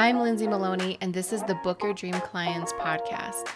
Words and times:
I'm 0.00 0.20
Lindsay 0.20 0.46
Maloney, 0.46 0.96
and 1.00 1.12
this 1.12 1.32
is 1.32 1.42
the 1.42 1.56
Book 1.56 1.82
Your 1.82 1.92
Dream 1.92 2.12
Clients 2.12 2.72
podcast. 2.74 3.48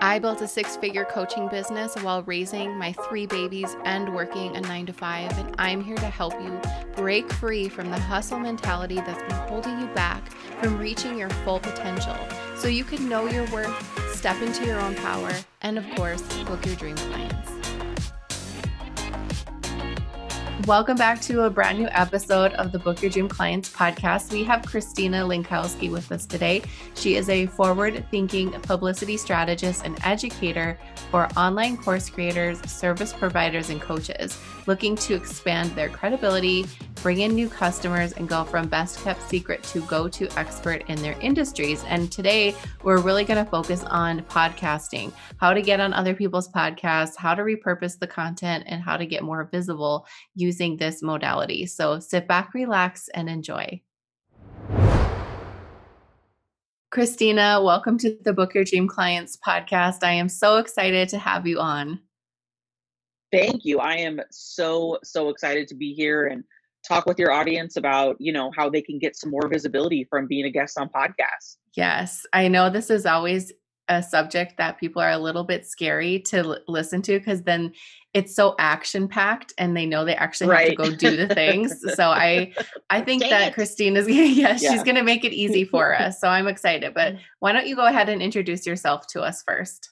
I 0.00 0.20
built 0.20 0.40
a 0.40 0.46
six 0.46 0.76
figure 0.76 1.04
coaching 1.04 1.48
business 1.48 1.96
while 1.96 2.22
raising 2.22 2.78
my 2.78 2.92
three 3.08 3.26
babies 3.26 3.74
and 3.84 4.14
working 4.14 4.56
a 4.56 4.60
nine 4.60 4.86
to 4.86 4.92
five, 4.92 5.36
and 5.36 5.52
I'm 5.58 5.82
here 5.82 5.96
to 5.96 6.06
help 6.06 6.34
you 6.40 6.56
break 6.94 7.32
free 7.32 7.68
from 7.68 7.90
the 7.90 7.98
hustle 7.98 8.38
mentality 8.38 8.94
that's 8.94 9.22
been 9.22 9.48
holding 9.48 9.80
you 9.80 9.88
back 9.88 10.30
from 10.60 10.78
reaching 10.78 11.18
your 11.18 11.30
full 11.44 11.58
potential 11.58 12.16
so 12.54 12.68
you 12.68 12.84
can 12.84 13.08
know 13.08 13.26
your 13.26 13.50
worth, 13.50 14.14
step 14.14 14.40
into 14.40 14.64
your 14.64 14.78
own 14.78 14.94
power, 14.94 15.32
and 15.62 15.78
of 15.78 15.90
course, 15.96 16.22
book 16.44 16.64
your 16.64 16.76
dream 16.76 16.94
clients. 16.94 17.51
Welcome 20.66 20.96
back 20.96 21.20
to 21.22 21.42
a 21.42 21.50
brand 21.50 21.80
new 21.80 21.88
episode 21.90 22.52
of 22.52 22.70
the 22.70 22.78
Book 22.78 23.02
Your 23.02 23.10
Dream 23.10 23.28
Clients 23.28 23.68
podcast. 23.68 24.32
We 24.32 24.44
have 24.44 24.64
Christina 24.64 25.24
Lenkowski 25.24 25.90
with 25.90 26.12
us 26.12 26.24
today. 26.24 26.62
She 26.94 27.16
is 27.16 27.28
a 27.28 27.46
forward 27.46 28.06
thinking 28.12 28.52
publicity 28.52 29.16
strategist 29.16 29.84
and 29.84 29.98
educator 30.04 30.78
for 31.10 31.26
online 31.36 31.76
course 31.76 32.08
creators, 32.08 32.60
service 32.70 33.12
providers, 33.12 33.70
and 33.70 33.80
coaches 33.80 34.38
looking 34.66 34.96
to 34.96 35.14
expand 35.14 35.70
their 35.72 35.88
credibility, 35.88 36.66
bring 37.02 37.20
in 37.20 37.34
new 37.34 37.48
customers, 37.48 38.12
and 38.12 38.28
go 38.28 38.44
from 38.44 38.68
best 38.68 39.02
kept 39.02 39.22
secret 39.28 39.62
to 39.64 39.80
go 39.82 40.08
to 40.08 40.28
expert 40.38 40.84
in 40.88 41.00
their 41.02 41.18
industries. 41.20 41.84
And 41.84 42.10
today, 42.10 42.54
we're 42.82 43.00
really 43.00 43.24
going 43.24 43.44
to 43.44 43.50
focus 43.50 43.84
on 43.84 44.22
podcasting, 44.22 45.12
how 45.38 45.52
to 45.52 45.62
get 45.62 45.80
on 45.80 45.92
other 45.92 46.14
people's 46.14 46.48
podcasts, 46.48 47.16
how 47.16 47.34
to 47.34 47.42
repurpose 47.42 47.98
the 47.98 48.06
content, 48.06 48.64
and 48.66 48.82
how 48.82 48.96
to 48.96 49.06
get 49.06 49.22
more 49.22 49.48
visible 49.50 50.06
using 50.34 50.76
this 50.76 51.02
modality. 51.02 51.66
So 51.66 51.98
sit 51.98 52.28
back, 52.28 52.54
relax, 52.54 53.08
and 53.14 53.28
enjoy. 53.28 53.82
Christina, 56.92 57.58
welcome 57.62 57.96
to 57.96 58.18
the 58.22 58.34
Book 58.34 58.54
Your 58.54 58.64
Dream 58.64 58.86
Clients 58.86 59.38
podcast. 59.38 60.04
I 60.04 60.12
am 60.12 60.28
so 60.28 60.58
excited 60.58 61.08
to 61.08 61.18
have 61.18 61.46
you 61.46 61.58
on. 61.58 62.00
Thank 63.32 63.64
you. 63.64 63.78
I 63.78 63.94
am 63.94 64.20
so, 64.30 64.98
so 65.02 65.30
excited 65.30 65.66
to 65.68 65.74
be 65.74 65.94
here 65.94 66.26
and 66.26 66.44
talk 66.86 67.06
with 67.06 67.18
your 67.18 67.32
audience 67.32 67.76
about, 67.76 68.16
you 68.18 68.32
know, 68.32 68.50
how 68.56 68.68
they 68.68 68.82
can 68.82 68.98
get 68.98 69.16
some 69.16 69.30
more 69.30 69.48
visibility 69.48 70.04
from 70.04 70.26
being 70.26 70.44
a 70.44 70.50
guest 70.50 70.78
on 70.78 70.88
podcasts. 70.88 71.56
Yes, 71.74 72.26
I 72.32 72.48
know 72.48 72.68
this 72.68 72.90
is 72.90 73.06
always 73.06 73.52
a 73.88 74.02
subject 74.02 74.56
that 74.58 74.78
people 74.78 75.02
are 75.02 75.10
a 75.10 75.18
little 75.18 75.44
bit 75.44 75.66
scary 75.66 76.20
to 76.20 76.38
l- 76.38 76.58
listen 76.68 77.02
to 77.02 77.18
because 77.18 77.42
then 77.42 77.72
it's 78.14 78.34
so 78.34 78.54
action 78.58 79.08
packed 79.08 79.52
and 79.58 79.76
they 79.76 79.86
know 79.86 80.04
they 80.04 80.14
actually 80.14 80.50
right. 80.50 80.68
have 80.68 80.86
to 80.86 80.90
go 80.90 80.96
do 80.96 81.16
the 81.16 81.34
things. 81.34 81.82
so 81.94 82.10
I 82.10 82.52
I 82.90 83.00
think 83.00 83.22
Dang 83.22 83.30
that 83.30 83.48
it. 83.48 83.54
Christine 83.54 83.96
is 83.96 84.08
yes, 84.08 84.62
yeah. 84.62 84.70
she's 84.70 84.82
going 84.82 84.96
to 84.96 85.02
make 85.02 85.24
it 85.24 85.32
easy 85.32 85.64
for 85.64 85.98
us. 85.98 86.20
So 86.20 86.28
I'm 86.28 86.46
excited. 86.46 86.94
But 86.94 87.14
why 87.40 87.52
don't 87.52 87.66
you 87.66 87.76
go 87.76 87.86
ahead 87.86 88.08
and 88.08 88.22
introduce 88.22 88.66
yourself 88.66 89.06
to 89.08 89.22
us 89.22 89.42
first? 89.46 89.90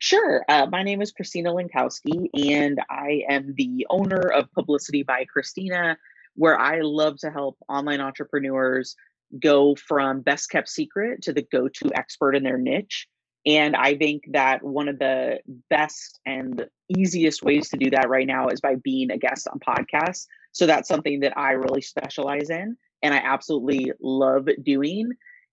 Sure. 0.00 0.44
Uh, 0.48 0.66
my 0.70 0.82
name 0.82 1.02
is 1.02 1.12
Christina 1.12 1.52
Lenkowski, 1.52 2.28
and 2.50 2.80
I 2.90 3.22
am 3.28 3.54
the 3.56 3.86
owner 3.90 4.20
of 4.20 4.52
Publicity 4.52 5.02
by 5.02 5.24
Christina, 5.24 5.96
where 6.34 6.58
I 6.58 6.80
love 6.80 7.18
to 7.18 7.30
help 7.30 7.58
online 7.68 8.00
entrepreneurs 8.00 8.96
go 9.40 9.74
from 9.74 10.20
best 10.20 10.50
kept 10.50 10.68
secret 10.68 11.22
to 11.22 11.32
the 11.32 11.42
go 11.42 11.68
to 11.68 11.90
expert 11.94 12.36
in 12.36 12.42
their 12.42 12.58
niche. 12.58 13.06
And 13.46 13.76
I 13.76 13.96
think 13.96 14.24
that 14.32 14.62
one 14.62 14.88
of 14.88 14.98
the 14.98 15.38
best 15.68 16.18
and 16.24 16.66
easiest 16.88 17.42
ways 17.42 17.68
to 17.70 17.76
do 17.76 17.90
that 17.90 18.08
right 18.08 18.26
now 18.26 18.48
is 18.48 18.60
by 18.60 18.76
being 18.76 19.10
a 19.10 19.18
guest 19.18 19.48
on 19.48 19.60
podcasts. 19.60 20.26
So 20.52 20.66
that's 20.66 20.88
something 20.88 21.20
that 21.20 21.36
I 21.36 21.52
really 21.52 21.82
specialize 21.82 22.48
in 22.48 22.76
and 23.02 23.12
I 23.12 23.18
absolutely 23.18 23.92
love 24.00 24.48
doing. 24.62 25.10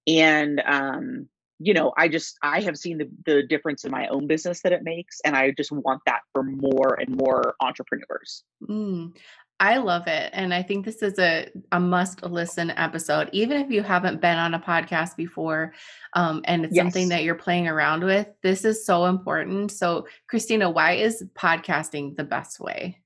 And 0.07 0.61
um, 0.65 1.27
you 1.63 1.73
know, 1.73 1.93
I 1.97 2.07
just 2.07 2.37
I 2.41 2.61
have 2.61 2.77
seen 2.77 2.97
the, 2.97 3.09
the 3.25 3.43
difference 3.43 3.83
in 3.85 3.91
my 3.91 4.07
own 4.07 4.27
business 4.27 4.61
that 4.61 4.71
it 4.71 4.83
makes, 4.83 5.19
and 5.25 5.35
I 5.35 5.51
just 5.51 5.71
want 5.71 6.01
that 6.05 6.21
for 6.33 6.43
more 6.43 6.99
and 6.99 7.15
more 7.15 7.55
entrepreneurs. 7.61 8.43
Mm, 8.67 9.13
I 9.61 9.77
love 9.77 10.07
it. 10.07 10.31
And 10.33 10.55
I 10.55 10.63
think 10.63 10.85
this 10.85 11.03
is 11.03 11.19
a, 11.19 11.47
a 11.71 11.79
must 11.79 12.23
listen 12.23 12.71
episode, 12.71 13.29
even 13.31 13.61
if 13.61 13.69
you 13.69 13.83
haven't 13.83 14.19
been 14.19 14.39
on 14.39 14.55
a 14.55 14.59
podcast 14.59 15.15
before 15.15 15.73
um, 16.13 16.41
and 16.45 16.65
it's 16.65 16.75
yes. 16.75 16.83
something 16.83 17.09
that 17.09 17.23
you're 17.23 17.35
playing 17.35 17.67
around 17.67 18.03
with. 18.03 18.27
This 18.41 18.65
is 18.65 18.83
so 18.83 19.05
important. 19.05 19.71
So, 19.71 20.07
Christina, 20.27 20.67
why 20.71 20.93
is 20.93 21.23
podcasting 21.35 22.17
the 22.17 22.23
best 22.23 22.59
way? 22.59 23.01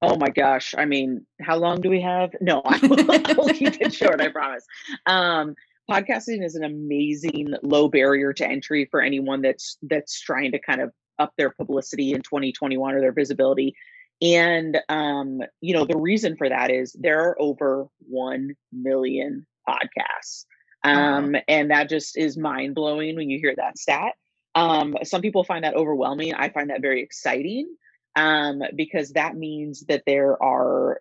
Oh 0.00 0.16
my 0.16 0.28
gosh. 0.28 0.76
I 0.78 0.84
mean, 0.84 1.26
how 1.40 1.56
long 1.56 1.80
do 1.80 1.90
we 1.90 2.00
have? 2.02 2.30
No, 2.40 2.62
I 2.64 2.78
will, 2.86 3.10
I 3.10 3.32
will 3.32 3.48
keep 3.48 3.80
it 3.80 3.92
short, 3.92 4.20
I 4.20 4.28
promise. 4.28 4.64
Um, 5.06 5.56
podcasting 5.90 6.44
is 6.44 6.54
an 6.54 6.64
amazing 6.64 7.54
low 7.62 7.88
barrier 7.88 8.32
to 8.32 8.46
entry 8.46 8.86
for 8.90 9.00
anyone 9.00 9.42
that's 9.42 9.78
that's 9.82 10.20
trying 10.20 10.52
to 10.52 10.58
kind 10.58 10.80
of 10.80 10.92
up 11.18 11.32
their 11.36 11.50
publicity 11.50 12.12
in 12.12 12.22
2021 12.22 12.94
or 12.94 13.00
their 13.00 13.12
visibility 13.12 13.74
and 14.20 14.78
um, 14.88 15.40
you 15.60 15.74
know, 15.74 15.84
the 15.84 15.96
reason 15.96 16.36
for 16.36 16.48
that 16.48 16.70
is 16.70 16.94
there 16.98 17.20
are 17.28 17.40
over 17.40 17.86
1 18.08 18.54
million 18.72 19.46
podcasts. 19.68 20.44
Um, 20.84 21.32
wow. 21.32 21.40
and 21.48 21.70
that 21.70 21.88
just 21.88 22.16
is 22.16 22.36
mind 22.36 22.74
blowing 22.74 23.16
when 23.16 23.30
you 23.30 23.38
hear 23.38 23.54
that 23.56 23.78
stat. 23.78 24.14
Um, 24.54 24.96
some 25.02 25.22
people 25.22 25.44
find 25.44 25.64
that 25.64 25.74
overwhelming. 25.74 26.34
I 26.34 26.48
find 26.48 26.70
that 26.70 26.82
very 26.82 27.02
exciting 27.02 27.68
um, 28.16 28.62
because 28.74 29.12
that 29.12 29.36
means 29.36 29.84
that 29.88 30.04
there 30.06 30.40
are 30.42 31.00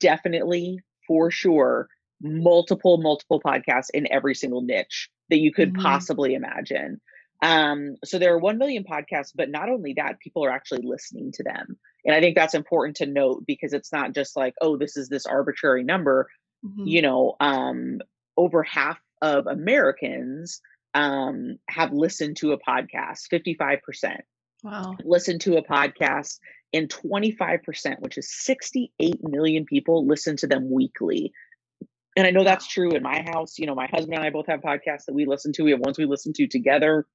definitely, 0.00 0.80
for 1.06 1.30
sure, 1.30 1.88
multiple, 2.22 2.98
multiple 2.98 3.40
podcasts 3.40 3.88
in 3.92 4.10
every 4.10 4.34
single 4.34 4.62
niche 4.62 5.10
that 5.30 5.38
you 5.38 5.52
could 5.52 5.72
mm-hmm. 5.72 5.82
possibly 5.82 6.34
imagine. 6.34 7.00
Um, 7.42 7.96
so 8.04 8.18
there 8.18 8.32
are 8.32 8.38
1 8.38 8.58
million 8.58 8.84
podcasts, 8.84 9.32
but 9.34 9.50
not 9.50 9.68
only 9.68 9.94
that, 9.94 10.20
people 10.20 10.44
are 10.44 10.50
actually 10.50 10.82
listening 10.84 11.32
to 11.32 11.42
them. 11.42 11.76
And 12.04 12.14
I 12.14 12.20
think 12.20 12.36
that's 12.36 12.54
important 12.54 12.96
to 12.96 13.06
note 13.06 13.44
because 13.46 13.72
it's 13.72 13.92
not 13.92 14.14
just 14.14 14.36
like, 14.36 14.54
oh, 14.60 14.76
this 14.76 14.96
is 14.96 15.08
this 15.08 15.26
arbitrary 15.26 15.82
number. 15.82 16.28
Mm-hmm. 16.64 16.86
You 16.86 17.02
know, 17.02 17.36
um, 17.40 18.00
over 18.36 18.62
half 18.62 18.98
of 19.20 19.48
Americans 19.48 20.60
um, 20.94 21.58
have 21.68 21.92
listened 21.92 22.36
to 22.38 22.52
a 22.52 22.58
podcast, 22.58 23.28
55%. 23.32 24.18
Wow. 24.62 24.96
Listen 25.04 25.40
to 25.40 25.56
a 25.56 25.64
podcast, 25.64 26.38
and 26.72 26.88
25%, 26.88 28.00
which 28.00 28.16
is 28.16 28.32
68 28.32 29.16
million 29.22 29.64
people, 29.64 30.06
listen 30.06 30.36
to 30.38 30.46
them 30.46 30.70
weekly. 30.70 31.32
And 32.16 32.26
I 32.26 32.30
know 32.30 32.44
that's 32.44 32.66
true 32.66 32.90
in 32.90 33.02
my 33.02 33.22
house. 33.22 33.58
You 33.58 33.66
know, 33.66 33.74
my 33.74 33.86
husband 33.86 34.14
and 34.14 34.24
I 34.24 34.30
both 34.30 34.46
have 34.46 34.60
podcasts 34.60 35.06
that 35.06 35.14
we 35.14 35.26
listen 35.26 35.52
to. 35.54 35.64
We 35.64 35.70
have 35.70 35.80
ones 35.80 35.98
we 35.98 36.04
listen 36.04 36.32
to 36.34 36.46
together. 36.46 37.06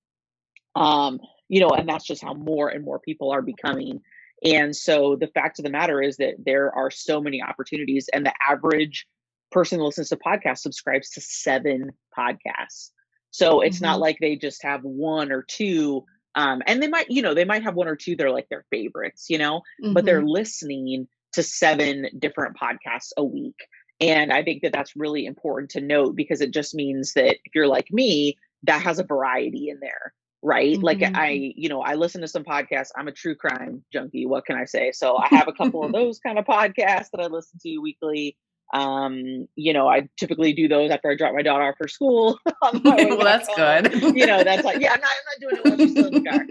Um, 0.75 1.19
you 1.49 1.61
know, 1.61 1.69
and 1.69 1.87
that's 1.87 2.05
just 2.05 2.23
how 2.23 2.33
more 2.33 2.69
and 2.69 2.83
more 2.83 2.99
people 2.99 3.31
are 3.31 3.41
becoming. 3.41 4.01
And 4.43 4.75
so 4.75 5.15
the 5.19 5.27
fact 5.27 5.59
of 5.59 5.65
the 5.65 5.71
matter 5.71 6.01
is 6.01 6.17
that 6.17 6.35
there 6.45 6.71
are 6.75 6.91
so 6.91 7.21
many 7.21 7.41
opportunities, 7.41 8.09
and 8.13 8.25
the 8.25 8.33
average 8.47 9.07
person 9.51 9.79
that 9.79 9.85
listens 9.85 10.09
to 10.09 10.17
podcasts 10.17 10.59
subscribes 10.59 11.09
to 11.11 11.21
seven 11.21 11.91
podcasts. 12.17 12.91
So 13.31 13.61
it's 13.61 13.77
mm-hmm. 13.77 13.85
not 13.85 13.99
like 13.99 14.17
they 14.19 14.35
just 14.35 14.63
have 14.63 14.81
one 14.83 15.31
or 15.31 15.43
two. 15.43 16.03
Um, 16.35 16.61
and 16.67 16.81
they 16.83 16.87
might, 16.87 17.09
you 17.09 17.21
know, 17.21 17.33
they 17.33 17.45
might 17.45 17.63
have 17.63 17.75
one 17.75 17.87
or 17.87 17.95
two 17.95 18.15
they're 18.15 18.31
like 18.31 18.47
their 18.49 18.65
favorites, 18.69 19.25
you 19.29 19.37
know, 19.37 19.61
mm-hmm. 19.83 19.93
but 19.93 20.05
they're 20.05 20.19
mm-hmm. 20.19 20.27
listening 20.27 21.07
to 21.33 21.43
seven 21.43 22.07
different 22.19 22.57
podcasts 22.57 23.11
a 23.17 23.23
week. 23.23 23.55
And 23.99 24.31
I 24.31 24.43
think 24.43 24.61
that 24.61 24.73
that's 24.73 24.95
really 24.95 25.25
important 25.25 25.71
to 25.71 25.81
note 25.81 26.15
because 26.15 26.41
it 26.41 26.53
just 26.53 26.75
means 26.75 27.13
that 27.13 27.37
if 27.45 27.55
you're 27.55 27.67
like 27.67 27.91
me, 27.91 28.37
that 28.63 28.81
has 28.81 28.99
a 28.99 29.03
variety 29.03 29.69
in 29.69 29.79
there 29.79 30.13
right? 30.43 30.75
Mm-hmm. 30.75 30.85
like 30.85 31.03
i 31.15 31.53
you 31.55 31.67
know 31.69 31.81
i 31.81 31.95
listen 31.95 32.21
to 32.21 32.27
some 32.27 32.43
podcasts. 32.43 32.89
I'm 32.95 33.07
a 33.07 33.11
true 33.11 33.35
crime 33.35 33.83
junkie 33.91 34.25
what 34.25 34.45
can 34.45 34.55
i 34.55 34.65
say? 34.65 34.91
So 34.91 35.17
i 35.17 35.27
have 35.31 35.47
a 35.47 35.53
couple 35.53 35.83
of 35.83 35.91
those 35.99 36.19
kind 36.19 36.37
of 36.37 36.45
podcasts 36.45 37.09
that 37.11 37.21
i 37.21 37.27
listen 37.27 37.59
to 37.63 37.77
weekly. 37.79 38.37
Um 38.73 39.47
you 39.55 39.73
know 39.73 39.87
i 39.87 40.07
typically 40.19 40.53
do 40.53 40.67
those 40.67 40.91
after 40.91 41.09
i 41.09 41.15
drop 41.15 41.33
my 41.33 41.41
daughter 41.41 41.63
off 41.63 41.75
for 41.77 41.87
school 41.87 42.37
well 42.83 43.23
that's 43.23 43.47
home. 43.47 43.83
good. 43.83 44.15
You 44.15 44.25
know 44.27 44.43
that's 44.43 44.63
like 44.65 44.81
yeah 44.81 44.93
i'm 44.93 45.01
not 45.01 45.09
i'm 45.09 45.25
not 45.25 45.39
doing 45.39 45.55
it 45.55 45.65
while 45.65 45.77
she's 45.77 45.91
still 45.91 46.07
in 46.07 46.23
the 46.23 46.29
car 46.29 46.41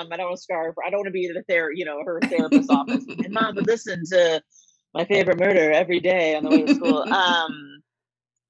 um 0.00 0.08
i 0.12 0.16
don't 0.16 0.26
want 0.26 0.36
to 0.36 0.42
scarf 0.42 0.74
i 0.84 0.90
don't 0.90 0.98
want 0.98 1.06
to 1.06 1.12
be 1.12 1.26
in 1.26 1.34
the 1.34 1.44
ther 1.48 1.70
you 1.72 1.84
know 1.84 2.02
her 2.04 2.20
therapist's 2.24 2.68
office. 2.70 3.04
And 3.06 3.30
mom 3.30 3.54
would 3.54 3.66
listen 3.68 4.02
to 4.10 4.42
my 4.94 5.04
favorite 5.04 5.38
murder 5.38 5.72
every 5.72 6.00
day 6.00 6.36
on 6.36 6.44
the 6.44 6.50
way 6.50 6.62
to 6.62 6.74
school 6.74 7.02
um 7.12 7.82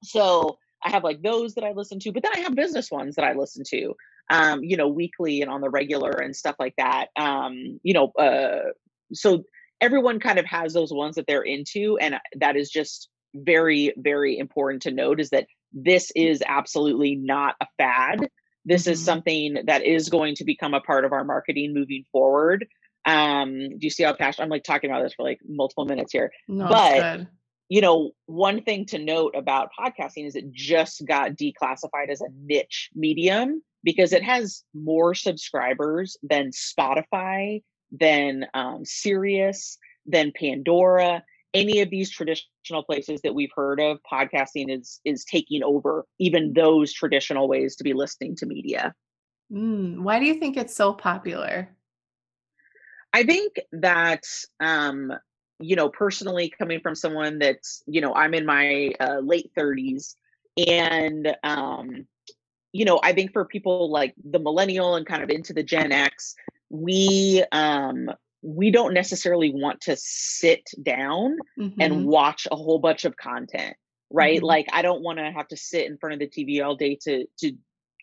so 0.02 0.58
I 0.86 0.90
have 0.90 1.02
like 1.02 1.22
those 1.22 1.54
that 1.54 1.64
I 1.64 1.72
listen 1.72 1.98
to, 2.00 2.12
but 2.12 2.22
then 2.22 2.32
I 2.36 2.40
have 2.40 2.54
business 2.54 2.90
ones 2.90 3.16
that 3.16 3.24
I 3.24 3.32
listen 3.32 3.64
to 3.70 3.94
um, 4.30 4.62
you 4.62 4.76
know, 4.76 4.88
weekly 4.88 5.42
and 5.42 5.50
on 5.50 5.60
the 5.60 5.70
regular 5.70 6.10
and 6.10 6.34
stuff 6.34 6.56
like 6.58 6.74
that. 6.76 7.06
Um, 7.16 7.80
you 7.82 7.94
know, 7.94 8.12
uh, 8.18 8.70
so 9.12 9.44
everyone 9.80 10.20
kind 10.20 10.38
of 10.38 10.46
has 10.46 10.72
those 10.72 10.92
ones 10.92 11.16
that 11.16 11.26
they're 11.26 11.42
into, 11.42 11.98
and 12.00 12.16
that 12.36 12.56
is 12.56 12.70
just 12.70 13.08
very, 13.34 13.92
very 13.96 14.38
important 14.38 14.82
to 14.82 14.90
note 14.90 15.20
is 15.20 15.30
that 15.30 15.46
this 15.72 16.10
is 16.14 16.42
absolutely 16.46 17.16
not 17.16 17.56
a 17.60 17.66
fad. 17.78 18.28
This 18.64 18.82
mm-hmm. 18.82 18.92
is 18.92 19.04
something 19.04 19.58
that 19.66 19.84
is 19.84 20.08
going 20.08 20.36
to 20.36 20.44
become 20.44 20.74
a 20.74 20.80
part 20.80 21.04
of 21.04 21.12
our 21.12 21.24
marketing 21.24 21.74
moving 21.74 22.04
forward. 22.12 22.66
Um, 23.06 23.58
do 23.58 23.78
you 23.80 23.90
see 23.90 24.02
how 24.02 24.14
passionate 24.14 24.44
I'm 24.44 24.50
like 24.50 24.64
talking 24.64 24.90
about 24.90 25.02
this 25.02 25.14
for 25.14 25.24
like 25.24 25.40
multiple 25.46 25.84
minutes 25.84 26.12
here? 26.12 26.32
No, 26.48 26.68
but 26.68 27.26
you 27.68 27.80
know, 27.80 28.12
one 28.26 28.62
thing 28.62 28.86
to 28.86 28.98
note 28.98 29.34
about 29.36 29.70
podcasting 29.78 30.26
is 30.26 30.36
it 30.36 30.52
just 30.52 31.04
got 31.06 31.32
declassified 31.32 32.08
as 32.10 32.20
a 32.20 32.28
niche 32.42 32.90
medium 32.94 33.62
because 33.82 34.12
it 34.12 34.22
has 34.22 34.62
more 34.74 35.14
subscribers 35.14 36.16
than 36.22 36.50
Spotify, 36.50 37.62
than 37.90 38.46
um, 38.54 38.84
Sirius, 38.84 39.78
than 40.06 40.32
Pandora. 40.38 41.22
Any 41.52 41.80
of 41.80 41.90
these 41.90 42.10
traditional 42.10 42.82
places 42.84 43.20
that 43.22 43.34
we've 43.34 43.52
heard 43.54 43.80
of, 43.80 43.98
podcasting 44.10 44.76
is 44.76 45.00
is 45.04 45.24
taking 45.24 45.62
over 45.62 46.04
even 46.18 46.52
those 46.52 46.92
traditional 46.92 47.48
ways 47.48 47.76
to 47.76 47.84
be 47.84 47.92
listening 47.92 48.34
to 48.36 48.46
media. 48.46 48.94
Mm, 49.52 50.00
why 50.00 50.18
do 50.18 50.26
you 50.26 50.34
think 50.34 50.56
it's 50.56 50.74
so 50.74 50.92
popular? 50.92 51.73
I 53.14 53.22
think 53.22 53.54
that 53.72 54.24
um, 54.60 55.12
you 55.60 55.76
know, 55.76 55.88
personally 55.88 56.52
coming 56.58 56.80
from 56.80 56.94
someone 56.94 57.38
that's, 57.38 57.82
you 57.86 58.00
know, 58.00 58.14
I'm 58.14 58.34
in 58.34 58.44
my 58.44 58.92
uh, 59.00 59.20
late 59.20 59.50
30s 59.56 60.16
and 60.68 61.36
um 61.42 62.06
you 62.72 62.84
know, 62.84 62.98
I 63.04 63.12
think 63.12 63.32
for 63.32 63.44
people 63.44 63.88
like 63.88 64.14
the 64.24 64.40
millennial 64.40 64.96
and 64.96 65.06
kind 65.06 65.22
of 65.22 65.30
into 65.30 65.52
the 65.52 65.62
Gen 65.62 65.92
X, 65.92 66.34
we 66.70 67.44
um 67.52 68.10
we 68.42 68.70
don't 68.72 68.92
necessarily 68.92 69.52
want 69.54 69.80
to 69.82 69.96
sit 69.96 70.68
down 70.82 71.38
mm-hmm. 71.58 71.80
and 71.80 72.04
watch 72.04 72.48
a 72.50 72.56
whole 72.56 72.80
bunch 72.80 73.04
of 73.04 73.16
content, 73.16 73.76
right? 74.10 74.38
Mm-hmm. 74.38 74.46
Like 74.46 74.66
I 74.72 74.82
don't 74.82 75.02
want 75.02 75.18
to 75.18 75.30
have 75.30 75.48
to 75.48 75.56
sit 75.56 75.86
in 75.86 75.98
front 75.98 76.14
of 76.14 76.18
the 76.18 76.28
TV 76.28 76.64
all 76.64 76.74
day 76.74 76.98
to 77.02 77.26
to 77.40 77.52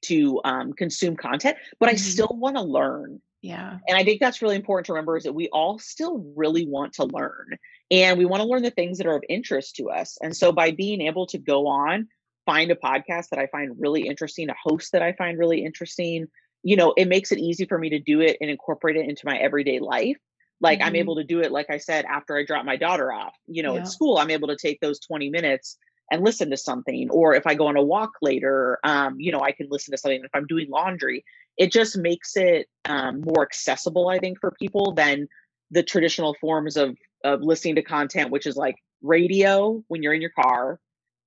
to 0.06 0.42
um, 0.46 0.74
consume 0.74 1.18
content, 1.18 1.58
but 1.80 1.88
mm-hmm. 1.88 1.96
I 1.96 1.98
still 1.98 2.32
want 2.32 2.56
to 2.56 2.64
learn. 2.64 3.22
Yeah. 3.42 3.78
And 3.88 3.98
I 3.98 4.04
think 4.04 4.20
that's 4.20 4.42
really 4.42 4.56
important 4.56 4.86
to 4.86 4.94
remember 4.94 5.18
is 5.18 5.24
that 5.24 5.34
we 5.34 5.50
all 5.50 5.80
still 5.80 6.20
really 6.36 6.68
want 6.68 6.94
to 6.94 7.06
learn 7.06 7.58
and 7.90 8.20
we 8.20 8.26
want 8.26 8.42
to 8.42 8.48
learn 8.48 8.62
the 8.62 8.70
things 8.70 9.00
that 9.00 9.08
are 9.08 9.16
of 9.16 9.24
interest 9.28 9.78
to 9.78 9.90
us. 9.90 10.18
And 10.22 10.36
so 10.36 10.52
by 10.52 10.72
being 10.72 11.02
able 11.02 11.26
to 11.28 11.40
go 11.40 11.68
on, 11.68 12.08
find 12.46 12.72
a 12.72 12.76
podcast 12.76 13.30
that 13.30 13.40
I 13.40 13.48
find 13.48 13.76
really 13.80 14.08
interesting, 14.08 14.50
a 14.50 14.56
host 14.64 14.92
that 14.92 15.02
I 15.02 15.14
find 15.14 15.40
really 15.40 15.66
interesting, 15.66 16.28
you 16.64 16.76
know, 16.76 16.94
it 16.96 17.08
makes 17.08 17.32
it 17.32 17.40
easy 17.40 17.66
for 17.66 17.78
me 17.78 17.90
to 17.90 18.00
do 18.00 18.22
it 18.22 18.38
and 18.42 18.50
incorporate 18.50 18.96
it 18.96 19.10
into 19.10 19.26
my 19.26 19.38
everyday 19.38 19.80
life. 19.80 20.18
Like 20.60 20.80
mm-hmm. 20.80 20.90
I'm 20.90 20.96
able 20.96 21.16
to 21.16 21.24
do 21.24 21.42
it, 21.42 21.52
like 21.52 21.72
I 21.72 21.78
said, 21.78 22.06
after 22.06 22.38
I 22.38 22.46
drop 22.46 22.66
my 22.66 22.78
daughter 22.78 23.12
off, 23.12 23.36
you 23.48 23.64
know, 23.64 23.74
yeah. 23.74 23.82
at 23.82 23.88
school, 23.88 24.20
I'm 24.20 24.30
able 24.30 24.50
to 24.50 24.58
take 24.58 24.80
those 24.80 25.00
20 25.00 25.32
minutes 25.32 25.78
and 26.12 26.24
listen 26.24 26.50
to 26.50 26.58
something 26.58 27.10
or 27.10 27.34
if 27.34 27.48
i 27.48 27.56
go 27.56 27.68
on 27.68 27.78
a 27.78 27.82
walk 27.82 28.12
later 28.22 28.78
um, 28.84 29.20
you 29.20 29.32
know 29.32 29.42
i 29.42 29.52
can 29.52 29.68
listen 29.70 29.92
to 29.92 29.98
something. 29.98 30.22
If 30.24 30.32
i'm 30.34 30.46
doing 30.46 30.70
laundry 30.70 31.24
it 31.58 31.72
just 31.72 31.98
makes 31.98 32.36
it 32.36 32.68
um, 32.86 33.22
more 33.22 33.42
accessible 33.42 34.10
i 34.10 34.20
think 34.20 34.40
for 34.40 34.52
people 34.52 34.94
than 34.94 35.28
the 35.72 35.84
traditional 35.84 36.36
forms 36.40 36.78
of 36.78 36.96
of 37.24 37.42
listening 37.42 37.76
to 37.76 37.82
content 37.82 38.30
which 38.30 38.46
is 38.46 38.56
like 38.56 38.76
radio 39.02 39.84
when 39.88 40.04
you're 40.04 40.14
in 40.14 40.22
your 40.22 40.32
car 40.32 40.80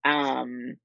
um, 0.05 0.77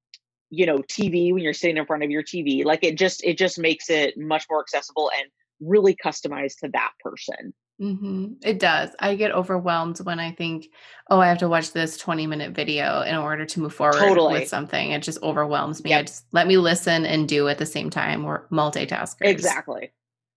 you 0.50 0.66
know 0.66 0.78
tv 0.78 1.34
when 1.34 1.44
you're 1.44 1.54
sitting 1.54 1.78
in 1.78 1.86
front 1.86 2.04
of 2.04 2.10
your 2.10 2.24
tv 2.24 2.66
like 2.66 2.84
it 2.84 2.98
just 2.98 3.24
it 3.24 3.38
just 3.38 3.60
makes 3.60 3.90
it 3.90 4.18
much 4.18 4.46
more 4.50 4.62
accessible 4.62 5.12
and 5.20 5.30
really 5.60 5.96
customized 5.96 6.58
to 6.60 6.70
that 6.70 6.92
person 7.04 7.54
Mm-hmm. 7.80 8.34
It 8.44 8.60
does. 8.60 8.90
I 9.00 9.16
get 9.16 9.32
overwhelmed 9.32 10.00
when 10.00 10.20
I 10.20 10.32
think, 10.32 10.68
oh, 11.10 11.20
I 11.20 11.28
have 11.28 11.38
to 11.40 11.48
watch 11.48 11.72
this 11.72 11.98
20 11.98 12.28
minute 12.28 12.52
video 12.52 13.02
in 13.02 13.16
order 13.16 13.46
to 13.46 13.60
move 13.62 13.74
forward 13.74 14.00
totally. 14.00 14.42
with 14.42 14.50
something. 14.50 14.92
It 14.92 15.02
just 15.02 15.22
overwhelms 15.24 15.84
me. 15.84 15.92
Yep. 15.92 16.00
I 16.00 16.04
just 16.04 16.26
let 16.32 16.48
me 16.48 16.58
listen 16.58 17.06
and 17.06 17.28
do 17.28 17.48
at 17.48 17.58
the 17.58 17.66
same 17.66 17.90
time. 17.90 18.24
We're 18.24 18.48
multitaskers. 18.50 19.16
Exactly. 19.22 19.94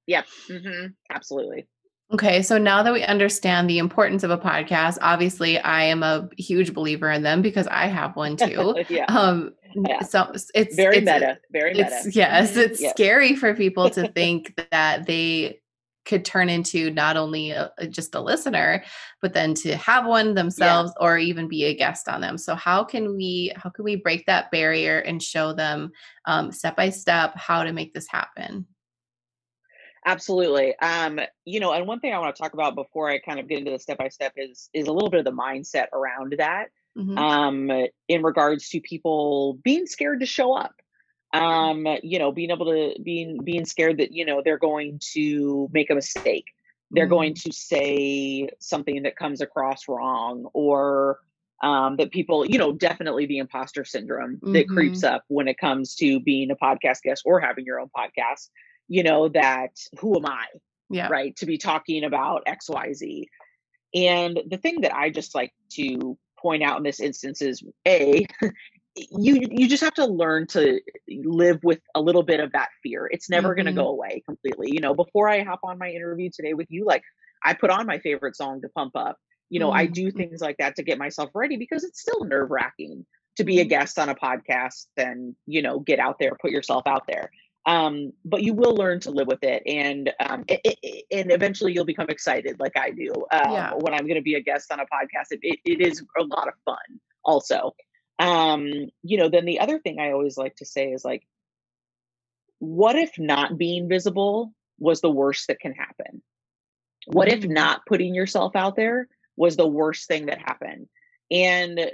Yep. 0.07 0.27
Mm-hmm. 0.49 0.87
Absolutely. 1.11 1.67
Okay, 2.13 2.43
so 2.43 2.59
now 2.59 2.83
that 2.83 2.93
we 2.93 3.03
understand 3.03 3.71
the 3.71 3.79
importance 3.79 4.23
of 4.23 4.31
a 4.31 4.37
podcast, 4.37 4.99
obviously 5.01 5.59
I 5.59 5.85
am 5.85 6.03
a 6.03 6.29
huge 6.37 6.75
believer 6.75 7.11
in 7.11 7.23
them 7.23 7.41
because 7.41 7.67
I 7.69 7.87
have 7.87 8.15
one 8.17 8.37
too. 8.37 8.75
yeah. 8.91 9.07
Um 9.09 9.55
yeah. 9.75 10.03
so 10.03 10.31
it's 10.55 10.77
very 10.77 10.99
it's, 10.99 11.07
meta, 11.07 11.39
very 11.51 11.73
meta. 11.73 12.03
yes, 12.13 12.51
mm-hmm. 12.51 12.61
it's 12.61 12.91
scary 12.91 13.35
for 13.35 13.55
people 13.55 13.89
to 13.91 14.09
think 14.13 14.61
that 14.71 15.07
they 15.07 15.62
could 16.05 16.25
turn 16.25 16.49
into 16.49 16.91
not 16.91 17.17
only 17.17 17.51
a, 17.51 17.71
just 17.89 18.15
a 18.15 18.21
listener 18.21 18.83
but 19.21 19.33
then 19.33 19.55
to 19.55 19.77
have 19.77 20.07
one 20.07 20.35
themselves 20.35 20.93
yeah. 20.97 21.07
or 21.07 21.19
even 21.19 21.49
be 21.49 21.65
a 21.65 21.75
guest 21.75 22.09
on 22.09 22.21
them 22.21 22.37
so 22.37 22.55
how 22.55 22.83
can 22.83 23.17
we 23.17 23.53
how 23.57 23.71
can 23.71 23.85
we 23.85 23.97
break 23.97 24.25
that 24.27 24.51
barrier 24.51 24.99
and 24.99 25.23
show 25.23 25.53
them 25.53 25.91
um, 26.27 26.51
step 26.51 26.77
by 26.77 26.91
step 26.91 27.33
how 27.37 27.63
to 27.63 27.73
make 27.73 27.95
this 27.95 28.09
happen 28.09 28.67
absolutely 30.05 30.77
um 30.79 31.21
you 31.45 31.61
know 31.61 31.73
and 31.73 31.87
one 31.87 32.01
thing 32.01 32.13
i 32.13 32.19
want 32.19 32.35
to 32.35 32.43
talk 32.43 32.55
about 32.55 32.75
before 32.75 33.09
i 33.09 33.19
kind 33.19 33.39
of 33.39 33.49
get 33.49 33.59
into 33.59 33.71
the 33.71 33.79
step 33.79 33.99
by 33.99 34.09
step 34.09 34.33
is 34.37 34.69
is 34.75 34.89
a 34.89 34.93
little 34.93 35.11
bit 35.11 35.21
of 35.21 35.25
the 35.25 35.33
mindset 35.33 35.87
around 35.93 36.35
that 36.39 36.69
mm-hmm. 36.99 37.17
um 37.17 37.71
in 38.09 38.23
regards 38.23 38.69
to 38.69 38.81
people 38.81 39.55
being 39.63 39.87
scared 39.87 40.21
to 40.21 40.27
show 40.27 40.53
up 40.53 40.75
um 41.33 41.87
you 42.03 42.19
know 42.19 42.31
being 42.33 42.51
able 42.51 42.67
to 42.67 42.95
being 43.03 43.39
being 43.43 43.65
scared 43.65 43.99
that 43.99 44.13
you 44.13 44.25
know 44.25 44.43
they're 44.45 44.59
going 44.59 44.99
to 45.01 45.69
make 45.73 45.91
a 45.91 45.95
mistake 45.95 46.47
they're 46.91 47.05
mm-hmm. 47.05 47.15
going 47.15 47.35
to 47.35 47.53
say 47.53 48.49
something 48.61 49.03
that 49.05 49.17
comes 49.17 49.41
across 49.41 49.89
wrong 49.89 50.47
or 50.53 51.19
um, 51.63 51.97
that 51.97 52.11
people 52.11 52.45
you 52.45 52.59
know 52.59 52.73
definitely 52.73 53.27
the 53.27 53.39
imposter 53.39 53.85
syndrome 53.85 54.37
mm-hmm. 54.37 54.53
that 54.53 54.69
creeps 54.69 55.05
up 55.05 55.25
when 55.29 55.49
it 55.49 55.59
comes 55.59 55.95
to 55.97 56.21
being 56.21 56.51
a 56.51 56.57
podcast 56.57 57.03
guest 57.03 57.23
or 57.25 57.41
having 57.41 57.65
your 57.65 57.81
own 57.81 57.89
podcast 57.97 58.49
you 58.89 59.03
know 59.03 59.29
that 59.29 59.71
who 60.01 60.17
am 60.17 60.27
i 60.27 60.45
yeah 60.91 61.09
right 61.09 61.35
to 61.37 61.47
be 61.47 61.57
talking 61.57 62.05
about 62.05 62.45
xyz 62.47 63.27
and 63.95 64.41
the 64.49 64.59
thing 64.59 64.81
that 64.81 64.95
i 64.95 65.09
just 65.09 65.35
like 65.35 65.53
to 65.71 66.19
point 66.37 66.63
out 66.63 66.77
in 66.79 66.83
this 66.83 67.01
instance 67.01 67.41
is 67.41 67.63
a 67.87 68.27
you 68.95 69.41
you 69.51 69.69
just 69.69 69.83
have 69.83 69.95
to 69.95 70.07
learn 70.07 70.47
to 70.49 70.81
live 71.09 71.63
with 71.63 71.81
a 71.95 72.01
little 72.01 72.23
bit 72.23 72.41
of 72.41 72.53
that 72.53 72.69
fear. 72.83 73.09
It's 73.11 73.31
never 73.31 73.49
mm-hmm. 73.49 73.65
going 73.65 73.75
to 73.75 73.81
go 73.83 73.89
away 73.89 74.23
completely. 74.27 74.71
You 74.73 74.81
know, 74.81 74.95
before 74.95 75.29
I 75.29 75.43
hop 75.43 75.61
on 75.65 75.79
my 75.79 75.89
interview 75.89 76.31
today 76.33 76.55
with 76.55 76.71
you, 76.71 76.85
like 76.85 77.03
I 77.45 77.55
put 77.55 77.71
on 77.71 77.87
my 77.87 77.99
favorite 77.99 78.37
song 78.37 78.61
to 78.63 78.69
pump 78.69 78.93
up. 78.95 79.17
You 79.51 79.61
know, 79.61 79.69
mm-hmm. 79.69 79.79
I 79.79 79.87
do 79.87 80.11
things 80.11 80.41
like 80.41 80.57
that 80.59 80.77
to 80.77 80.83
get 80.83 80.99
myself 80.99 81.31
ready 81.35 81.57
because 81.57 81.85
it's 81.85 82.01
still 82.01 82.25
nerve 82.25 82.51
wracking 82.51 83.07
to 83.37 83.45
be 83.45 83.59
a 83.59 83.63
mm-hmm. 83.63 83.71
guest 83.71 83.99
on 83.99 84.09
a 84.09 84.15
podcast 84.15 84.87
and 84.97 85.35
you 85.47 85.63
know 85.63 85.81
get 85.81 85.99
out 85.99 86.19
there, 86.19 86.37
put 86.41 86.51
yourself 86.51 86.83
out 86.87 87.05
there. 87.07 87.31
Um, 87.65 88.13
but 88.25 88.43
you 88.43 88.55
will 88.55 88.75
learn 88.75 88.99
to 89.01 89.11
live 89.11 89.29
with 89.29 89.45
it, 89.45 89.63
and 89.67 90.13
um, 90.19 90.45
it, 90.49 90.61
it, 90.83 91.05
and 91.13 91.31
eventually 91.31 91.73
you'll 91.73 91.85
become 91.85 92.09
excited, 92.09 92.59
like 92.59 92.77
I 92.77 92.91
do, 92.91 93.13
um, 93.31 93.53
yeah. 93.53 93.73
when 93.75 93.95
I'm 93.95 94.03
going 94.03 94.17
to 94.17 94.23
be 94.23 94.35
a 94.35 94.41
guest 94.41 94.73
on 94.73 94.81
a 94.81 94.85
podcast. 94.85 95.27
It, 95.31 95.61
it 95.65 95.81
is 95.81 96.03
a 96.19 96.25
lot 96.25 96.49
of 96.49 96.55
fun, 96.65 96.77
also 97.25 97.73
um 98.19 98.71
you 99.03 99.19
know 99.19 99.29
then 99.29 99.45
the 99.45 99.61
other 99.61 99.79
thing 99.79 99.99
i 99.99 100.13
always 100.13 100.37
like 100.37 100.55
to 100.57 100.65
say 100.65 100.93
is 100.93 101.05
like 101.05 101.27
what 102.59 102.97
if 102.97 103.19
not 103.19 103.59
being 103.59 103.89
visible 103.89 104.53
was 104.79 105.01
the 105.01 105.11
worst 105.11 105.49
that 105.49 105.61
can 105.61 105.73
happen 105.73 106.23
what 107.07 107.29
if 107.29 107.41
mm-hmm. 107.41 107.55
not 107.55 107.85
putting 107.87 108.15
yourself 108.15 108.55
out 108.55 108.77
there 108.77 109.09
was 109.37 109.57
the 109.57 109.67
worst 109.67 110.07
thing 110.07 110.27
that 110.27 110.39
happened 110.39 110.89
and 111.31 111.91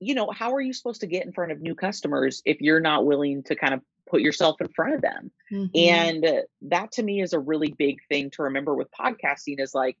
you 0.00 0.14
know 0.14 0.30
how 0.30 0.54
are 0.54 0.60
you 0.60 0.72
supposed 0.72 1.00
to 1.00 1.06
get 1.06 1.26
in 1.26 1.32
front 1.32 1.52
of 1.52 1.60
new 1.60 1.74
customers 1.74 2.40
if 2.44 2.60
you're 2.60 2.80
not 2.80 3.04
willing 3.04 3.42
to 3.42 3.56
kind 3.56 3.74
of 3.74 3.80
put 4.08 4.20
yourself 4.22 4.60
in 4.60 4.68
front 4.68 4.94
of 4.94 5.02
them 5.02 5.30
mm-hmm. 5.52 5.66
and 5.74 6.42
that 6.62 6.92
to 6.92 7.02
me 7.02 7.20
is 7.20 7.32
a 7.32 7.38
really 7.38 7.74
big 7.76 7.98
thing 8.08 8.30
to 8.30 8.44
remember 8.44 8.74
with 8.74 8.88
podcasting 8.90 9.60
is 9.60 9.74
like 9.74 9.98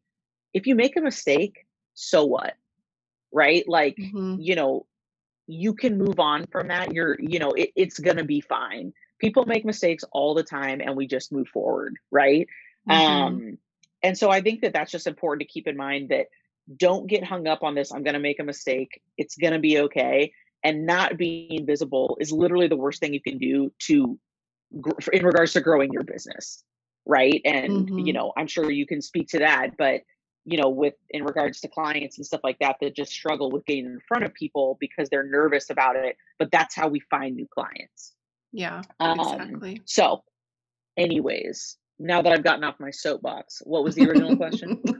if 0.54 0.66
you 0.66 0.74
make 0.74 0.96
a 0.96 1.00
mistake 1.00 1.66
so 1.94 2.24
what 2.24 2.54
right 3.32 3.68
like 3.68 3.96
mm-hmm. 3.96 4.36
you 4.38 4.54
know 4.54 4.86
you 5.48 5.74
can 5.74 5.98
move 5.98 6.20
on 6.20 6.46
from 6.52 6.68
that. 6.68 6.92
You're, 6.92 7.16
you 7.18 7.38
know, 7.38 7.52
it, 7.52 7.70
it's 7.74 7.98
going 7.98 8.18
to 8.18 8.24
be 8.24 8.40
fine. 8.40 8.92
People 9.18 9.46
make 9.46 9.64
mistakes 9.64 10.04
all 10.12 10.34
the 10.34 10.44
time 10.44 10.80
and 10.80 10.94
we 10.94 11.06
just 11.06 11.32
move 11.32 11.48
forward, 11.48 11.96
right? 12.12 12.46
Mm-hmm. 12.88 13.00
Um, 13.00 13.58
and 14.02 14.16
so 14.16 14.30
I 14.30 14.42
think 14.42 14.60
that 14.60 14.74
that's 14.74 14.92
just 14.92 15.06
important 15.06 15.48
to 15.48 15.52
keep 15.52 15.66
in 15.66 15.76
mind 15.76 16.10
that 16.10 16.26
don't 16.76 17.06
get 17.06 17.24
hung 17.24 17.48
up 17.48 17.62
on 17.62 17.74
this. 17.74 17.92
I'm 17.92 18.04
going 18.04 18.14
to 18.14 18.20
make 18.20 18.38
a 18.38 18.44
mistake. 18.44 19.00
It's 19.16 19.36
going 19.36 19.54
to 19.54 19.58
be 19.58 19.80
okay. 19.80 20.32
And 20.62 20.86
not 20.86 21.16
being 21.16 21.66
visible 21.66 22.18
is 22.20 22.30
literally 22.30 22.68
the 22.68 22.76
worst 22.76 23.00
thing 23.00 23.14
you 23.14 23.22
can 23.22 23.38
do 23.38 23.72
to, 23.86 24.18
in 25.12 25.24
regards 25.24 25.54
to 25.54 25.62
growing 25.62 25.92
your 25.92 26.04
business, 26.04 26.62
right? 27.06 27.40
And, 27.44 27.88
mm-hmm. 27.88 27.98
you 28.00 28.12
know, 28.12 28.32
I'm 28.36 28.48
sure 28.48 28.70
you 28.70 28.86
can 28.86 29.00
speak 29.00 29.28
to 29.28 29.38
that, 29.38 29.78
but 29.78 30.02
you 30.44 30.60
know, 30.60 30.68
with 30.68 30.94
in 31.10 31.24
regards 31.24 31.60
to 31.60 31.68
clients 31.68 32.16
and 32.16 32.26
stuff 32.26 32.40
like 32.42 32.58
that 32.60 32.76
that 32.80 32.96
just 32.96 33.12
struggle 33.12 33.50
with 33.50 33.66
getting 33.66 33.86
in 33.86 34.00
front 34.06 34.24
of 34.24 34.32
people 34.34 34.76
because 34.80 35.08
they're 35.08 35.28
nervous 35.28 35.70
about 35.70 35.96
it. 35.96 36.16
But 36.38 36.50
that's 36.50 36.74
how 36.74 36.88
we 36.88 37.00
find 37.10 37.36
new 37.36 37.46
clients. 37.52 38.14
Yeah, 38.52 38.82
um, 38.98 39.20
exactly. 39.20 39.82
So, 39.84 40.22
anyways, 40.96 41.76
now 41.98 42.22
that 42.22 42.32
I've 42.32 42.44
gotten 42.44 42.64
off 42.64 42.76
my 42.78 42.90
soapbox, 42.90 43.60
what 43.64 43.84
was 43.84 43.94
the 43.94 44.08
original 44.08 44.36
question? 44.36 44.82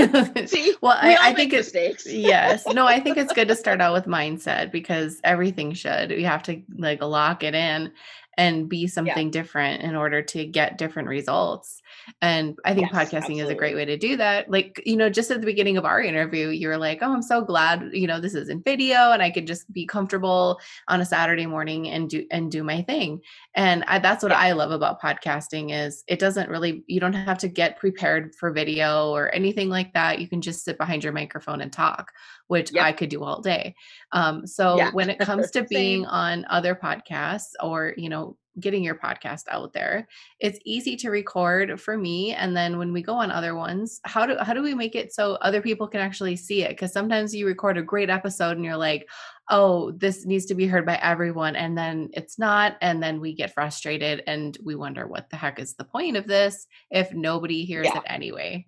See, 0.46 0.74
well, 0.80 0.98
we 1.02 1.14
I, 1.14 1.30
I 1.30 1.34
think 1.34 1.52
it's 1.52 1.74
yes, 2.06 2.66
no, 2.66 2.86
I 2.86 3.00
think 3.00 3.16
it's 3.16 3.32
good 3.32 3.48
to 3.48 3.54
start 3.56 3.80
out 3.80 3.92
with 3.92 4.06
mindset 4.06 4.70
because 4.70 5.20
everything 5.24 5.72
should. 5.72 6.10
We 6.10 6.24
have 6.24 6.42
to 6.44 6.62
like 6.76 7.02
lock 7.02 7.42
it 7.42 7.54
in 7.54 7.92
and 8.40 8.70
be 8.70 8.86
something 8.86 9.26
yeah. 9.26 9.30
different 9.30 9.82
in 9.82 9.94
order 9.94 10.22
to 10.22 10.46
get 10.46 10.78
different 10.78 11.08
results. 11.08 11.82
And 12.22 12.58
I 12.64 12.72
think 12.72 12.90
yes, 12.90 12.96
podcasting 12.96 13.16
absolutely. 13.16 13.40
is 13.40 13.50
a 13.50 13.54
great 13.54 13.74
way 13.74 13.84
to 13.84 13.98
do 13.98 14.16
that. 14.16 14.50
Like, 14.50 14.82
you 14.86 14.96
know, 14.96 15.10
just 15.10 15.30
at 15.30 15.40
the 15.40 15.46
beginning 15.46 15.76
of 15.76 15.84
our 15.84 16.00
interview, 16.00 16.48
you 16.48 16.68
were 16.68 16.78
like, 16.78 17.00
"Oh, 17.02 17.12
I'm 17.12 17.20
so 17.20 17.42
glad, 17.42 17.90
you 17.92 18.06
know, 18.06 18.18
this 18.18 18.34
is 18.34 18.48
in 18.48 18.62
video 18.62 19.12
and 19.12 19.22
I 19.22 19.30
could 19.30 19.46
just 19.46 19.70
be 19.74 19.84
comfortable 19.84 20.58
on 20.88 21.02
a 21.02 21.04
Saturday 21.04 21.44
morning 21.44 21.88
and 21.88 22.08
do 22.08 22.26
and 22.30 22.50
do 22.50 22.64
my 22.64 22.80
thing." 22.80 23.20
And 23.54 23.84
I, 23.86 23.98
that's 23.98 24.22
what 24.22 24.32
yeah. 24.32 24.38
I 24.38 24.52
love 24.52 24.70
about 24.70 25.02
podcasting 25.02 25.70
is 25.70 26.02
it 26.08 26.18
doesn't 26.18 26.48
really 26.48 26.82
you 26.86 26.98
don't 26.98 27.12
have 27.12 27.38
to 27.38 27.48
get 27.48 27.78
prepared 27.78 28.34
for 28.34 28.50
video 28.52 29.10
or 29.10 29.34
anything 29.34 29.68
like 29.68 29.92
that. 29.92 30.18
You 30.18 30.28
can 30.28 30.40
just 30.40 30.64
sit 30.64 30.78
behind 30.78 31.04
your 31.04 31.12
microphone 31.12 31.60
and 31.60 31.70
talk, 31.70 32.10
which 32.50 32.72
yep. 32.72 32.84
I 32.84 32.90
could 32.90 33.10
do 33.10 33.22
all 33.22 33.40
day. 33.40 33.76
Um, 34.10 34.44
so 34.44 34.76
yeah. 34.76 34.90
when 34.90 35.08
it 35.08 35.20
comes 35.20 35.50
to 35.52 35.62
being 35.62 36.04
on 36.04 36.44
other 36.50 36.74
podcasts 36.74 37.52
or, 37.62 37.94
you 37.96 38.08
know, 38.08 38.36
getting 38.58 38.82
your 38.82 38.96
podcast 38.96 39.44
out 39.48 39.72
there 39.72 40.08
it's 40.40 40.58
easy 40.64 40.96
to 40.96 41.08
record 41.08 41.80
for 41.80 41.96
me 41.96 42.34
and 42.34 42.54
then 42.54 42.78
when 42.78 42.92
we 42.92 43.00
go 43.00 43.14
on 43.14 43.30
other 43.30 43.54
ones 43.54 44.00
how 44.04 44.26
do 44.26 44.36
how 44.40 44.52
do 44.52 44.60
we 44.60 44.74
make 44.74 44.96
it 44.96 45.14
so 45.14 45.34
other 45.34 45.62
people 45.62 45.86
can 45.86 46.00
actually 46.00 46.34
see 46.34 46.62
it 46.62 46.70
because 46.70 46.92
sometimes 46.92 47.32
you 47.32 47.46
record 47.46 47.78
a 47.78 47.82
great 47.82 48.10
episode 48.10 48.56
and 48.56 48.64
you're 48.64 48.76
like 48.76 49.08
oh 49.50 49.92
this 49.92 50.26
needs 50.26 50.46
to 50.46 50.56
be 50.56 50.66
heard 50.66 50.84
by 50.84 50.96
everyone 50.96 51.54
and 51.54 51.78
then 51.78 52.10
it's 52.12 52.40
not 52.40 52.76
and 52.82 53.00
then 53.00 53.20
we 53.20 53.32
get 53.32 53.54
frustrated 53.54 54.20
and 54.26 54.58
we 54.64 54.74
wonder 54.74 55.06
what 55.06 55.30
the 55.30 55.36
heck 55.36 55.60
is 55.60 55.74
the 55.74 55.84
point 55.84 56.16
of 56.16 56.26
this 56.26 56.66
if 56.90 57.14
nobody 57.14 57.64
hears 57.64 57.86
yeah. 57.86 57.98
it 57.98 58.04
anyway 58.06 58.66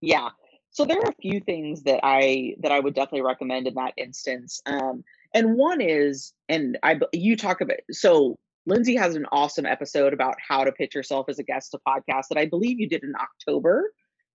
yeah 0.00 0.28
so 0.78 0.84
there 0.84 0.98
are 0.98 1.10
a 1.10 1.20
few 1.20 1.40
things 1.40 1.82
that 1.82 1.98
i 2.04 2.54
that 2.60 2.70
i 2.70 2.78
would 2.78 2.94
definitely 2.94 3.22
recommend 3.22 3.66
in 3.66 3.74
that 3.74 3.92
instance 3.96 4.62
um 4.66 5.02
and 5.34 5.56
one 5.56 5.80
is 5.80 6.32
and 6.48 6.78
i 6.84 6.96
you 7.12 7.36
talk 7.36 7.60
about 7.60 7.78
so 7.90 8.38
Lindsay 8.66 8.96
has 8.96 9.14
an 9.14 9.24
awesome 9.32 9.64
episode 9.64 10.12
about 10.12 10.34
how 10.46 10.62
to 10.62 10.72
pitch 10.72 10.94
yourself 10.94 11.30
as 11.30 11.38
a 11.38 11.42
guest 11.42 11.70
to 11.70 11.78
podcast 11.88 12.24
that 12.28 12.36
I 12.36 12.44
believe 12.44 12.78
you 12.78 12.86
did 12.86 13.02
in 13.02 13.14
October. 13.16 13.90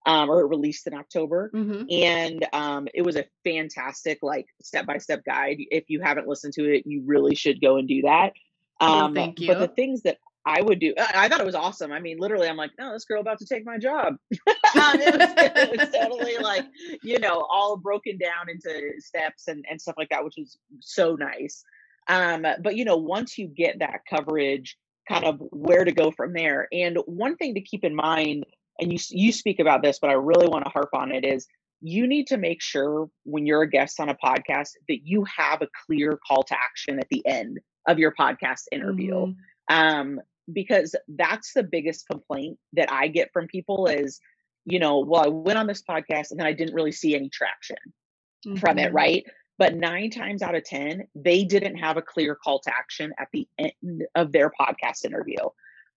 Um, 0.05 0.29
or 0.29 0.45
released 0.45 0.85
in 0.85 0.93
October. 0.93 1.49
Mm-hmm. 1.55 1.83
And 1.89 2.45
um, 2.51 2.89
it 2.93 3.03
was 3.03 3.15
a 3.15 3.23
fantastic, 3.45 4.19
like, 4.21 4.47
step 4.61 4.85
by 4.85 4.97
step 4.97 5.23
guide. 5.23 5.59
If 5.71 5.85
you 5.87 6.01
haven't 6.01 6.27
listened 6.27 6.51
to 6.55 6.63
it, 6.63 6.83
you 6.85 7.03
really 7.05 7.35
should 7.35 7.61
go 7.61 7.77
and 7.77 7.87
do 7.87 8.01
that. 8.01 8.33
Oh, 8.81 9.05
um, 9.05 9.13
thank 9.13 9.39
you. 9.39 9.47
But 9.47 9.59
the 9.59 9.69
things 9.69 10.01
that 10.01 10.17
I 10.45 10.61
would 10.61 10.79
do, 10.79 10.93
I 10.97 11.29
thought 11.29 11.39
it 11.39 11.45
was 11.45 11.55
awesome. 11.55 11.91
I 11.91 11.99
mean, 11.99 12.17
literally, 12.19 12.49
I'm 12.49 12.57
like, 12.57 12.71
no, 12.77 12.91
this 12.91 13.05
girl 13.05 13.21
about 13.21 13.39
to 13.39 13.45
take 13.45 13.65
my 13.65 13.77
job. 13.77 14.15
It, 14.75 15.15
was, 15.15 15.29
it, 15.37 15.79
was, 15.79 15.89
totally 15.89 16.37
like, 16.39 16.65
you 17.03 17.19
know, 17.19 17.47
all 17.49 17.77
broken 17.77 18.17
down 18.17 18.49
into 18.49 18.91
steps 18.99 19.47
and, 19.47 19.63
and 19.69 19.79
stuff 19.79 19.95
like 19.97 20.09
that, 20.09 20.23
which 20.23 20.33
was 20.37 20.57
so 20.81 21.15
nice. 21.15 21.63
Um, 22.09 22.45
but 22.61 22.75
you 22.75 22.83
know, 22.83 22.97
once 22.97 23.37
you 23.37 23.47
get 23.47 23.79
that 23.79 24.01
coverage, 24.09 24.75
kind 25.07 25.25
of 25.25 25.39
where 25.51 25.85
to 25.85 25.91
go 25.91 26.11
from 26.11 26.33
there. 26.33 26.67
And 26.71 26.97
one 27.05 27.35
thing 27.35 27.55
to 27.55 27.61
keep 27.61 27.83
in 27.83 27.95
mind, 27.95 28.45
and 28.79 28.91
you 28.91 28.99
you 29.09 29.31
speak 29.31 29.59
about 29.59 29.81
this, 29.81 29.99
but 29.99 30.09
I 30.09 30.13
really 30.13 30.47
want 30.47 30.65
to 30.65 30.71
harp 30.71 30.89
on 30.93 31.11
it 31.11 31.23
is 31.23 31.47
you 31.81 32.07
need 32.07 32.27
to 32.27 32.37
make 32.37 32.61
sure 32.61 33.09
when 33.23 33.45
you're 33.45 33.63
a 33.63 33.69
guest 33.69 33.99
on 33.99 34.09
a 34.09 34.15
podcast 34.15 34.69
that 34.87 34.99
you 35.03 35.25
have 35.37 35.61
a 35.61 35.67
clear 35.85 36.19
call 36.25 36.43
to 36.43 36.55
action 36.55 36.97
at 36.99 37.09
the 37.09 37.25
end 37.27 37.59
of 37.87 37.99
your 37.99 38.13
podcast 38.13 38.61
interview. 38.71 39.13
Mm-hmm. 39.13 39.75
Um, 39.75 40.21
because 40.51 40.95
that's 41.07 41.53
the 41.53 41.63
biggest 41.63 42.07
complaint 42.07 42.57
that 42.73 42.91
I 42.91 43.07
get 43.07 43.31
from 43.31 43.47
people 43.47 43.87
is, 43.87 44.19
you 44.65 44.79
know, 44.79 44.99
well, 44.99 45.23
I 45.23 45.27
went 45.27 45.59
on 45.59 45.67
this 45.67 45.83
podcast 45.83 46.31
and 46.31 46.39
then 46.39 46.47
I 46.47 46.53
didn't 46.53 46.75
really 46.75 46.91
see 46.91 47.15
any 47.15 47.29
traction 47.29 47.77
mm-hmm. 48.45 48.57
from 48.57 48.79
it, 48.79 48.87
mm-hmm. 48.87 48.95
right? 48.95 49.25
But 49.57 49.75
nine 49.75 50.09
times 50.09 50.41
out 50.41 50.55
of 50.55 50.63
10, 50.63 51.07
they 51.15 51.43
didn't 51.43 51.77
have 51.77 51.97
a 51.97 52.01
clear 52.01 52.35
call 52.35 52.59
to 52.61 52.73
action 52.75 53.13
at 53.19 53.27
the 53.31 53.47
end 53.59 54.03
of 54.15 54.31
their 54.31 54.49
podcast 54.49 55.05
interview. 55.05 55.37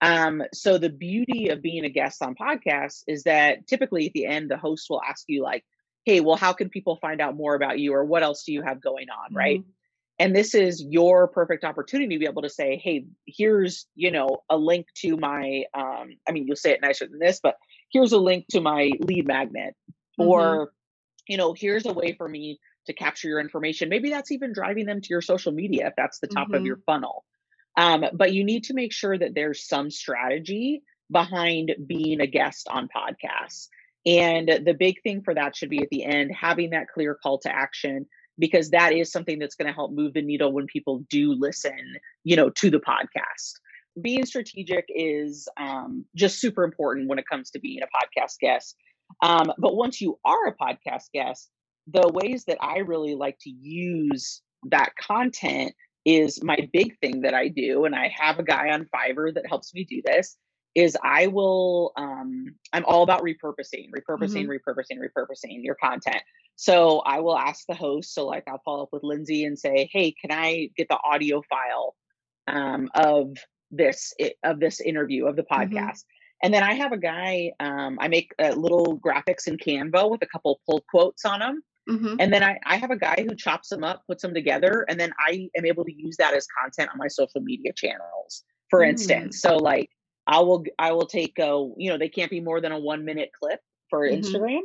Um, 0.03 0.43
so 0.53 0.77
the 0.77 0.91
beauty 0.91 1.49
of 1.49 1.63
being 1.63 1.85
a 1.85 1.89
guest 1.89 2.23
on 2.23 2.35
podcasts 2.35 3.03
is 3.07 3.23
that 3.25 3.67
typically 3.67 4.07
at 4.07 4.13
the 4.13 4.27
end, 4.27 4.51
the 4.51 4.59
host 4.59 4.87
will 4.91 5.01
ask 5.03 5.25
you, 5.27 5.43
like, 5.43 5.65
hey, 6.05 6.21
well, 6.21 6.37
how 6.37 6.53
can 6.53 6.69
people 6.69 6.97
find 6.97 7.21
out 7.21 7.35
more 7.35 7.55
about 7.55 7.79
you 7.79 7.95
or 7.95 8.05
what 8.05 8.23
else 8.23 8.45
do 8.45 8.53
you 8.53 8.63
have 8.63 8.81
going 8.81 9.09
on? 9.09 9.31
Mm-hmm. 9.31 9.71
And 10.19 10.35
this 10.35 10.55
is 10.55 10.83
your 10.83 11.29
perfect 11.29 11.63
opportunity 11.65 12.15
to 12.15 12.19
be 12.19 12.27
able 12.27 12.43
to 12.43 12.49
say, 12.49 12.81
hey, 12.83 13.05
here's, 13.27 13.87
you 13.95 14.11
know, 14.11 14.45
a 14.49 14.57
link 14.57 14.87
to 15.03 15.17
my, 15.17 15.65
um, 15.75 16.17
I 16.27 16.33
mean, 16.33 16.47
you'll 16.47 16.57
say 16.57 16.71
it 16.71 16.81
nicer 16.81 17.07
than 17.07 17.19
this, 17.19 17.41
but 17.43 17.57
here's 17.93 18.13
a 18.13 18.19
link 18.19 18.47
to 18.53 18.61
my 18.61 18.93
lead 19.01 19.27
magnet. 19.27 19.75
Mm-hmm. 20.19 20.29
Or, 20.29 20.73
you 21.29 21.37
know, 21.37 21.55
here's 21.55 21.85
a 21.85 21.93
way 21.93 22.15
for 22.15 22.27
me 22.27 22.61
to 22.87 22.95
capture 22.95 23.29
your 23.29 23.41
information. 23.41 23.89
Maybe 23.89 24.11
that's 24.11 24.33
even 24.33 24.55
driving 24.55 24.87
them 24.87 25.03
to 25.03 25.09
your 25.11 25.21
social 25.21 25.53
media 25.53 25.89
if 25.89 25.95
that's 25.97 26.19
the 26.21 26.29
top 26.29 26.47
mm-hmm. 26.47 26.55
of 26.55 26.65
your 26.65 26.79
funnel. 26.87 27.25
Um, 27.77 28.07
but 28.15 28.33
you 28.33 28.43
need 28.43 28.65
to 28.65 28.75
make 28.75 28.93
sure 28.93 29.19
that 29.19 29.35
there's 29.35 29.69
some 29.69 29.91
strategy 29.91 30.83
behind 31.11 31.75
being 31.87 32.21
a 32.21 32.27
guest 32.27 32.69
on 32.71 32.89
podcasts. 32.89 33.69
And 34.07 34.49
the 34.65 34.73
big 34.73 35.03
thing 35.03 35.23
for 35.23 35.35
that 35.35 35.57
should 35.57 35.69
be 35.69 35.83
at 35.83 35.91
the 35.91 36.05
end, 36.05 36.33
having 36.33 36.71
that 36.71 36.89
clear 36.89 37.15
call 37.15 37.39
to 37.41 37.55
action, 37.55 38.07
because 38.39 38.71
that 38.71 38.93
is 38.93 39.11
something 39.11 39.39
that's 39.39 39.55
going 39.55 39.69
to 39.69 39.75
help 39.75 39.93
move 39.93 40.15
the 40.15 40.23
needle 40.23 40.53
when 40.53 40.67
people 40.67 41.05
do 41.11 41.33
listen, 41.33 41.97
you 42.25 42.37
know, 42.37 42.51
to 42.51 42.71
the 42.71 42.79
podcast. 42.81 43.55
Being 44.01 44.27
strategic 44.27 44.87
is 44.89 45.49
um, 45.57 46.05
just 46.15 46.41
super 46.41 46.65
important 46.65 47.09
when 47.09 47.19
it 47.19 47.29
comes 47.31 47.51
to 47.51 47.59
being 47.59 47.81
a 47.83 47.87
podcast 47.87 48.39
guest. 48.41 48.77
Um, 49.23 49.53
but 49.59 49.75
once 49.75 50.01
you 50.01 50.19
are 50.25 50.49
a 50.49 50.57
podcast 50.57 51.11
guest, 51.15 51.49
the 51.87 52.11
ways 52.13 52.45
that 52.47 52.59
I 52.61 52.79
really 52.79 53.15
like 53.15 53.39
to 53.41 53.51
use 53.51 54.43
that 54.71 54.91
content 55.01 55.73
is 56.05 56.43
my 56.43 56.57
big 56.73 56.99
thing 57.01 57.23
that 57.23 57.35
I 57.35 57.49
do, 57.49 57.85
and 57.85 57.95
I 57.95 58.13
have 58.17 58.39
a 58.39 58.45
guy 58.45 58.71
on 58.71 58.87
Fiverr 58.95 59.35
that 59.35 59.47
helps 59.47 59.75
me 59.75 59.85
do 59.85 60.03
this. 60.05 60.37
Is 60.75 60.97
I 61.03 61.29
will, 61.29 61.93
um, 61.97 62.55
I'm 62.75 62.85
all 62.85 63.03
about 63.03 63.23
repurposing, 63.23 63.89
repurposing, 63.97 64.47
mm-hmm. 64.47 64.71
repurposing, 64.71 64.99
repurposing 64.99 65.65
your 65.65 65.75
content. 65.75 66.23
So 66.57 67.01
I 67.01 67.21
will 67.21 67.37
ask 67.37 67.67
the 67.69 67.75
host. 67.75 68.15
So 68.15 68.27
like 68.27 68.45
I'll 68.49 68.63
follow 68.65 68.85
up 68.85 68.89
with 68.93 69.03
Lindsay 69.05 69.45
and 69.45 69.59
say, 69.59 69.89
hey, 69.93 70.13
can 70.13 70.33
I 70.33 70.71
get 70.77 70.89
the 70.89 70.99
audio 71.05 71.43
file 71.49 71.95
um, 72.49 72.89
of 72.95 73.37
this 73.71 74.15
of 74.43 74.59
this 74.59 74.81
interview 74.81 75.27
of 75.27 75.37
the 75.37 75.43
mm-hmm. 75.43 75.77
podcast? 75.77 75.77
Mm-hmm. 75.77 76.43
And 76.43 76.55
then 76.55 76.63
I 76.63 76.75
have 76.75 76.93
a 76.93 76.99
guy. 76.99 77.53
Um, 77.61 77.99
I 78.01 78.09
make 78.09 78.33
uh, 78.43 78.51
little 78.51 78.99
graphics 78.99 79.47
in 79.47 79.57
Canva 79.57 80.11
with 80.11 80.23
a 80.23 80.27
couple 80.27 80.61
pull 80.67 80.85
quotes 80.91 81.25
on 81.25 81.41
them. 81.41 81.63
Mm-hmm. 81.89 82.17
And 82.19 82.33
then 82.33 82.43
I, 82.43 82.59
I 82.67 82.77
have 82.77 82.91
a 82.91 82.97
guy 82.97 83.25
who 83.27 83.37
chops 83.37 83.69
them 83.69 83.85
up, 83.85 84.03
puts 84.09 84.23
them 84.23 84.35
together, 84.35 84.85
and 84.89 84.99
then 84.99 85.13
I 85.19 85.49
am 85.57 85.65
able 85.65 85.85
to 85.85 85.93
use 85.93 86.17
that 86.17 86.35
as 86.35 86.47
content 86.61 86.91
on 86.93 86.99
my 86.99 87.07
social 87.07 87.41
media 87.41 87.73
channels, 87.75 88.43
for 88.71 88.81
mm. 88.81 88.89
instance. 88.89 89.41
So 89.41 89.57
like 89.57 89.91
I 90.27 90.41
will 90.41 90.65
I 90.79 90.93
will 90.93 91.07
take 91.07 91.39
a 91.39 91.71
you 91.77 91.91
know, 91.91 91.99
they 91.99 92.09
can't 92.09 92.31
be 92.31 92.41
more 92.41 92.61
than 92.61 92.73
a 92.73 92.79
one 92.79 93.05
minute 93.05 93.31
clip 93.41 93.61
for 93.89 94.01
mm-hmm. 94.01 94.21
Instagram, 94.21 94.61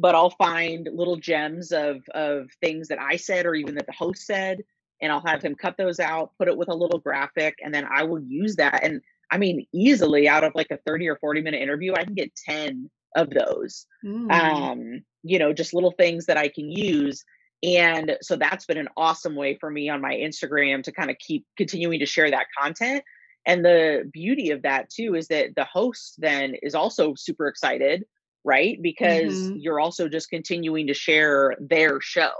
but 0.00 0.14
I'll 0.14 0.30
find 0.30 0.88
little 0.92 1.16
gems 1.16 1.72
of 1.72 2.02
of 2.14 2.48
things 2.60 2.88
that 2.88 2.98
I 2.98 3.16
said 3.16 3.46
or 3.46 3.54
even 3.54 3.74
that 3.74 3.86
the 3.86 3.92
host 3.92 4.24
said, 4.26 4.62
and 5.02 5.12
I'll 5.12 5.24
have 5.26 5.42
him 5.42 5.54
cut 5.54 5.76
those 5.76 6.00
out, 6.00 6.32
put 6.38 6.48
it 6.48 6.56
with 6.56 6.68
a 6.68 6.74
little 6.74 6.98
graphic, 6.98 7.56
and 7.62 7.72
then 7.72 7.86
I 7.92 8.04
will 8.04 8.20
use 8.20 8.56
that. 8.56 8.82
And 8.82 9.02
I 9.30 9.38
mean, 9.38 9.66
easily 9.72 10.26
out 10.28 10.42
of 10.42 10.54
like 10.54 10.70
a 10.70 10.78
30 10.86 11.08
or 11.08 11.16
40 11.16 11.42
minute 11.42 11.60
interview, 11.60 11.92
I 11.94 12.04
can 12.04 12.14
get 12.14 12.34
10 12.48 12.90
of 13.16 13.30
those. 13.30 13.86
Mm. 14.04 14.32
Um, 14.32 15.02
you 15.22 15.38
know, 15.38 15.52
just 15.52 15.74
little 15.74 15.92
things 15.92 16.26
that 16.26 16.38
I 16.38 16.48
can 16.48 16.70
use. 16.70 17.22
And 17.62 18.16
so 18.22 18.36
that's 18.36 18.64
been 18.64 18.78
an 18.78 18.88
awesome 18.96 19.34
way 19.34 19.58
for 19.60 19.70
me 19.70 19.90
on 19.90 20.00
my 20.00 20.14
Instagram 20.14 20.82
to 20.84 20.92
kind 20.92 21.10
of 21.10 21.18
keep 21.18 21.44
continuing 21.58 21.98
to 21.98 22.06
share 22.06 22.30
that 22.30 22.46
content. 22.58 23.04
And 23.46 23.64
the 23.64 24.08
beauty 24.12 24.50
of 24.50 24.62
that 24.62 24.90
too 24.90 25.14
is 25.14 25.28
that 25.28 25.54
the 25.56 25.64
host 25.64 26.14
then 26.18 26.54
is 26.62 26.74
also 26.74 27.14
super 27.14 27.48
excited, 27.48 28.04
right? 28.44 28.78
Because 28.80 29.34
mm-hmm. 29.34 29.56
you're 29.58 29.80
also 29.80 30.08
just 30.08 30.30
continuing 30.30 30.86
to 30.86 30.94
share 30.94 31.56
their 31.60 32.00
show 32.00 32.32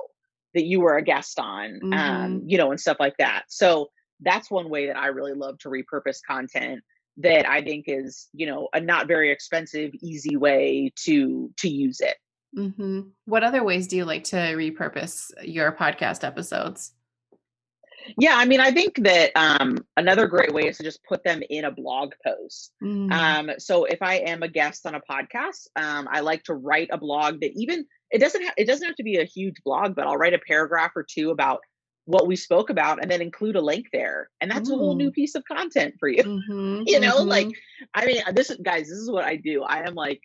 that 0.55 0.65
you 0.65 0.81
were 0.81 0.97
a 0.97 1.03
guest 1.03 1.39
on, 1.39 1.81
um, 1.83 1.91
mm-hmm. 1.91 1.93
um, 1.93 2.43
you 2.47 2.59
know, 2.59 2.71
and 2.71 2.81
stuff 2.81 2.97
like 2.99 3.17
that. 3.19 3.45
So 3.49 3.89
that's 4.21 4.51
one 4.51 4.69
way 4.69 4.87
that 4.87 4.97
I 4.97 5.07
really 5.09 5.35
love 5.35 5.59
to 5.61 5.69
repurpose 5.69 6.19
content 6.27 6.81
that 7.19 7.49
I 7.49 7.63
think 7.63 7.85
is, 7.87 8.29
you 8.33 8.47
know, 8.47 8.69
a 8.73 8.81
not 8.81 9.07
very 9.07 9.31
expensive, 9.31 9.93
easy 10.03 10.37
way 10.37 10.93
to 11.05 11.51
to 11.59 11.69
use 11.69 12.01
it. 12.01 12.17
Mm-hmm. 12.57 13.01
What 13.27 13.45
other 13.45 13.63
ways 13.63 13.87
do 13.87 13.97
you 13.97 14.05
like 14.05 14.25
to 14.25 14.37
repurpose 14.37 15.31
your 15.43 15.73
podcast 15.73 16.25
episodes? 16.25 16.93
Yeah, 18.19 18.35
I 18.37 18.45
mean, 18.45 18.61
I 18.61 18.71
think 18.71 19.03
that 19.05 19.33
um, 19.35 19.79
another 19.97 20.27
great 20.27 20.53
way 20.53 20.63
is 20.63 20.79
to 20.79 20.83
just 20.83 21.03
put 21.05 21.25
them 21.25 21.43
in 21.49 21.65
a 21.65 21.71
blog 21.71 22.13
post. 22.25 22.73
Mm. 22.83 23.13
Um, 23.13 23.51
so 23.59 23.85
if 23.85 24.03
I 24.03 24.17
am 24.17 24.43
a 24.43 24.49
guest 24.49 24.87
on 24.87 24.95
a 24.95 25.01
podcast, 25.01 25.69
um, 25.77 26.09
I 26.11 26.21
like 26.21 26.43
to 26.45 26.55
write 26.55 26.89
a 26.93 26.99
blog 26.99 27.41
that 27.41 27.53
even 27.55 27.87
it 28.11 28.19
doesn't 28.19 28.43
ha- 28.43 28.55
it 28.57 28.67
doesn't 28.67 28.87
have 28.87 28.97
to 28.97 29.03
be 29.03 29.19
a 29.19 29.25
huge 29.25 29.57
blog, 29.65 29.95
but 29.95 30.07
I'll 30.07 30.17
write 30.17 30.35
a 30.35 30.41
paragraph 30.47 30.93
or 30.97 31.05
two 31.09 31.31
about 31.31 31.61
what 32.07 32.27
we 32.27 32.35
spoke 32.35 32.71
about 32.71 33.01
and 33.01 33.11
then 33.11 33.23
include 33.23 33.57
a 33.57 33.61
link 33.61 33.87
there 33.93 34.31
and 34.41 34.51
that's 34.51 34.69
a 34.71 34.75
whole 34.75 34.97
new 34.97 35.11
mm. 35.11 35.15
piece 35.15 35.35
of 35.35 35.45
content 35.45 35.95
for 36.01 36.09
you 36.09 36.25
mm-hmm, 36.25 36.83
you 36.87 36.99
know 36.99 37.19
mm-hmm. 37.19 37.29
like 37.29 37.49
i 37.95 38.05
mean 38.07 38.21
this 38.33 38.51
is 38.51 38.57
guys 38.65 38.89
this 38.89 38.99
is 38.99 39.11
what 39.11 39.25
i 39.25 39.37
do 39.37 39.63
i 39.63 39.87
am 39.87 39.95
like 39.95 40.21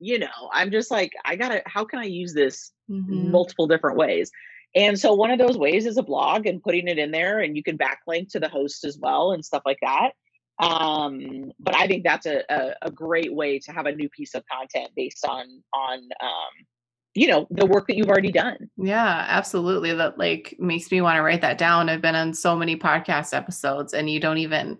you 0.00 0.18
know 0.18 0.26
i'm 0.52 0.70
just 0.70 0.90
like 0.90 1.12
i 1.24 1.34
gotta 1.34 1.62
how 1.66 1.84
can 1.84 1.98
i 1.98 2.04
use 2.04 2.34
this 2.34 2.72
mm-hmm. 2.90 3.30
multiple 3.30 3.66
different 3.66 3.96
ways 3.96 4.30
And 4.74 4.98
so 4.98 5.14
one 5.14 5.30
of 5.30 5.38
those 5.38 5.56
ways 5.56 5.86
is 5.86 5.96
a 5.96 6.02
blog 6.02 6.46
and 6.46 6.62
putting 6.62 6.88
it 6.88 6.98
in 6.98 7.10
there, 7.10 7.40
and 7.40 7.56
you 7.56 7.62
can 7.62 7.78
backlink 7.78 8.30
to 8.30 8.40
the 8.40 8.48
host 8.48 8.84
as 8.84 8.98
well 8.98 9.32
and 9.32 9.44
stuff 9.44 9.62
like 9.64 9.78
that. 9.82 10.10
Um, 10.58 11.52
but 11.58 11.74
I 11.74 11.86
think 11.86 12.04
that's 12.04 12.26
a, 12.26 12.42
a, 12.48 12.74
a 12.82 12.90
great 12.90 13.34
way 13.34 13.58
to 13.60 13.72
have 13.72 13.86
a 13.86 13.94
new 13.94 14.08
piece 14.08 14.34
of 14.34 14.44
content 14.50 14.90
based 14.94 15.24
on 15.26 15.46
on 15.74 15.98
um, 16.22 16.66
you 17.14 17.28
know 17.28 17.46
the 17.50 17.66
work 17.66 17.86
that 17.88 17.96
you've 17.96 18.08
already 18.08 18.32
done. 18.32 18.56
Yeah, 18.76 19.26
absolutely. 19.28 19.92
That 19.94 20.18
like 20.18 20.56
makes 20.58 20.90
me 20.90 21.00
want 21.00 21.16
to 21.16 21.22
write 21.22 21.40
that 21.40 21.58
down. 21.58 21.88
I've 21.88 22.02
been 22.02 22.14
on 22.14 22.34
so 22.34 22.56
many 22.56 22.76
podcast 22.76 23.34
episodes, 23.34 23.94
and 23.94 24.08
you 24.10 24.20
don't 24.20 24.38
even 24.38 24.78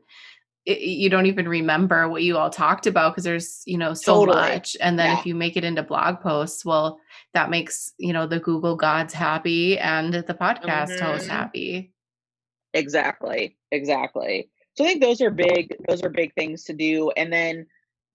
it, 0.67 0.81
you 0.81 1.11
don't 1.11 1.27
even 1.27 1.47
remember 1.47 2.09
what 2.09 2.23
you 2.23 2.39
all 2.39 2.51
talked 2.51 2.87
about 2.87 3.13
because 3.13 3.25
there's 3.25 3.63
you 3.67 3.77
know 3.77 3.93
so 3.95 4.21
totally. 4.21 4.37
much. 4.37 4.77
And 4.81 4.99
then 4.99 5.13
yeah. 5.13 5.19
if 5.19 5.27
you 5.27 5.35
make 5.35 5.57
it 5.57 5.65
into 5.65 5.83
blog 5.83 6.21
posts 6.21 6.65
well 6.65 6.99
that 7.35 7.51
makes 7.51 7.93
you 7.99 8.13
know 8.13 8.27
the 8.27 8.41
google 8.41 8.77
gods 8.77 9.13
happy 9.13 9.79
and 9.79 10.15
the 10.15 10.35
podcast 10.35 10.91
mm-hmm. 10.91 11.05
host 11.05 11.29
happy. 11.29 11.93
Exactly. 12.73 13.57
Exactly. 13.71 14.49
So 14.75 14.85
i 14.85 14.89
think 14.89 15.03
those 15.03 15.21
are 15.21 15.31
big 15.31 15.77
those 15.89 16.03
are 16.03 16.11
big 16.11 16.35
things 16.35 16.65
to 16.65 16.73
do. 16.73 17.11
And 17.11 17.33
then 17.33 17.67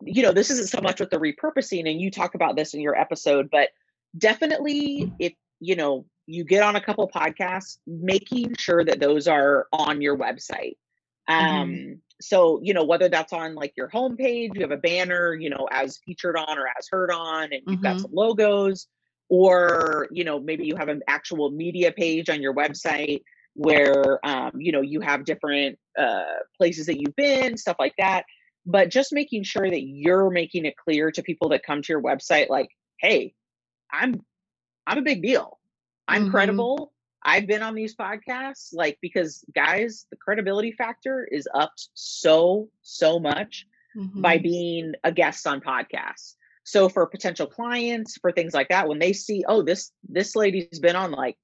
you 0.02 0.24
know 0.24 0.32
this 0.32 0.50
isn't 0.50 0.70
so 0.70 0.82
much 0.82 1.00
with 1.00 1.10
the 1.12 1.20
repurposing 1.20 1.90
and 1.90 2.02
you 2.02 2.10
talk 2.10 2.34
about 2.34 2.56
this 2.56 2.74
in 2.74 2.80
your 2.80 2.96
episode 2.96 3.50
but 3.52 3.70
definitely 4.18 5.12
if 5.20 5.34
you 5.60 5.76
know 5.76 6.06
you 6.26 6.46
get 6.46 6.64
on 6.64 6.78
a 6.78 6.82
couple 6.82 7.10
podcasts 7.10 7.80
making 7.86 8.56
sure 8.58 8.86
that 8.86 9.00
those 9.00 9.28
are 9.28 9.68
on 9.74 10.02
your 10.02 10.18
website. 10.18 10.78
Um 11.28 11.70
mm-hmm 11.70 11.94
so 12.22 12.60
you 12.62 12.74
know 12.74 12.84
whether 12.84 13.10
that's 13.10 13.34
on 13.34 13.56
like 13.56 13.74
your 13.78 13.90
homepage 13.90 14.50
you 14.54 14.62
have 14.62 14.72
a 14.72 14.78
banner 14.78 15.34
you 15.34 15.50
know 15.50 15.68
as 15.72 16.00
featured 16.06 16.36
on 16.36 16.58
or 16.58 16.68
as 16.78 16.88
heard 16.90 17.12
on 17.12 17.46
and 17.46 17.62
you've 17.66 17.80
mm-hmm. 17.80 17.84
got 17.84 18.00
some 18.00 18.12
logos 18.14 18.88
or 19.30 20.08
you 20.12 20.24
know 20.24 20.40
maybe 20.40 20.66
you 20.66 20.76
have 20.76 20.90
an 20.90 21.02
actual 21.08 21.50
media 21.50 21.92
page 21.92 22.30
on 22.30 22.42
your 22.42 22.54
website 22.54 23.22
where 23.54 24.26
um, 24.26 24.52
you 24.56 24.72
know 24.72 24.82
you 24.82 25.02
have 25.02 25.26
different 25.26 25.78
uh, 25.98 26.24
places 26.58 26.86
that 26.88 27.00
you've 27.00 27.16
been 27.16 27.58
stuff 27.58 27.78
like 27.80 27.94
that 27.98 28.26
but 28.66 28.90
just 28.90 29.14
making 29.14 29.44
sure 29.44 29.70
that 29.70 29.82
you're 29.82 30.30
making 30.30 30.66
it 30.66 30.76
clear 30.76 31.12
to 31.12 31.24
people 31.24 31.50
that 31.50 31.64
come 31.64 31.82
to 31.82 31.94
your 31.94 32.02
website 32.02 32.50
like 32.50 32.70
hey 33.00 33.34
i'm 33.92 34.22
i'm 34.86 34.98
a 34.98 35.02
big 35.02 35.22
deal 35.22 35.58
i'm 36.08 36.24
mm-hmm. 36.24 36.32
credible 36.32 36.92
I've 37.24 37.48
been 37.48 37.62
on 37.62 37.76
these 37.76 37.96
podcasts, 37.96 38.70
like, 38.74 38.98
because 39.02 39.44
guys, 39.54 40.06
the 40.10 40.18
credibility 40.18 40.72
factor 40.72 41.28
is 41.30 41.48
upped 41.54 41.90
so, 41.94 42.70
so 42.82 43.20
much 43.20 43.66
mm-hmm. 43.96 44.22
by 44.22 44.38
being 44.38 44.94
a 45.04 45.12
guest 45.12 45.46
on 45.46 45.60
podcasts. 45.62 46.36
So 46.64 46.88
for 46.88 47.06
potential 47.08 47.48
clients, 47.48 48.18
for 48.18 48.32
things 48.32 48.54
like 48.54 48.70
that, 48.70 48.88
when 48.88 49.00
they 49.00 49.14
see, 49.14 49.44
oh, 49.48 49.64
this 49.64 49.92
this 50.08 50.36
lady's 50.36 50.80
been 50.80 50.96
on 50.96 51.12
like 51.12 51.36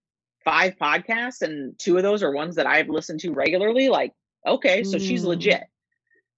five 0.43 0.75
podcasts 0.79 1.41
and 1.41 1.77
two 1.79 1.97
of 1.97 2.03
those 2.03 2.21
are 2.21 2.31
ones 2.31 2.55
that 2.55 2.67
I've 2.67 2.89
listened 2.89 3.21
to 3.21 3.31
regularly, 3.31 3.89
like, 3.89 4.13
okay, 4.45 4.83
so 4.83 4.97
mm. 4.97 5.01
she's 5.01 5.23
legit. 5.23 5.63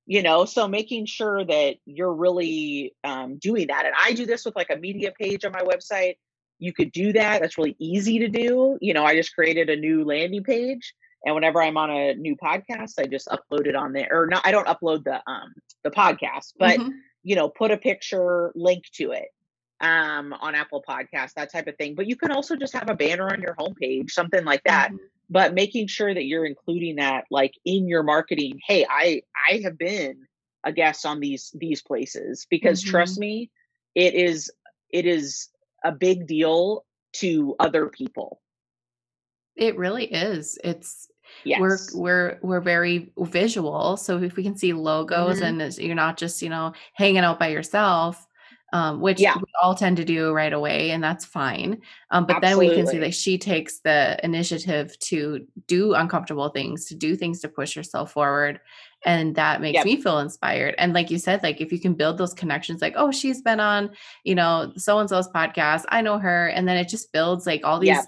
You 0.06 0.24
know, 0.24 0.46
so 0.46 0.70
making 0.70 1.06
sure 1.06 1.44
that 1.44 1.76
you're 1.86 2.14
really 2.14 2.96
um, 3.04 3.40
doing 3.40 3.68
that. 3.68 3.86
And 3.86 3.94
I 4.00 4.14
do 4.14 4.26
this 4.26 4.46
with 4.46 4.56
like 4.56 4.70
a 4.70 4.78
media 4.78 5.12
page 5.12 5.44
on 5.44 5.52
my 5.52 5.64
website 5.64 6.16
you 6.60 6.74
could 6.74 6.92
do 6.92 7.14
that. 7.14 7.42
That's 7.42 7.58
really 7.58 7.76
easy 7.80 8.20
to 8.20 8.28
do. 8.28 8.78
You 8.82 8.94
know, 8.94 9.06
I 9.06 9.16
just 9.16 9.36
created 9.36 9.70
a 9.70 9.76
new 9.76 10.04
landing 10.04 10.44
page 10.44 10.94
and 11.26 11.36
whenever 11.36 11.62
I'm 11.62 11.78
on 11.78 11.90
a 11.90 12.14
new 12.14 12.36
podcast, 12.36 12.94
I 13.00 13.06
just 13.06 13.28
upload 13.28 13.68
it 13.68 13.76
on 13.76 13.94
there. 13.94 14.08
Or 14.12 14.28
not 14.28 14.46
I 14.46 14.52
don't 14.52 14.68
upload 14.68 15.04
the 15.04 15.22
um 15.30 15.54
the 15.84 15.92
podcast, 15.92 16.54
but 16.58 16.80
mm-hmm. 16.80 16.90
you 17.24 17.36
know, 17.36 17.50
put 17.50 17.72
a 17.72 17.78
picture, 17.78 18.52
link 18.56 18.86
to 18.96 19.12
it 19.12 19.28
um 19.82 20.34
on 20.34 20.56
Apple 20.56 20.84
Podcasts, 20.88 21.34
that 21.36 21.52
type 21.52 21.68
of 21.68 21.76
thing. 21.78 21.96
But 21.96 22.08
you 22.08 22.16
can 22.16 22.32
also 22.32 22.56
just 22.56 22.74
have 22.74 22.90
a 22.90 22.96
banner 22.96 23.30
on 23.30 23.42
your 23.42 23.56
homepage, 23.56 24.12
something 24.12 24.46
like 24.46 24.64
that. 24.64 24.90
Mm-hmm. 24.90 25.06
But 25.30 25.54
making 25.54 25.88
sure 25.88 26.14
that 26.14 26.24
you're 26.24 26.46
including 26.46 26.96
that 26.96 27.26
like 27.30 27.54
in 27.66 27.88
your 27.88 28.04
marketing. 28.04 28.60
Hey, 28.66 28.86
I 28.90 29.24
I 29.50 29.62
have 29.64 29.78
been 29.78 30.28
a 30.64 30.72
guest 30.72 31.06
on 31.06 31.20
these 31.20 31.52
these 31.56 31.82
places 31.82 32.48
because 32.50 32.82
mm-hmm. 32.82 32.92
trust 32.92 33.20
me, 33.20 33.52
it 33.96 34.14
is 34.14 34.50
it 34.90 35.06
is 35.06 35.50
a 35.84 35.92
big 35.92 36.28
deal 36.28 36.86
to 37.14 37.56
other 37.60 37.88
people. 37.88 38.42
It 39.56 39.78
really 39.78 40.06
is. 40.06 40.58
It's 40.64 41.10
yes. 41.44 41.60
we're 41.60 41.78
we're 41.94 42.40
we're 42.42 42.62
very 42.62 43.12
visual. 43.18 43.98
So 43.98 44.22
if 44.22 44.36
we 44.36 44.44
can 44.44 44.58
see 44.58 44.74
logos 44.74 45.40
mm-hmm. 45.42 45.62
and 45.62 45.78
you're 45.78 45.96
not 45.96 46.18
just, 46.18 46.42
you 46.42 46.50
know, 46.50 46.74
hanging 46.94 47.24
out 47.24 47.40
by 47.40 47.48
yourself, 47.48 48.28
um, 48.74 49.00
which 49.00 49.20
yeah. 49.20 49.36
we 49.36 49.44
all 49.64 49.76
tend 49.76 49.98
to 49.98 50.06
do 50.06 50.32
right 50.32 50.54
away, 50.54 50.92
and 50.92 51.04
that's 51.04 51.26
fine. 51.26 51.82
Um, 52.12 52.26
but 52.26 52.38
Absolutely. 52.38 52.68
then 52.68 52.76
we 52.76 52.82
can 52.82 52.92
see 52.92 53.00
that 53.00 53.16
she 53.16 53.38
takes 53.38 53.80
the 53.80 54.20
initiative 54.24 54.98
to 55.00 55.48
do 55.68 55.94
uncomfortable 55.94 56.50
things, 56.50 56.86
to 56.86 56.96
do 56.96 57.16
things 57.16 57.40
to 57.42 57.50
push 57.50 57.74
herself 57.76 58.12
forward, 58.12 58.60
and 59.06 59.36
that 59.36 59.62
makes 59.62 59.76
yep. 59.76 59.86
me 59.86 60.02
feel 60.02 60.20
inspired. 60.20 60.76
And 60.78 60.94
like 60.94 61.12
you 61.12 61.20
said, 61.20 61.44
like 61.44 61.62
if 61.62 61.72
you 61.72 61.80
can 61.80 61.94
build 61.94 62.18
those 62.18 62.34
connections, 62.34 62.82
like 62.82 62.94
oh, 62.96 63.12
she's 63.12 63.42
been 63.42 63.60
on, 63.60 63.92
you 64.24 64.36
know, 64.36 64.74
so 64.76 65.00
and 65.00 65.10
so's 65.10 65.28
podcast, 65.30 65.86
I 65.90 66.02
know 66.02 66.18
her, 66.18 66.48
and 66.48 66.68
then 66.68 66.78
it 66.78 66.90
just 66.90 67.12
builds 67.12 67.46
like 67.46 67.62
all 67.64 67.80
these 67.80 67.90
yep. 67.90 68.06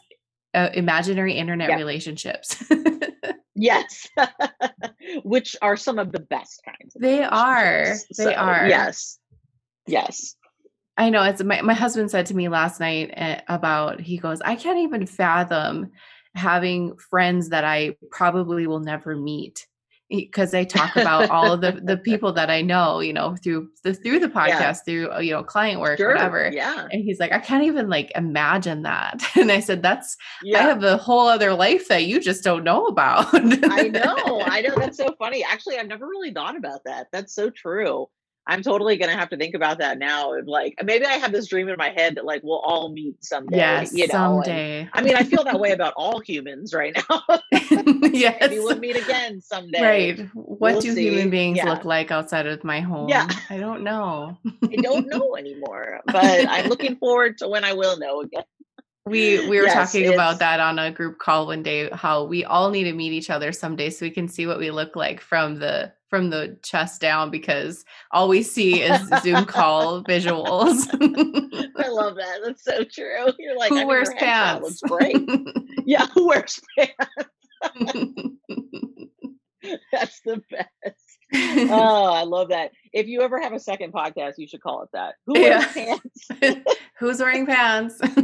uh, 0.53 0.69
imaginary 0.73 1.33
internet 1.33 1.69
yep. 1.69 1.77
relationships. 1.77 2.63
yes, 3.55 4.07
which 5.23 5.55
are 5.61 5.77
some 5.77 5.99
of 5.99 6.11
the 6.11 6.19
best 6.19 6.61
kinds. 6.65 6.95
They 6.99 7.23
are. 7.23 7.95
So, 8.11 8.25
they 8.25 8.35
are. 8.35 8.67
Yes. 8.67 9.19
Yes. 9.87 10.35
I 10.97 11.09
know 11.09 11.23
it's 11.23 11.41
my, 11.41 11.61
my 11.61 11.73
husband 11.73 12.11
said 12.11 12.25
to 12.25 12.35
me 12.35 12.49
last 12.49 12.81
night 12.81 13.11
eh, 13.13 13.39
about 13.47 14.01
he 14.01 14.17
goes, 14.17 14.41
I 14.41 14.55
can't 14.55 14.79
even 14.79 15.05
fathom 15.05 15.91
having 16.35 16.97
friends 16.97 17.49
that 17.49 17.63
I 17.63 17.95
probably 18.11 18.67
will 18.67 18.81
never 18.81 19.15
meet 19.15 19.65
because 20.09 20.51
they 20.51 20.65
talk 20.65 20.95
about 20.95 21.29
all 21.29 21.53
of 21.53 21.61
the 21.61 21.79
the 21.83 21.97
people 21.97 22.33
that 22.33 22.49
I 22.49 22.61
know, 22.61 22.99
you 22.99 23.13
know, 23.13 23.35
through 23.35 23.69
the 23.83 23.93
through 23.93 24.19
the 24.19 24.27
podcast, 24.27 24.49
yeah. 24.49 24.73
through 24.73 25.11
uh, 25.11 25.19
you 25.19 25.31
know, 25.31 25.43
client 25.43 25.79
work, 25.79 25.97
sure. 25.97 26.13
whatever. 26.13 26.49
Yeah. 26.51 26.87
And 26.91 27.03
he's 27.03 27.19
like, 27.19 27.31
I 27.31 27.39
can't 27.39 27.63
even 27.63 27.89
like 27.89 28.11
imagine 28.15 28.83
that. 28.83 29.21
And 29.39 29.51
I 29.51 29.61
said, 29.61 29.81
That's 29.81 30.17
yeah. 30.43 30.59
I 30.59 30.61
have 30.63 30.83
a 30.83 30.97
whole 30.97 31.27
other 31.27 31.53
life 31.53 31.87
that 31.87 32.05
you 32.05 32.19
just 32.19 32.43
don't 32.43 32.63
know 32.63 32.87
about. 32.87 33.27
I 33.33 33.87
know. 33.87 34.41
I 34.45 34.61
know. 34.61 34.75
That's 34.75 34.97
so 34.97 35.15
funny. 35.17 35.43
Actually, 35.43 35.77
I've 35.77 35.87
never 35.87 36.07
really 36.07 36.33
thought 36.33 36.57
about 36.57 36.81
that. 36.85 37.07
That's 37.11 37.33
so 37.33 37.49
true. 37.49 38.07
I'm 38.49 38.63
totally 38.63 38.97
gonna 38.97 39.15
have 39.15 39.29
to 39.29 39.37
think 39.37 39.53
about 39.53 39.77
that 39.77 39.99
now. 39.99 40.33
And 40.33 40.47
like 40.47 40.73
maybe 40.83 41.05
I 41.05 41.13
have 41.13 41.31
this 41.31 41.47
dream 41.47 41.69
in 41.69 41.75
my 41.77 41.89
head 41.89 42.15
that 42.15 42.25
like 42.25 42.41
we'll 42.43 42.59
all 42.59 42.89
meet 42.89 43.23
someday. 43.23 43.57
Yes, 43.57 43.93
you 43.93 44.07
know? 44.07 44.41
someday. 44.41 44.79
And, 44.81 44.89
I 44.93 45.01
mean, 45.03 45.15
I 45.15 45.23
feel 45.23 45.43
that 45.43 45.59
way 45.59 45.71
about 45.71 45.93
all 45.95 46.19
humans 46.19 46.73
right 46.73 46.97
now. 47.09 47.21
yes, 47.51 48.37
maybe 48.41 48.59
we'll 48.59 48.79
meet 48.79 48.95
again 48.95 49.39
someday. 49.39 49.81
Right. 49.81 50.29
What 50.33 50.73
we'll 50.73 50.81
do 50.81 50.95
see. 50.95 51.09
human 51.09 51.29
beings 51.29 51.57
yeah. 51.57 51.65
look 51.65 51.85
like 51.85 52.09
outside 52.09 52.47
of 52.47 52.63
my 52.63 52.79
home? 52.79 53.07
Yeah, 53.07 53.27
I 53.51 53.57
don't 53.57 53.83
know. 53.83 54.35
I 54.63 54.75
don't 54.77 55.07
know 55.07 55.35
anymore, 55.37 55.99
but 56.07 56.49
I'm 56.49 56.69
looking 56.69 56.95
forward 56.95 57.37
to 57.37 57.47
when 57.47 57.63
I 57.63 57.73
will 57.73 57.99
know 57.99 58.21
again 58.21 58.43
we 59.05 59.47
we 59.47 59.59
were 59.59 59.65
yes, 59.65 59.73
talking 59.73 60.13
about 60.13 60.39
that 60.39 60.59
on 60.59 60.77
a 60.77 60.91
group 60.91 61.17
call 61.17 61.47
one 61.47 61.63
day 61.63 61.89
how 61.93 62.25
we 62.25 62.43
all 62.43 62.69
need 62.69 62.83
to 62.83 62.93
meet 62.93 63.11
each 63.11 63.29
other 63.29 63.51
someday 63.51 63.89
so 63.89 64.05
we 64.05 64.11
can 64.11 64.27
see 64.27 64.45
what 64.45 64.59
we 64.59 64.69
look 64.69 64.95
like 64.95 65.19
from 65.19 65.57
the 65.57 65.91
from 66.09 66.29
the 66.29 66.57
chest 66.63 67.01
down 67.01 67.29
because 67.29 67.85
all 68.11 68.27
we 68.27 68.43
see 68.43 68.81
is 68.81 69.01
zoom 69.21 69.45
call 69.45 70.03
visuals 70.03 70.87
i 71.77 71.87
love 71.87 72.15
that 72.15 72.39
that's 72.43 72.63
so 72.63 72.83
true 72.83 73.27
you're 73.37 73.57
like 73.57 73.69
who 73.69 73.87
wears 73.87 74.09
pants 74.17 74.81
great 74.81 75.15
yeah 75.85 76.07
who 76.13 76.27
wears 76.27 76.59
pants 76.77 76.95
that's 79.91 80.21
the 80.21 80.41
best 80.49 81.09
oh, 81.33 82.11
I 82.11 82.23
love 82.23 82.49
that. 82.49 82.71
If 82.93 83.07
you 83.07 83.21
ever 83.21 83.39
have 83.39 83.53
a 83.53 83.59
second 83.59 83.93
podcast, 83.93 84.33
you 84.37 84.47
should 84.47 84.61
call 84.61 84.83
it 84.83 84.89
that. 84.93 85.15
Who 85.27 85.33
wears 85.33 85.65
yeah. 85.75 85.97
pants? 86.41 86.75
Who's 86.99 87.19
wearing 87.19 87.45
pants? 87.45 87.97
That's 87.99 88.15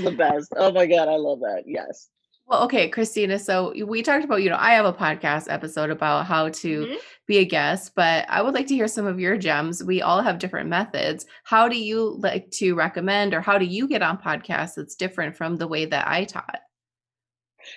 the 0.00 0.14
best. 0.16 0.52
Oh 0.56 0.72
my 0.72 0.86
God, 0.86 1.08
I 1.08 1.16
love 1.16 1.40
that. 1.40 1.64
Yes. 1.66 2.08
Well, 2.46 2.64
okay, 2.64 2.90
Christina. 2.90 3.38
So 3.38 3.72
we 3.86 4.02
talked 4.02 4.24
about, 4.24 4.42
you 4.42 4.50
know, 4.50 4.58
I 4.58 4.74
have 4.74 4.84
a 4.84 4.92
podcast 4.92 5.46
episode 5.50 5.90
about 5.90 6.26
how 6.26 6.50
to 6.50 6.80
mm-hmm. 6.82 6.94
be 7.26 7.38
a 7.38 7.44
guest, 7.44 7.92
but 7.96 8.26
I 8.28 8.42
would 8.42 8.52
like 8.52 8.66
to 8.66 8.74
hear 8.74 8.86
some 8.86 9.06
of 9.06 9.18
your 9.18 9.38
gems. 9.38 9.82
We 9.82 10.02
all 10.02 10.20
have 10.20 10.38
different 10.38 10.68
methods. 10.68 11.24
How 11.44 11.68
do 11.68 11.78
you 11.78 12.16
like 12.18 12.50
to 12.52 12.74
recommend, 12.74 13.32
or 13.32 13.40
how 13.40 13.56
do 13.56 13.64
you 13.64 13.88
get 13.88 14.02
on 14.02 14.18
podcasts 14.18 14.74
that's 14.74 14.94
different 14.94 15.36
from 15.36 15.56
the 15.56 15.66
way 15.66 15.86
that 15.86 16.06
I 16.06 16.24
taught? 16.24 16.60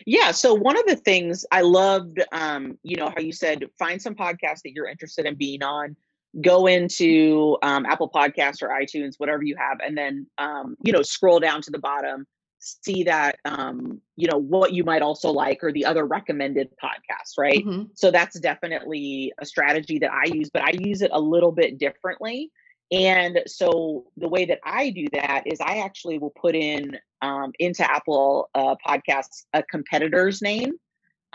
Yeah. 0.05 0.31
So 0.31 0.53
one 0.53 0.77
of 0.77 0.85
the 0.85 0.97
things 0.97 1.45
I 1.49 1.61
loved, 1.61 2.21
um, 2.33 2.77
you 2.83 2.97
know, 2.97 3.09
how 3.09 3.21
you 3.21 3.31
said 3.31 3.63
find 3.79 4.01
some 4.01 4.15
podcasts 4.15 4.63
that 4.63 4.73
you're 4.73 4.89
interested 4.89 5.25
in 5.25 5.35
being 5.35 5.63
on, 5.63 5.95
go 6.41 6.67
into 6.67 7.57
um, 7.63 7.85
Apple 7.85 8.09
Podcasts 8.09 8.61
or 8.61 8.67
iTunes, 8.69 9.15
whatever 9.17 9.43
you 9.43 9.55
have, 9.57 9.79
and 9.83 9.97
then 9.97 10.27
um, 10.37 10.75
you 10.83 10.91
know 10.91 11.01
scroll 11.01 11.39
down 11.39 11.61
to 11.61 11.71
the 11.71 11.79
bottom, 11.79 12.27
see 12.59 13.03
that 13.03 13.37
um, 13.45 14.01
you 14.15 14.27
know 14.27 14.37
what 14.37 14.73
you 14.73 14.83
might 14.83 15.01
also 15.01 15.31
like 15.31 15.63
or 15.63 15.71
the 15.71 15.85
other 15.85 16.05
recommended 16.05 16.69
podcasts, 16.83 17.37
right? 17.37 17.63
Mm-hmm. 17.65 17.83
So 17.93 18.11
that's 18.11 18.39
definitely 18.39 19.33
a 19.39 19.45
strategy 19.45 19.99
that 19.99 20.11
I 20.11 20.25
use, 20.33 20.49
but 20.51 20.63
I 20.63 20.71
use 20.79 21.01
it 21.01 21.11
a 21.13 21.19
little 21.19 21.51
bit 21.51 21.77
differently. 21.77 22.51
and 22.91 23.41
so 23.47 24.05
the 24.15 24.29
way 24.29 24.45
that 24.45 24.59
I 24.63 24.91
do 24.91 25.07
that 25.13 25.43
is 25.45 25.59
I 25.59 25.79
actually 25.79 26.19
will 26.19 26.33
put 26.41 26.55
in 26.55 26.97
um, 27.21 27.51
into 27.59 27.89
Apple 27.89 28.49
uh, 28.55 28.75
Podcasts 28.85 29.45
a 29.53 29.63
competitor's 29.63 30.41
name. 30.41 30.73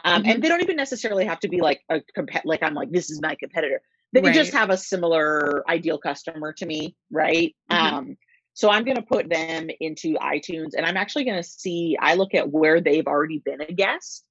Um, 0.04 0.22
mm-hmm. 0.22 0.30
And 0.30 0.42
they 0.42 0.48
don't 0.48 0.62
even 0.62 0.76
necessarily 0.76 1.26
have 1.26 1.40
to 1.40 1.48
be 1.48 1.60
like 1.60 1.82
a 1.88 2.00
comp- 2.14 2.44
like 2.44 2.62
I'm 2.62 2.74
like 2.74 2.90
this 2.90 3.10
is 3.10 3.20
my 3.20 3.34
competitor. 3.34 3.82
They 4.12 4.20
right. 4.20 4.34
just 4.34 4.52
have 4.52 4.70
a 4.70 4.76
similar 4.76 5.64
ideal 5.68 5.98
customer 5.98 6.52
to 6.54 6.66
me, 6.66 6.96
right? 7.10 7.54
Mm-hmm. 7.70 7.94
Um, 7.94 8.16
so 8.54 8.70
I'm 8.70 8.84
going 8.84 8.96
to 8.96 9.02
put 9.02 9.28
them 9.28 9.68
into 9.80 10.14
iTunes, 10.14 10.70
and 10.76 10.84
I'm 10.84 10.96
actually 10.96 11.24
going 11.24 11.42
to 11.42 11.48
see. 11.48 11.96
I 12.00 12.14
look 12.14 12.34
at 12.34 12.50
where 12.50 12.80
they've 12.80 13.06
already 13.06 13.38
been 13.38 13.60
a 13.60 13.72
guest. 13.72 14.24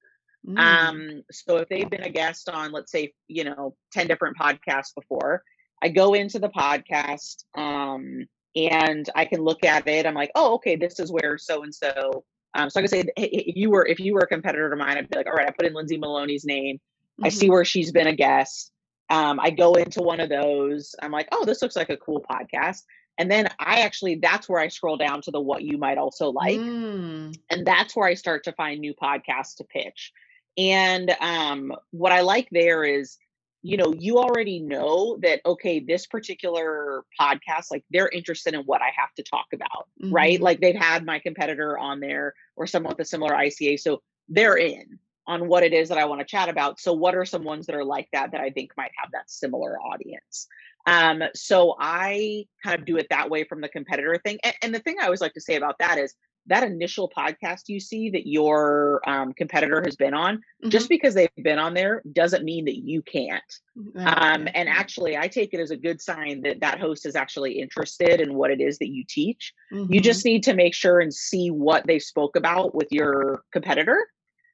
Mm. 0.48 0.58
Um, 0.58 1.24
so 1.32 1.58
if 1.58 1.70
they've 1.70 1.90
been 1.90 2.04
a 2.04 2.10
guest 2.10 2.50
on, 2.50 2.72
let's 2.72 2.92
say, 2.92 3.14
you 3.28 3.44
know, 3.44 3.76
ten 3.92 4.08
different 4.08 4.38
podcasts 4.38 4.94
before, 4.96 5.44
I 5.82 5.90
go 5.90 6.14
into 6.14 6.40
the 6.40 6.50
podcast 6.50 7.44
um, 7.56 8.26
and 8.56 9.10
I 9.16 9.26
can 9.26 9.42
look 9.42 9.64
at 9.64 9.88
it. 9.88 10.06
I'm 10.06 10.14
like, 10.14 10.32
oh, 10.36 10.56
okay, 10.56 10.76
this 10.76 11.00
is 11.00 11.12
where 11.12 11.38
so 11.38 11.64
and 11.64 11.74
so. 11.74 12.24
Um, 12.54 12.70
so 12.70 12.80
I 12.80 12.84
can 12.84 12.90
say, 12.90 13.04
hey, 13.16 13.26
if 13.26 13.56
you 13.56 13.70
were 13.70 13.86
if 13.86 14.00
you 14.00 14.14
were 14.14 14.22
a 14.22 14.28
competitor 14.28 14.70
to 14.70 14.76
mine, 14.76 14.98
I'd 14.98 15.10
be 15.10 15.18
like, 15.18 15.28
all 15.28 15.34
right, 15.34 15.48
I 15.48 15.52
put 15.52 15.66
in 15.66 15.74
Lindsay 15.74 15.98
Maloney's 15.98 16.46
name. 16.46 16.78
Mm-hmm. 16.78 17.26
I 17.26 17.30
see 17.30 17.46
mm-hmm. 17.46 17.54
where 17.54 17.66
she's 17.66 17.92
been 17.92 18.08
a 18.08 18.16
guest. 18.16 18.72
Um, 19.10 19.40
I 19.40 19.50
go 19.50 19.74
into 19.74 20.02
one 20.02 20.20
of 20.20 20.30
those. 20.30 20.96
I'm 21.02 21.12
like, 21.12 21.28
oh, 21.32 21.44
this 21.46 21.62
looks 21.62 21.76
like 21.76 21.90
a 21.90 21.98
cool 21.98 22.24
podcast. 22.30 22.84
And 23.18 23.30
then 23.30 23.50
I 23.60 23.82
actually, 23.82 24.16
that's 24.16 24.50
where 24.50 24.60
I 24.60 24.70
scroll 24.70 24.98
down 24.98 25.22
to 25.24 25.32
the 25.32 25.40
what 25.40 25.64
you 25.64 25.78
might 25.78 25.98
also 25.98 26.30
like. 26.30 26.60
Mm. 26.60 27.38
And 27.50 27.68
that's 27.68 27.96
where 27.96 28.08
I 28.08 28.16
start 28.16 28.44
to 28.46 28.54
find 28.54 28.80
new 28.80 28.94
podcasts 28.94 29.58
to 29.58 29.64
pitch. 29.64 30.12
And 30.58 31.16
um, 31.20 31.74
what 31.92 32.12
I 32.12 32.22
like 32.22 32.50
there 32.52 32.84
is 32.84 33.18
you 33.64 33.78
know, 33.78 33.94
you 33.94 34.18
already 34.18 34.60
know 34.60 35.18
that, 35.22 35.42
okay, 35.46 35.80
this 35.80 36.08
particular 36.08 37.06
podcast, 37.20 37.70
like 37.70 37.84
they're 37.92 38.10
interested 38.10 38.54
in 38.54 38.62
what 38.62 38.82
I 38.82 38.90
have 38.96 39.14
to 39.16 39.24
talk 39.24 39.48
about, 39.54 39.88
mm-hmm. 40.02 40.12
right? 40.12 40.42
Like 40.42 40.62
they've 40.62 40.76
had 40.76 41.06
my 41.06 41.20
competitor 41.20 41.78
on 41.78 42.00
there 42.00 42.34
or 42.56 42.66
someone 42.66 42.92
with 42.92 43.06
a 43.06 43.10
similar 43.10 43.34
ICA. 43.34 43.80
So 43.80 44.02
they're 44.30 44.58
in 44.58 44.98
on 45.28 45.48
what 45.48 45.64
it 45.64 45.74
is 45.74 45.90
that 45.90 46.00
I 46.00 46.06
want 46.06 46.22
to 46.22 46.26
chat 46.26 46.50
about. 46.50 46.80
So, 46.80 46.94
what 46.94 47.14
are 47.14 47.26
some 47.26 47.44
ones 47.44 47.68
that 47.68 47.76
are 47.76 47.86
like 47.86 48.08
that 48.14 48.32
that 48.32 48.42
I 48.42 48.50
think 48.50 48.72
might 48.76 48.92
have 48.98 49.12
that 49.12 49.30
similar 49.30 49.80
audience? 49.80 50.48
Um, 50.86 51.24
so 51.36 51.76
I 51.80 52.46
kind 52.64 52.80
of 52.80 52.86
do 52.86 52.98
it 52.98 53.08
that 53.10 53.30
way 53.30 53.44
from 53.44 53.62
the 53.62 53.70
competitor 53.70 54.20
thing. 54.24 54.40
And, 54.44 54.56
and 54.62 54.76
the 54.76 54.80
thing 54.80 54.98
I 55.00 55.06
always 55.06 55.22
like 55.22 55.34
to 55.34 55.42
say 55.42 55.56
about 55.56 55.78
that 55.80 55.98
is 55.98 56.16
that 56.48 56.64
initial 56.64 57.12
podcast 57.16 57.64
you 57.68 57.80
see 57.80 58.10
that 58.10 58.28
your 58.28 59.02
um, 59.08 59.34
competitor 59.34 59.82
has 59.86 59.96
been 59.96 60.14
on, 60.14 60.38
mm-hmm. 60.38 60.70
just 60.70 60.90
because 60.90 61.14
they've 61.14 61.30
been 61.44 61.60
on 61.60 61.74
there 61.74 62.02
doesn't 62.14 62.44
mean 62.44 62.66
that 62.66 62.78
you 62.78 63.02
can't. 63.02 63.44
Mm, 63.78 64.06
um, 64.06 64.48
and 64.54 64.68
actually, 64.68 65.18
I 65.18 65.28
take 65.28 65.54
it 65.54 65.60
as 65.60 65.72
a 65.72 65.78
good 65.78 66.02
sign 66.02 66.42
that 66.42 66.60
that 66.62 66.80
host 66.80 67.06
is 67.06 67.16
actually 67.16 67.60
interested 67.60 68.22
in 68.22 68.34
what 68.34 68.52
it 68.52 68.60
is 68.60 68.80
that 68.80 68.90
you 68.90 69.04
teach. 69.08 69.54
Mm-hmm. 69.72 69.94
You 69.94 70.02
just 70.02 70.26
need 70.26 70.44
to 70.44 70.54
make 70.54 70.74
sure 70.74 71.00
and 71.00 71.14
see 71.14 71.52
what 71.52 71.86
they 71.86 72.00
spoke 72.00 72.36
about 72.36 72.74
with 72.74 72.88
your 72.92 73.44
competitor. 73.54 74.08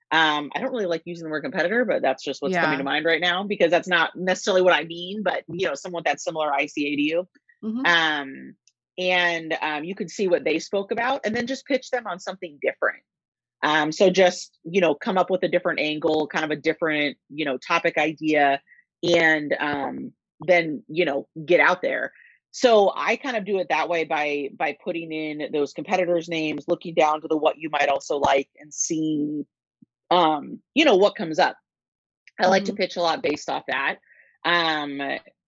Um, 0.10 0.52
I 0.56 0.62
don't 0.62 0.72
really 0.72 0.86
like 0.86 1.02
using 1.06 1.26
the 1.26 1.30
word 1.30 1.41
competitor, 1.41 1.84
but 1.84 2.02
that's 2.02 2.24
just 2.24 2.41
what's 2.41 2.54
yeah. 2.54 2.63
coming 2.63 2.78
to 2.78 2.84
mind 2.84 3.06
right 3.06 3.20
now 3.20 3.43
because 3.43 3.72
that's 3.72 3.89
not 3.89 4.15
necessarily 4.15 4.62
what 4.62 4.74
I 4.74 4.84
mean. 4.84 5.22
But 5.24 5.43
you 5.48 5.67
know, 5.67 5.76
someone 5.76 6.04
that 6.06 6.22
similar 6.22 6.50
ICA 6.50 6.96
to 6.96 7.02
you. 7.02 7.28
Mm-hmm. 7.63 7.86
Um, 7.86 8.56
and 8.98 9.56
um, 9.62 9.84
you 9.84 9.96
can 9.96 10.10
see 10.10 10.28
what 10.28 10.43
they 10.43 10.60
spoke 10.60 10.91
about 10.91 11.22
and 11.26 11.36
then 11.36 11.48
just 11.48 11.65
pitch 11.65 11.89
them 11.89 12.08
on 12.08 12.20
something 12.20 12.58
different 12.62 13.04
um, 13.63 13.91
so 13.91 14.10
just 14.10 14.58
you 14.63 14.82
know 14.82 14.96
come 14.96 15.17
up 15.17 15.30
with 15.30 15.43
a 15.43 15.48
different 15.48 15.80
angle 15.80 16.28
kind 16.28 16.46
of 16.46 16.52
a 16.52 16.56
different 16.56 17.17
you 17.30 17.46
know 17.46 17.58
topic 17.58 17.98
idea 17.98 18.62
and 19.04 19.56
um, 19.60 20.12
then 20.41 20.84
you 20.88 21.06
know 21.06 21.28
get 21.46 21.60
out 21.60 21.82
there 21.82 22.12
so 22.52 22.91
i 22.96 23.17
kind 23.17 23.36
of 23.36 23.46
do 23.46 23.60
it 23.60 23.67
that 23.70 23.89
way 23.89 24.04
by 24.04 24.50
by 24.58 24.76
putting 24.84 25.12
in 25.12 25.50
those 25.52 25.74
competitors 25.74 26.30
names 26.30 26.65
looking 26.67 26.93
down 26.93 27.22
to 27.22 27.28
the 27.28 27.38
what 27.38 27.58
you 27.58 27.70
might 27.70 27.89
also 27.89 28.17
like 28.17 28.50
and 28.60 28.74
seeing 28.74 29.46
um 30.12 30.60
you 30.74 30.86
know 30.86 30.96
what 30.96 31.15
comes 31.15 31.39
up 31.39 31.58
i 32.39 32.43
mm-hmm. 32.43 32.52
like 32.52 32.65
to 32.65 32.72
mm-hmm. 32.72 32.82
pitch 32.82 32.96
a 32.96 33.02
lot 33.02 33.22
based 33.22 33.50
off 33.50 33.63
that 33.67 33.98
um 34.46 35.02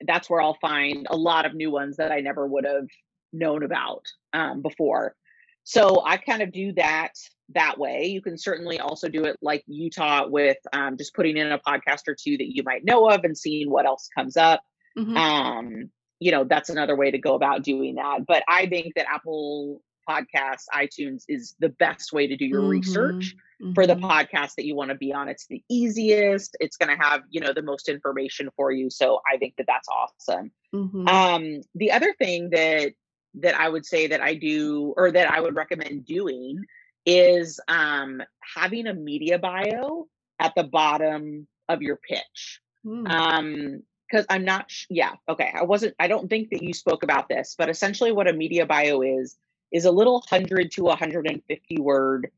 that's 0.05 0.29
where 0.29 0.41
i'll 0.41 0.57
find 0.61 1.07
a 1.09 1.15
lot 1.15 1.45
of 1.45 1.53
new 1.53 1.71
ones 1.71 1.97
that 1.97 2.11
i 2.11 2.19
never 2.19 2.45
would 2.45 2.65
have 2.65 2.87
known 3.33 3.63
about 3.63 4.05
um, 4.33 4.61
before. 4.61 5.15
So 5.63 6.03
I 6.05 6.17
kind 6.17 6.41
of 6.41 6.51
do 6.51 6.73
that 6.73 7.13
that 7.49 7.77
way. 7.77 8.05
You 8.05 8.21
can 8.21 8.37
certainly 8.37 8.79
also 8.79 9.07
do 9.07 9.25
it 9.25 9.37
like 9.41 9.63
Utah 9.67 10.27
with 10.27 10.57
um, 10.73 10.97
just 10.97 11.13
putting 11.13 11.37
in 11.37 11.51
a 11.51 11.59
podcast 11.59 12.07
or 12.07 12.15
two 12.15 12.37
that 12.37 12.55
you 12.55 12.63
might 12.63 12.85
know 12.85 13.09
of 13.09 13.23
and 13.23 13.37
seeing 13.37 13.69
what 13.69 13.85
else 13.85 14.09
comes 14.15 14.37
up. 14.37 14.63
Mm-hmm. 14.97 15.17
Um, 15.17 15.89
you 16.19 16.31
know, 16.31 16.43
that's 16.43 16.69
another 16.69 16.95
way 16.95 17.11
to 17.11 17.17
go 17.17 17.35
about 17.35 17.63
doing 17.63 17.95
that. 17.95 18.25
But 18.27 18.43
I 18.47 18.65
think 18.65 18.93
that 18.95 19.07
Apple 19.11 19.81
Podcasts, 20.09 20.65
iTunes 20.73 21.23
is 21.27 21.55
the 21.59 21.69
best 21.69 22.11
way 22.13 22.25
to 22.27 22.35
do 22.35 22.45
your 22.45 22.61
mm-hmm. 22.61 22.69
research 22.69 23.35
mm-hmm. 23.61 23.73
for 23.73 23.85
the 23.85 23.95
mm-hmm. 23.95 24.05
podcast 24.05 24.55
that 24.55 24.65
you 24.65 24.75
want 24.75 24.89
to 24.89 24.95
be 24.95 25.13
on. 25.13 25.29
It's 25.29 25.45
the 25.47 25.63
easiest. 25.69 26.57
It's 26.59 26.77
going 26.77 26.95
to 26.97 27.03
have, 27.03 27.21
you 27.29 27.41
know, 27.41 27.53
the 27.53 27.61
most 27.61 27.89
information 27.89 28.49
for 28.55 28.71
you. 28.71 28.89
So 28.89 29.21
I 29.31 29.37
think 29.37 29.55
that 29.57 29.67
that's 29.67 29.87
awesome. 29.87 30.51
Mm-hmm. 30.73 31.07
Um, 31.07 31.61
the 31.75 31.91
other 31.91 32.13
thing 32.17 32.49
that 32.51 32.93
that 33.35 33.59
I 33.59 33.69
would 33.69 33.85
say 33.85 34.07
that 34.07 34.21
I 34.21 34.33
do 34.33 34.93
or 34.97 35.11
that 35.11 35.31
I 35.31 35.39
would 35.39 35.55
recommend 35.55 36.05
doing 36.05 36.63
is 37.05 37.59
um, 37.67 38.21
having 38.55 38.87
a 38.87 38.93
media 38.93 39.37
bio 39.37 40.07
at 40.39 40.53
the 40.55 40.63
bottom 40.63 41.47
of 41.67 41.81
your 41.81 41.97
pitch. 41.97 42.61
Mm. 42.85 43.09
Um, 43.09 43.83
because 44.09 44.25
I'm 44.27 44.43
not, 44.43 44.71
sh- 44.71 44.87
yeah, 44.89 45.13
okay. 45.27 45.51
I 45.53 45.63
wasn't, 45.63 45.93
I 45.99 46.07
don't 46.07 46.29
think 46.29 46.49
that 46.49 46.63
you 46.63 46.73
spoke 46.73 47.03
about 47.03 47.29
this, 47.29 47.53
but 47.55 47.69
essentially 47.69 48.11
what 48.11 48.27
a 48.27 48.33
media 48.33 48.65
bio 48.65 49.01
is, 49.01 49.37
is 49.71 49.85
a 49.85 49.91
little 49.91 50.15
100 50.29 50.71
to 50.71 50.83
150 50.83 51.77
word 51.79 52.31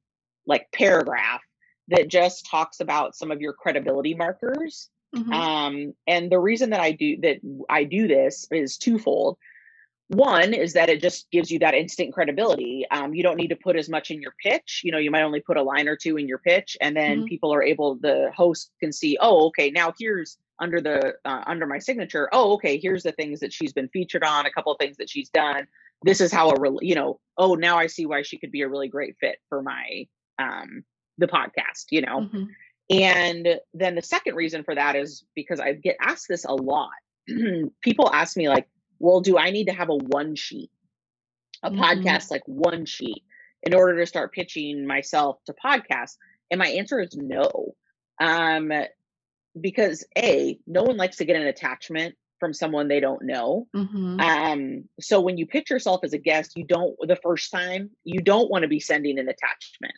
like 0.46 0.72
paragraph 0.72 1.42
that 1.88 2.08
just 2.08 2.46
talks 2.46 2.80
about 2.80 3.16
some 3.16 3.32
of 3.32 3.42
your 3.42 3.54
credibility 3.54 4.14
markers. 4.14 4.90
Mm-hmm. 5.16 5.34
Um, 5.34 5.94
and 6.08 6.32
the 6.32 6.40
reason 6.40 6.70
that 6.70 6.80
I 6.80 6.92
do 6.92 7.18
that 7.22 7.40
I 7.70 7.84
do 7.84 8.08
this 8.08 8.48
is 8.52 8.78
twofold. 8.78 9.38
One 10.08 10.54
is 10.54 10.74
that 10.74 10.90
it 10.90 11.02
just 11.02 11.32
gives 11.32 11.50
you 11.50 11.60
that 11.60 11.74
instant 11.74 12.14
credibility. 12.14 12.86
Um, 12.92 13.14
you 13.14 13.24
don't 13.24 13.38
need 13.38 13.48
to 13.48 13.56
put 13.56 13.78
as 13.78 13.88
much 13.88 14.12
in 14.12 14.22
your 14.22 14.34
pitch. 14.44 14.82
You 14.84 14.92
know, 14.92 14.98
you 14.98 15.10
might 15.10 15.24
only 15.24 15.40
put 15.40 15.56
a 15.56 15.64
line 15.64 15.88
or 15.88 15.96
two 15.96 16.18
in 16.18 16.28
your 16.28 16.38
pitch, 16.38 16.76
and 16.82 16.96
then 16.96 17.20
mm-hmm. 17.20 17.28
people 17.28 17.54
are 17.54 17.64
able. 17.64 17.96
The 17.96 18.30
host 18.36 18.72
can 18.82 18.92
see, 18.92 19.18
oh, 19.22 19.48
okay, 19.48 19.72
now 19.72 19.94
here's 19.98 20.38
under 20.60 20.82
the 20.82 21.16
uh, 21.26 21.44
under 21.48 21.66
my 21.66 21.80
signature. 21.80 22.30
Oh, 22.34 22.54
okay, 22.54 22.78
here's 22.78 23.04
the 23.04 23.14
things 23.14 23.40
that 23.40 23.54
she's 23.54 23.74
been 23.74 23.88
featured 23.90 24.24
on. 24.24 24.46
A 24.46 24.52
couple 24.52 24.72
of 24.72 24.78
things 24.80 24.98
that 24.98 25.10
she's 25.10 25.30
done. 25.30 25.68
This 26.04 26.22
is 26.22 26.32
how 26.32 26.50
a 26.50 26.60
real, 26.60 26.80
you 26.82 26.96
know. 26.96 27.20
Oh, 27.38 27.56
now 27.56 27.78
I 27.78 27.88
see 27.88 28.06
why 28.06 28.22
she 28.24 28.38
could 28.38 28.52
be 28.52 28.62
a 28.62 28.70
really 28.70 28.88
great 28.88 29.16
fit 29.20 29.38
for 29.50 29.62
my 29.62 30.08
um 30.40 30.84
the 31.18 31.28
podcast. 31.28 31.86
You 31.92 32.02
know. 32.02 32.22
Mm-hmm. 32.22 32.44
And 32.90 33.60
then 33.74 33.96
the 33.96 34.02
second 34.02 34.36
reason 34.36 34.64
for 34.64 34.76
that 34.76 34.96
is 34.96 35.24
because 35.34 35.62
I 35.62 35.74
get 35.74 35.96
asked 36.02 36.28
this 36.28 36.44
a 36.44 36.54
lot. 36.54 36.90
people 37.82 38.12
ask 38.12 38.36
me 38.36 38.50
like 38.50 38.68
well, 39.02 39.20
do 39.20 39.38
I 39.38 39.50
need 39.50 39.66
to 39.66 39.74
have 39.74 39.90
a 39.90 39.96
one 39.96 40.36
sheet, 40.36 40.70
a 41.64 41.72
mm-hmm. 41.72 41.82
podcast 41.82 42.30
like 42.30 42.44
one 42.46 42.86
sheet 42.86 43.24
in 43.64 43.74
order 43.74 43.98
to 44.00 44.06
start 44.06 44.34
pitching 44.34 44.86
myself 44.86 45.40
to 45.46 45.54
podcasts? 45.54 46.18
And 46.52 46.60
my 46.60 46.68
answer 46.68 47.00
is 47.00 47.16
no. 47.16 47.74
Um, 48.20 48.72
because 49.60 50.06
A, 50.18 50.60
no 50.68 50.84
one 50.84 50.98
likes 50.98 51.18
to 51.18 51.26
get 51.26 51.36
an 51.36 51.48
attachment 51.48 52.16
from 52.42 52.54
someone 52.54 52.90
they 52.90 53.00
don't 53.00 53.22
know. 53.24 53.68
Mm-hmm. 53.74 54.20
Um, 54.20 54.84
so 55.00 55.22
when 55.22 55.38
you 55.38 55.46
pitch 55.46 55.70
yourself 55.70 56.02
as 56.04 56.12
a 56.12 56.18
guest, 56.18 56.58
you 56.58 56.66
don't 56.66 56.96
the 57.08 57.16
first 57.16 57.52
time 57.52 57.92
you 58.04 58.20
don't 58.20 58.50
want 58.50 58.64
to 58.64 58.68
be 58.68 58.82
sending 58.82 59.18
an 59.18 59.30
attachment. 59.30 59.94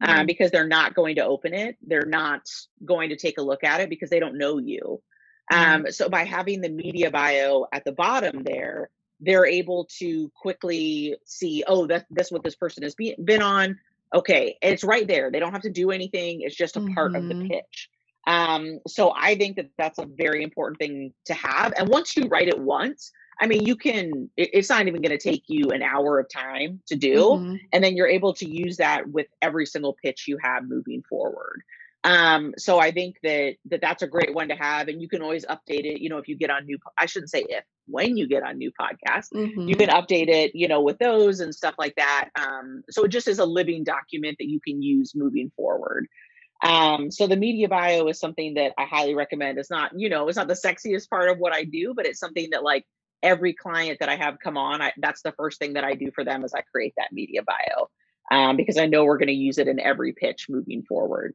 Um, 0.00 0.08
mm-hmm. 0.08 0.20
Um, 0.20 0.26
because 0.26 0.50
they're 0.50 0.68
not 0.68 0.94
going 0.94 1.16
to 1.16 1.24
open 1.24 1.54
it. 1.54 1.76
They're 1.84 2.04
not 2.06 2.42
going 2.84 3.08
to 3.08 3.16
take 3.16 3.38
a 3.38 3.42
look 3.42 3.64
at 3.64 3.80
it 3.80 3.88
because 3.88 4.10
they 4.10 4.20
don't 4.20 4.36
know 4.36 4.58
you. 4.58 5.02
Mm-hmm. 5.50 5.86
Um, 5.86 5.92
so 5.92 6.08
by 6.10 6.24
having 6.24 6.60
the 6.60 6.68
media 6.68 7.10
bio 7.10 7.66
at 7.72 7.84
the 7.84 7.92
bottom 7.92 8.42
there, 8.44 8.90
they're 9.20 9.46
able 9.46 9.88
to 9.98 10.30
quickly 10.36 11.16
see, 11.24 11.64
oh, 11.66 11.86
that, 11.86 12.04
that's 12.10 12.30
what 12.30 12.44
this 12.44 12.56
person 12.56 12.82
has 12.82 12.94
be, 12.94 13.16
been 13.22 13.40
on. 13.40 13.78
Okay, 14.14 14.58
it's 14.60 14.84
right 14.84 15.08
there. 15.08 15.30
They 15.30 15.40
don't 15.40 15.52
have 15.52 15.62
to 15.62 15.70
do 15.70 15.90
anything. 15.90 16.42
It's 16.42 16.54
just 16.54 16.76
a 16.76 16.86
part 16.94 17.16
of 17.16 17.26
the 17.26 17.34
mm-hmm. 17.34 17.48
pitch. 17.48 17.88
Um, 18.26 18.80
so 18.86 19.12
I 19.16 19.36
think 19.36 19.56
that 19.56 19.70
that's 19.78 19.98
a 19.98 20.06
very 20.06 20.42
important 20.42 20.78
thing 20.78 21.12
to 21.26 21.34
have. 21.34 21.72
And 21.78 21.88
once 21.88 22.16
you 22.16 22.24
write 22.24 22.48
it 22.48 22.58
once, 22.58 23.12
I 23.40 23.46
mean, 23.46 23.66
you 23.66 23.76
can, 23.76 24.30
it, 24.36 24.50
it's 24.52 24.70
not 24.70 24.86
even 24.88 25.02
going 25.02 25.16
to 25.16 25.30
take 25.30 25.44
you 25.46 25.70
an 25.70 25.82
hour 25.82 26.18
of 26.18 26.26
time 26.28 26.80
to 26.88 26.96
do. 26.96 27.16
Mm-hmm. 27.16 27.54
And 27.72 27.84
then 27.84 27.96
you're 27.96 28.08
able 28.08 28.34
to 28.34 28.48
use 28.48 28.78
that 28.78 29.08
with 29.08 29.26
every 29.42 29.66
single 29.66 29.96
pitch 30.02 30.24
you 30.26 30.38
have 30.42 30.68
moving 30.68 31.02
forward. 31.08 31.62
Um, 32.04 32.54
so 32.56 32.78
I 32.78 32.92
think 32.92 33.16
that, 33.24 33.56
that 33.68 33.80
that's 33.80 34.02
a 34.02 34.06
great 34.06 34.32
one 34.32 34.48
to 34.48 34.54
have, 34.54 34.86
and 34.86 35.02
you 35.02 35.08
can 35.08 35.22
always 35.22 35.44
update 35.44 35.84
it. 35.84 36.00
You 36.00 36.08
know, 36.08 36.18
if 36.18 36.28
you 36.28 36.36
get 36.36 36.50
on 36.50 36.64
new, 36.64 36.78
I 36.96 37.06
shouldn't 37.06 37.30
say 37.30 37.44
if, 37.48 37.64
when 37.88 38.16
you 38.16 38.28
get 38.28 38.44
on 38.44 38.58
new 38.58 38.70
podcasts, 38.80 39.32
mm-hmm. 39.34 39.68
you 39.68 39.74
can 39.74 39.88
update 39.88 40.28
it. 40.28 40.54
You 40.54 40.68
know, 40.68 40.80
with 40.82 40.98
those 40.98 41.40
and 41.40 41.52
stuff 41.52 41.74
like 41.78 41.94
that. 41.96 42.28
Um, 42.38 42.84
so 42.90 43.04
it 43.04 43.08
just 43.08 43.26
is 43.26 43.40
a 43.40 43.44
living 43.44 43.82
document 43.82 44.36
that 44.38 44.48
you 44.48 44.60
can 44.60 44.82
use 44.82 45.14
moving 45.16 45.50
forward. 45.56 46.06
Um, 46.62 47.10
so 47.10 47.26
the 47.26 47.36
media 47.36 47.68
bio 47.68 48.08
is 48.08 48.18
something 48.18 48.54
that 48.54 48.72
I 48.78 48.84
highly 48.84 49.14
recommend. 49.14 49.58
It's 49.58 49.70
not, 49.70 49.92
you 49.98 50.08
know, 50.08 50.28
it's 50.28 50.36
not 50.36 50.48
the 50.48 50.54
sexiest 50.54 51.08
part 51.08 51.28
of 51.30 51.38
what 51.38 51.54
I 51.54 51.64
do, 51.64 51.92
but 51.94 52.06
it's 52.06 52.18
something 52.18 52.48
that 52.52 52.62
like 52.62 52.84
every 53.22 53.52
client 53.52 53.98
that 54.00 54.08
I 54.08 54.16
have 54.16 54.38
come 54.42 54.56
on, 54.56 54.80
I, 54.80 54.92
that's 54.96 55.22
the 55.22 55.32
first 55.32 55.58
thing 55.58 55.74
that 55.74 55.84
I 55.84 55.94
do 55.94 56.10
for 56.14 56.24
them 56.24 56.44
is 56.44 56.54
I 56.54 56.62
create 56.62 56.94
that 56.96 57.12
media 57.12 57.42
bio 57.42 57.88
um, 58.30 58.56
because 58.56 58.78
I 58.78 58.86
know 58.86 59.04
we're 59.04 59.18
going 59.18 59.28
to 59.28 59.34
use 59.34 59.58
it 59.58 59.68
in 59.68 59.80
every 59.80 60.12
pitch 60.12 60.46
moving 60.48 60.82
forward. 60.82 61.34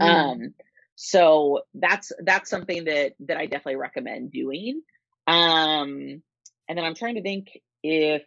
Mm. 0.00 0.06
Um, 0.06 0.54
so 0.96 1.62
that's 1.74 2.12
that's 2.20 2.50
something 2.50 2.84
that 2.84 3.14
that 3.20 3.36
I 3.36 3.46
definitely 3.46 3.76
recommend 3.76 4.30
doing. 4.30 4.82
Um, 5.26 6.22
and 6.68 6.78
then 6.78 6.84
I'm 6.84 6.94
trying 6.94 7.16
to 7.16 7.22
think 7.22 7.58
if 7.82 8.22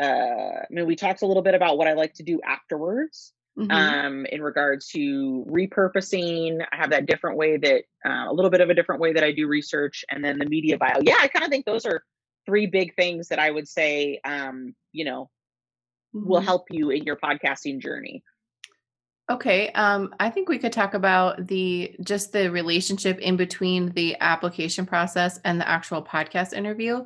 uh, 0.00 0.04
I 0.04 0.66
mean 0.70 0.86
we 0.86 0.96
talked 0.96 1.22
a 1.22 1.26
little 1.26 1.42
bit 1.42 1.54
about 1.54 1.78
what 1.78 1.88
I 1.88 1.94
like 1.94 2.14
to 2.14 2.22
do 2.22 2.40
afterwards. 2.46 3.32
Mm-hmm. 3.58 3.70
Um, 3.70 4.26
in 4.26 4.40
regards 4.40 4.88
to 4.88 5.44
repurposing, 5.46 6.64
I 6.72 6.76
have 6.76 6.90
that 6.90 7.04
different 7.04 7.36
way 7.36 7.58
that 7.58 7.82
uh, 8.04 8.30
a 8.30 8.32
little 8.32 8.50
bit 8.50 8.62
of 8.62 8.70
a 8.70 8.74
different 8.74 9.02
way 9.02 9.12
that 9.12 9.22
I 9.22 9.32
do 9.32 9.46
research, 9.46 10.06
and 10.10 10.24
then 10.24 10.38
the 10.38 10.46
media 10.46 10.78
bio. 10.78 11.00
Yeah, 11.02 11.16
I 11.20 11.28
kind 11.28 11.44
of 11.44 11.50
think 11.50 11.66
those 11.66 11.84
are 11.84 12.02
three 12.46 12.66
big 12.66 12.94
things 12.96 13.28
that 13.28 13.38
I 13.38 13.50
would 13.50 13.68
say, 13.68 14.20
um, 14.24 14.74
you 14.92 15.04
know, 15.04 15.28
mm-hmm. 16.14 16.26
will 16.26 16.40
help 16.40 16.64
you 16.70 16.90
in 16.90 17.04
your 17.04 17.16
podcasting 17.16 17.78
journey. 17.78 18.22
Okay, 19.30 19.70
um, 19.72 20.14
I 20.18 20.30
think 20.30 20.48
we 20.48 20.58
could 20.58 20.72
talk 20.72 20.94
about 20.94 21.46
the 21.46 21.94
just 22.02 22.32
the 22.32 22.50
relationship 22.50 23.18
in 23.18 23.36
between 23.36 23.90
the 23.92 24.16
application 24.20 24.84
process 24.84 25.38
and 25.44 25.60
the 25.60 25.68
actual 25.68 26.02
podcast 26.02 26.52
interview. 26.52 27.04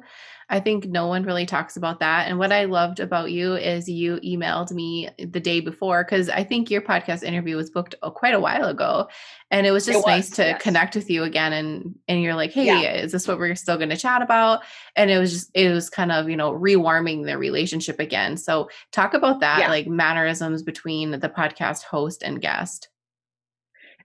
I 0.49 0.61
think 0.61 0.87
no 0.87 1.09
one 1.09 1.25
really 1.25 1.45
talks 1.45 1.77
about 1.77 1.99
that. 2.01 2.29
And 2.29 2.39
what 2.39 2.53
I 2.53 2.67
loved 2.67 3.01
about 3.01 3.33
you 3.33 3.55
is 3.55 3.89
you 3.89 4.21
emailed 4.21 4.71
me 4.71 5.09
the 5.19 5.41
day 5.41 5.61
before 5.61 6.05
because 6.05 6.29
I 6.29 6.45
think 6.45 6.71
your 6.71 6.83
podcast 6.83 7.25
interview 7.25 7.57
was 7.57 7.71
booked 7.71 7.97
uh, 8.01 8.11
quite 8.11 8.35
a 8.35 8.39
while 8.39 8.67
ago, 8.67 9.09
and 9.51 9.67
it 9.67 9.73
was 9.73 9.87
just 9.87 9.99
it 9.99 9.99
was, 9.99 10.07
nice 10.07 10.31
to 10.31 10.43
yes. 10.43 10.63
connect 10.63 10.95
with 10.95 11.11
you 11.11 11.25
again. 11.25 11.53
And 11.53 11.97
and 12.07 12.23
you're 12.23 12.37
like, 12.37 12.53
hey, 12.53 12.67
yeah. 12.67 12.93
is 12.93 13.11
this 13.11 13.27
what 13.27 13.39
we're 13.39 13.57
still 13.57 13.77
going 13.77 13.89
to 13.89 13.97
chat 13.97 14.23
about? 14.23 14.63
And 14.95 15.11
it 15.11 15.19
was 15.19 15.33
just 15.33 15.51
it 15.55 15.73
was 15.73 15.91
kind 15.91 16.13
of 16.13 16.31
you 16.31 16.37
know 16.37 16.53
rewarming 16.53 17.25
the 17.27 17.37
relationship 17.37 17.99
again. 17.99 18.37
So 18.37 18.71
talk 18.93 19.15
about 19.15 19.41
that, 19.41 19.59
yeah. 19.59 19.69
like 19.69 19.89
mannerisms 19.89 20.63
between 20.63 21.11
the 21.11 21.29
podcast 21.29 21.83
host 21.83 22.23
and 22.23 22.41
guest. 22.41 22.89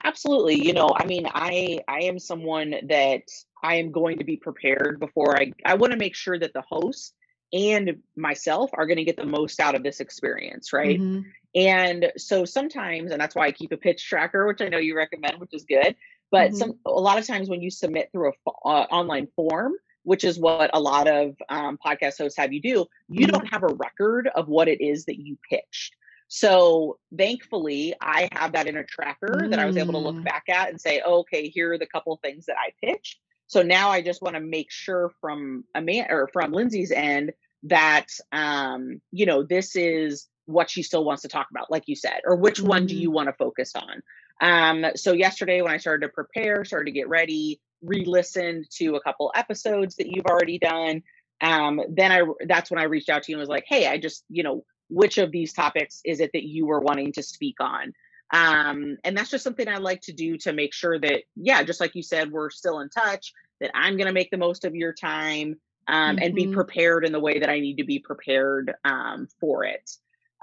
Absolutely. 0.04 0.56
You 0.66 0.74
know, 0.74 0.92
I 0.96 1.06
mean, 1.06 1.28
I 1.34 1.80
I 1.88 2.00
am 2.02 2.18
someone 2.18 2.76
that 2.88 3.22
I 3.64 3.76
am 3.76 3.92
going 3.92 4.18
to 4.20 4.24
be 4.24 4.38
prepared 4.38 5.00
before 5.00 5.40
I 5.40 5.54
I 5.66 5.76
want 5.76 5.92
to 5.92 5.98
make 5.98 6.16
sure 6.16 6.38
that 6.38 6.54
the 6.54 6.64
host 6.68 7.14
and 7.54 7.98
myself 8.16 8.72
are 8.74 8.88
going 8.88 8.98
to 8.98 9.04
get 9.04 9.18
the 9.18 9.26
most 9.26 9.60
out 9.60 9.76
of 9.76 9.84
this 9.84 10.00
experience, 10.00 10.72
right? 10.72 11.00
Mm-hmm. 11.00 11.30
And 11.54 12.12
so 12.18 12.46
sometimes 12.46 13.12
and 13.12 13.20
that's 13.20 13.36
why 13.36 13.48
I 13.48 13.52
keep 13.52 13.72
a 13.72 13.78
pitch 13.78 14.08
tracker, 14.08 14.48
which 14.48 14.62
I 14.62 14.70
know 14.70 14.78
you 14.78 14.96
recommend, 14.96 15.40
which 15.40 15.54
is 15.54 15.66
good, 15.66 15.96
but 16.32 16.50
mm-hmm. 16.50 16.58
some 16.58 16.80
a 16.86 16.92
lot 16.92 17.20
of 17.20 17.28
times 17.28 17.50
when 17.50 17.62
you 17.62 17.70
submit 17.70 18.10
through 18.12 18.30
a 18.30 18.50
uh, 18.66 18.88
online 18.90 19.28
form, 19.36 19.74
which 20.04 20.24
is 20.24 20.40
what 20.40 20.72
a 20.74 20.80
lot 20.80 21.08
of 21.08 21.36
um, 21.50 21.78
podcast 21.86 22.18
hosts 22.18 22.38
have 22.38 22.54
you 22.54 22.62
do, 22.62 22.86
you 23.10 23.28
mm-hmm. 23.28 23.32
don't 23.32 23.48
have 23.50 23.64
a 23.64 23.76
record 23.76 24.30
of 24.36 24.48
what 24.48 24.68
it 24.68 24.82
is 24.82 25.06
that 25.06 25.20
you 25.20 25.38
pitched. 25.50 25.96
So 26.34 26.98
thankfully, 27.16 27.94
I 28.00 28.30
have 28.32 28.54
that 28.54 28.66
in 28.66 28.78
a 28.78 28.86
tracker 28.86 29.42
mm. 29.44 29.50
that 29.50 29.60
I 29.60 29.66
was 29.66 29.76
able 29.76 29.92
to 29.92 30.00
look 30.00 30.16
mm. 30.16 30.24
back 30.24 30.46
at 30.48 30.70
and 30.70 30.80
say, 30.80 31.02
oh, 31.06 31.20
okay, 31.20 31.50
here 31.50 31.74
are 31.74 31.78
the 31.78 31.86
couple 31.86 32.18
things 32.24 32.46
that 32.46 32.56
I 32.58 32.72
pitched. 32.82 33.20
So 33.52 33.62
now 33.62 33.90
I 33.90 34.02
just 34.02 34.22
want 34.22 34.36
to 34.36 34.40
make 34.40 34.72
sure 34.72 35.12
from 35.20 35.66
a 35.76 35.82
man 35.82 36.08
or 36.10 36.30
from 36.32 36.54
Lindsay's 36.54 36.90
end 36.90 37.34
that 37.64 38.08
um, 38.32 39.02
you 39.12 39.26
know, 39.26 39.44
this 39.44 39.76
is 39.76 40.30
what 40.46 40.70
she 40.70 40.82
still 40.84 41.04
wants 41.04 41.24
to 41.24 41.28
talk 41.28 41.48
about, 41.52 41.70
like 41.70 41.84
you 41.88 41.98
said, 41.98 42.22
or 42.24 42.38
which 42.38 42.62
one 42.62 42.86
do 42.86 42.96
you 42.96 43.10
mm-hmm. 43.10 43.16
want 43.16 43.28
to 43.28 43.34
focus 43.34 43.74
on? 43.76 44.02
Um, 44.40 44.92
so 44.96 45.12
yesterday 45.12 45.62
when 45.62 45.74
I 45.74 45.78
started 45.78 46.08
to 46.08 46.14
prepare, 46.14 46.64
started 46.64 46.86
to 46.86 46.92
get 46.92 47.10
ready, 47.10 47.60
re-listened 47.82 48.68
to 48.78 48.96
a 48.96 49.02
couple 49.02 49.34
episodes 49.36 49.98
that 49.98 50.08
you've 50.08 50.28
already 50.28 50.58
done. 50.58 51.04
Um, 51.42 51.82
then 51.90 52.14
I 52.14 52.24
that's 52.48 52.72
when 52.72 52.80
I 52.80 52.84
reached 52.84 53.10
out 53.10 53.24
to 53.24 53.34
you 53.34 53.36
and 53.36 53.42
was 53.42 53.50
like, 53.50 53.66
hey, 53.68 53.86
I 53.86 53.98
just, 53.98 54.24
you 54.30 54.44
know, 54.44 54.64
which 54.90 55.18
of 55.18 55.30
these 55.30 55.52
topics 55.52 56.00
is 56.06 56.22
it 56.22 56.32
that 56.32 56.44
you 56.44 56.68
were 56.68 56.80
wanting 56.80 57.12
to 57.14 57.22
speak 57.22 57.58
on 57.60 57.92
um, 58.32 58.98
and 59.04 59.18
that's 59.18 59.30
just 59.30 59.44
something 59.44 59.68
i 59.68 59.78
like 59.78 60.02
to 60.02 60.14
do 60.14 60.38
to 60.38 60.54
make 60.54 60.74
sure 60.74 61.00
that 61.00 61.24
yeah 61.36 61.64
just 61.64 61.80
like 61.80 61.96
you 61.96 62.04
said 62.04 62.32
we're 62.32 62.50
still 62.50 62.80
in 62.80 62.90
touch 62.90 63.34
that 63.60 63.72
i'm 63.74 63.98
going 63.98 64.08
to 64.08 64.14
make 64.14 64.32
the 64.32 64.38
most 64.38 64.66
of 64.66 64.76
your 64.76 64.94
time 64.94 65.56
um, 65.88 66.16
mm-hmm. 66.16 66.24
and 66.24 66.36
be 66.36 66.44
mm-hmm. 66.44 66.54
prepared 66.54 67.06
in 67.06 67.12
the 67.12 67.20
way 67.20 67.40
that 67.40 67.50
i 67.50 67.60
need 67.60 67.78
to 67.78 67.86
be 67.86 68.00
prepared 68.00 68.74
um, 68.86 69.28
for 69.40 69.64
it 69.64 69.90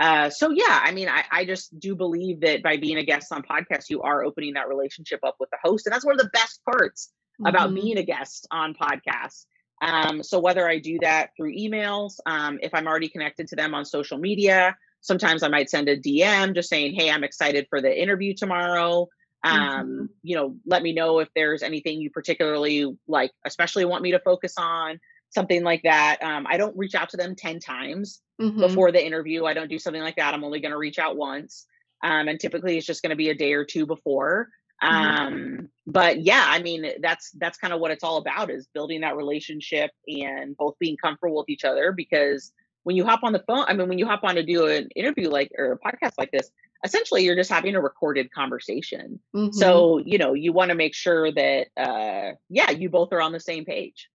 uh, 0.00 0.30
so 0.30 0.50
yeah 0.50 0.80
i 0.82 0.92
mean 0.92 1.08
I, 1.08 1.24
I 1.30 1.44
just 1.44 1.78
do 1.78 1.94
believe 1.94 2.40
that 2.40 2.62
by 2.62 2.76
being 2.76 2.98
a 2.98 3.04
guest 3.04 3.32
on 3.32 3.42
podcasts 3.42 3.90
you 3.90 4.02
are 4.02 4.24
opening 4.24 4.54
that 4.54 4.68
relationship 4.68 5.20
up 5.24 5.36
with 5.40 5.50
the 5.50 5.58
host 5.62 5.86
and 5.86 5.92
that's 5.92 6.04
one 6.04 6.14
of 6.14 6.20
the 6.20 6.30
best 6.32 6.60
parts 6.64 7.10
mm-hmm. 7.40 7.46
about 7.46 7.74
being 7.74 7.98
a 7.98 8.02
guest 8.02 8.46
on 8.50 8.74
podcasts 8.74 9.44
um, 9.80 10.22
so 10.22 10.40
whether 10.40 10.68
I 10.68 10.78
do 10.78 10.98
that 11.02 11.30
through 11.36 11.54
emails, 11.54 12.14
um, 12.26 12.58
if 12.62 12.74
I'm 12.74 12.86
already 12.86 13.08
connected 13.08 13.48
to 13.48 13.56
them 13.56 13.74
on 13.74 13.84
social 13.84 14.18
media, 14.18 14.76
sometimes 15.00 15.42
I 15.42 15.48
might 15.48 15.70
send 15.70 15.88
a 15.88 15.98
DM 15.98 16.54
just 16.54 16.68
saying, 16.68 16.94
"Hey, 16.94 17.10
I'm 17.10 17.24
excited 17.24 17.66
for 17.68 17.80
the 17.80 18.02
interview 18.02 18.34
tomorrow." 18.34 19.08
Um, 19.44 19.54
mm-hmm. 19.54 20.04
You 20.22 20.36
know, 20.36 20.56
let 20.66 20.82
me 20.82 20.92
know 20.92 21.20
if 21.20 21.28
there's 21.34 21.62
anything 21.62 22.00
you 22.00 22.10
particularly 22.10 22.96
like, 23.06 23.30
especially 23.44 23.84
want 23.84 24.02
me 24.02 24.10
to 24.12 24.20
focus 24.20 24.54
on, 24.58 24.98
something 25.30 25.62
like 25.62 25.82
that. 25.84 26.18
Um, 26.22 26.46
I 26.48 26.56
don't 26.56 26.76
reach 26.76 26.94
out 26.94 27.10
to 27.10 27.16
them 27.16 27.34
ten 27.34 27.60
times 27.60 28.20
mm-hmm. 28.40 28.60
before 28.60 28.92
the 28.92 29.04
interview. 29.04 29.44
I 29.44 29.54
don't 29.54 29.70
do 29.70 29.78
something 29.78 30.02
like 30.02 30.16
that. 30.16 30.34
I'm 30.34 30.44
only 30.44 30.60
going 30.60 30.72
to 30.72 30.78
reach 30.78 30.98
out 30.98 31.16
once, 31.16 31.66
um, 32.02 32.28
and 32.28 32.40
typically 32.40 32.76
it's 32.76 32.86
just 32.86 33.02
going 33.02 33.10
to 33.10 33.16
be 33.16 33.30
a 33.30 33.34
day 33.34 33.52
or 33.52 33.64
two 33.64 33.86
before. 33.86 34.48
Mm-hmm. 34.82 34.94
Um, 34.94 35.68
but 35.86 36.20
yeah, 36.20 36.44
I 36.46 36.62
mean, 36.62 36.86
that's 37.00 37.30
that's 37.32 37.58
kind 37.58 37.72
of 37.72 37.80
what 37.80 37.90
it's 37.90 38.04
all 38.04 38.18
about 38.18 38.50
is 38.50 38.68
building 38.72 39.00
that 39.00 39.16
relationship 39.16 39.90
and 40.06 40.56
both 40.56 40.78
being 40.78 40.96
comfortable 40.96 41.36
with 41.36 41.48
each 41.48 41.64
other 41.64 41.92
because 41.92 42.52
when 42.84 42.96
you 42.96 43.04
hop 43.04 43.20
on 43.22 43.32
the 43.32 43.42
phone, 43.46 43.64
I 43.68 43.74
mean, 43.74 43.88
when 43.88 43.98
you 43.98 44.06
hop 44.06 44.24
on 44.24 44.36
to 44.36 44.42
do 44.42 44.66
an 44.66 44.88
interview 44.96 45.28
like 45.28 45.50
or 45.58 45.72
a 45.72 45.78
podcast 45.78 46.12
like 46.18 46.30
this, 46.30 46.50
essentially 46.84 47.24
you're 47.24 47.36
just 47.36 47.50
having 47.50 47.74
a 47.74 47.80
recorded 47.80 48.32
conversation. 48.32 49.20
Mm-hmm. 49.34 49.52
So, 49.52 49.98
you 49.98 50.18
know, 50.18 50.34
you 50.34 50.52
want 50.52 50.70
to 50.70 50.74
make 50.74 50.94
sure 50.94 51.32
that 51.32 51.66
uh 51.76 52.32
yeah, 52.48 52.70
you 52.70 52.88
both 52.88 53.12
are 53.12 53.20
on 53.20 53.32
the 53.32 53.40
same 53.40 53.64
page. 53.64 54.08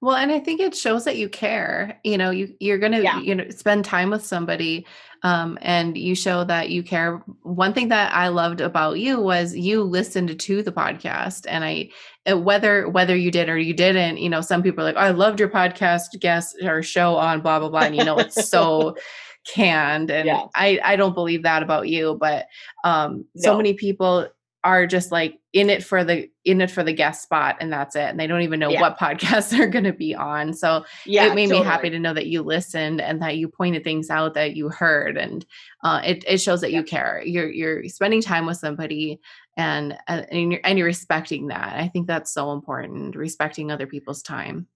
Well, 0.00 0.16
and 0.16 0.30
I 0.30 0.38
think 0.38 0.60
it 0.60 0.74
shows 0.74 1.04
that 1.04 1.16
you 1.16 1.28
care. 1.28 1.98
You 2.04 2.18
know, 2.18 2.30
you 2.30 2.54
you're 2.60 2.78
going 2.78 2.92
to 2.92 3.02
yeah. 3.02 3.20
you 3.20 3.34
know 3.34 3.48
spend 3.50 3.84
time 3.84 4.10
with 4.10 4.24
somebody 4.24 4.86
um, 5.22 5.58
and 5.62 5.96
you 5.96 6.14
show 6.14 6.44
that 6.44 6.70
you 6.70 6.82
care. 6.82 7.22
One 7.42 7.72
thing 7.72 7.88
that 7.88 8.14
I 8.14 8.28
loved 8.28 8.60
about 8.60 8.98
you 8.98 9.20
was 9.20 9.56
you 9.56 9.82
listened 9.82 10.38
to 10.38 10.62
the 10.62 10.72
podcast, 10.72 11.46
and 11.48 11.64
I 11.64 11.90
whether 12.32 12.88
whether 12.88 13.14
you 13.14 13.30
did 13.30 13.48
or 13.48 13.58
you 13.58 13.74
didn't, 13.74 14.18
you 14.18 14.28
know, 14.28 14.40
some 14.40 14.62
people 14.62 14.82
are 14.82 14.86
like, 14.86 14.96
oh, 14.96 15.00
"I 15.00 15.10
loved 15.10 15.40
your 15.40 15.48
podcast 15.48 16.18
guest 16.20 16.56
or 16.62 16.82
show 16.82 17.16
on 17.16 17.40
blah 17.40 17.58
blah 17.58 17.68
blah," 17.68 17.80
and 17.80 17.96
you 17.96 18.04
know, 18.04 18.18
it's 18.18 18.48
so 18.48 18.96
canned, 19.46 20.10
and 20.10 20.26
yeah. 20.26 20.46
I 20.54 20.80
I 20.82 20.96
don't 20.96 21.14
believe 21.14 21.42
that 21.42 21.62
about 21.62 21.88
you, 21.88 22.16
but 22.18 22.46
um, 22.84 23.24
no. 23.34 23.42
so 23.42 23.56
many 23.56 23.74
people 23.74 24.28
are 24.64 24.86
just 24.86 25.12
like 25.12 25.38
in 25.52 25.68
it 25.68 25.84
for 25.84 26.02
the 26.02 26.28
in 26.44 26.60
it 26.62 26.70
for 26.70 26.82
the 26.82 26.92
guest 26.92 27.22
spot 27.22 27.56
and 27.60 27.70
that's 27.70 27.94
it 27.94 28.08
and 28.08 28.18
they 28.18 28.26
don't 28.26 28.40
even 28.40 28.58
know 28.58 28.70
yeah. 28.70 28.80
what 28.80 28.98
podcasts 28.98 29.50
they're 29.50 29.68
going 29.68 29.84
to 29.84 29.92
be 29.92 30.14
on 30.14 30.52
so 30.54 30.84
yeah, 31.04 31.26
it 31.26 31.34
made 31.34 31.48
totally. 31.48 31.60
me 31.60 31.66
happy 31.66 31.90
to 31.90 31.98
know 31.98 32.14
that 32.14 32.26
you 32.26 32.42
listened 32.42 33.00
and 33.00 33.20
that 33.20 33.36
you 33.36 33.46
pointed 33.46 33.84
things 33.84 34.08
out 34.08 34.34
that 34.34 34.56
you 34.56 34.70
heard 34.70 35.18
and 35.18 35.44
uh, 35.84 36.00
it, 36.04 36.24
it 36.26 36.38
shows 36.38 36.62
that 36.62 36.72
yeah. 36.72 36.78
you 36.78 36.84
care 36.84 37.22
you're 37.24 37.50
you're 37.50 37.88
spending 37.88 38.22
time 38.22 38.46
with 38.46 38.56
somebody 38.56 39.20
and 39.56 39.92
uh, 40.08 40.22
and 40.30 40.52
you're, 40.52 40.60
and 40.64 40.78
you're 40.78 40.86
respecting 40.86 41.48
that 41.48 41.76
i 41.76 41.86
think 41.86 42.06
that's 42.06 42.32
so 42.32 42.52
important 42.52 43.14
respecting 43.14 43.70
other 43.70 43.86
people's 43.86 44.22
time 44.22 44.66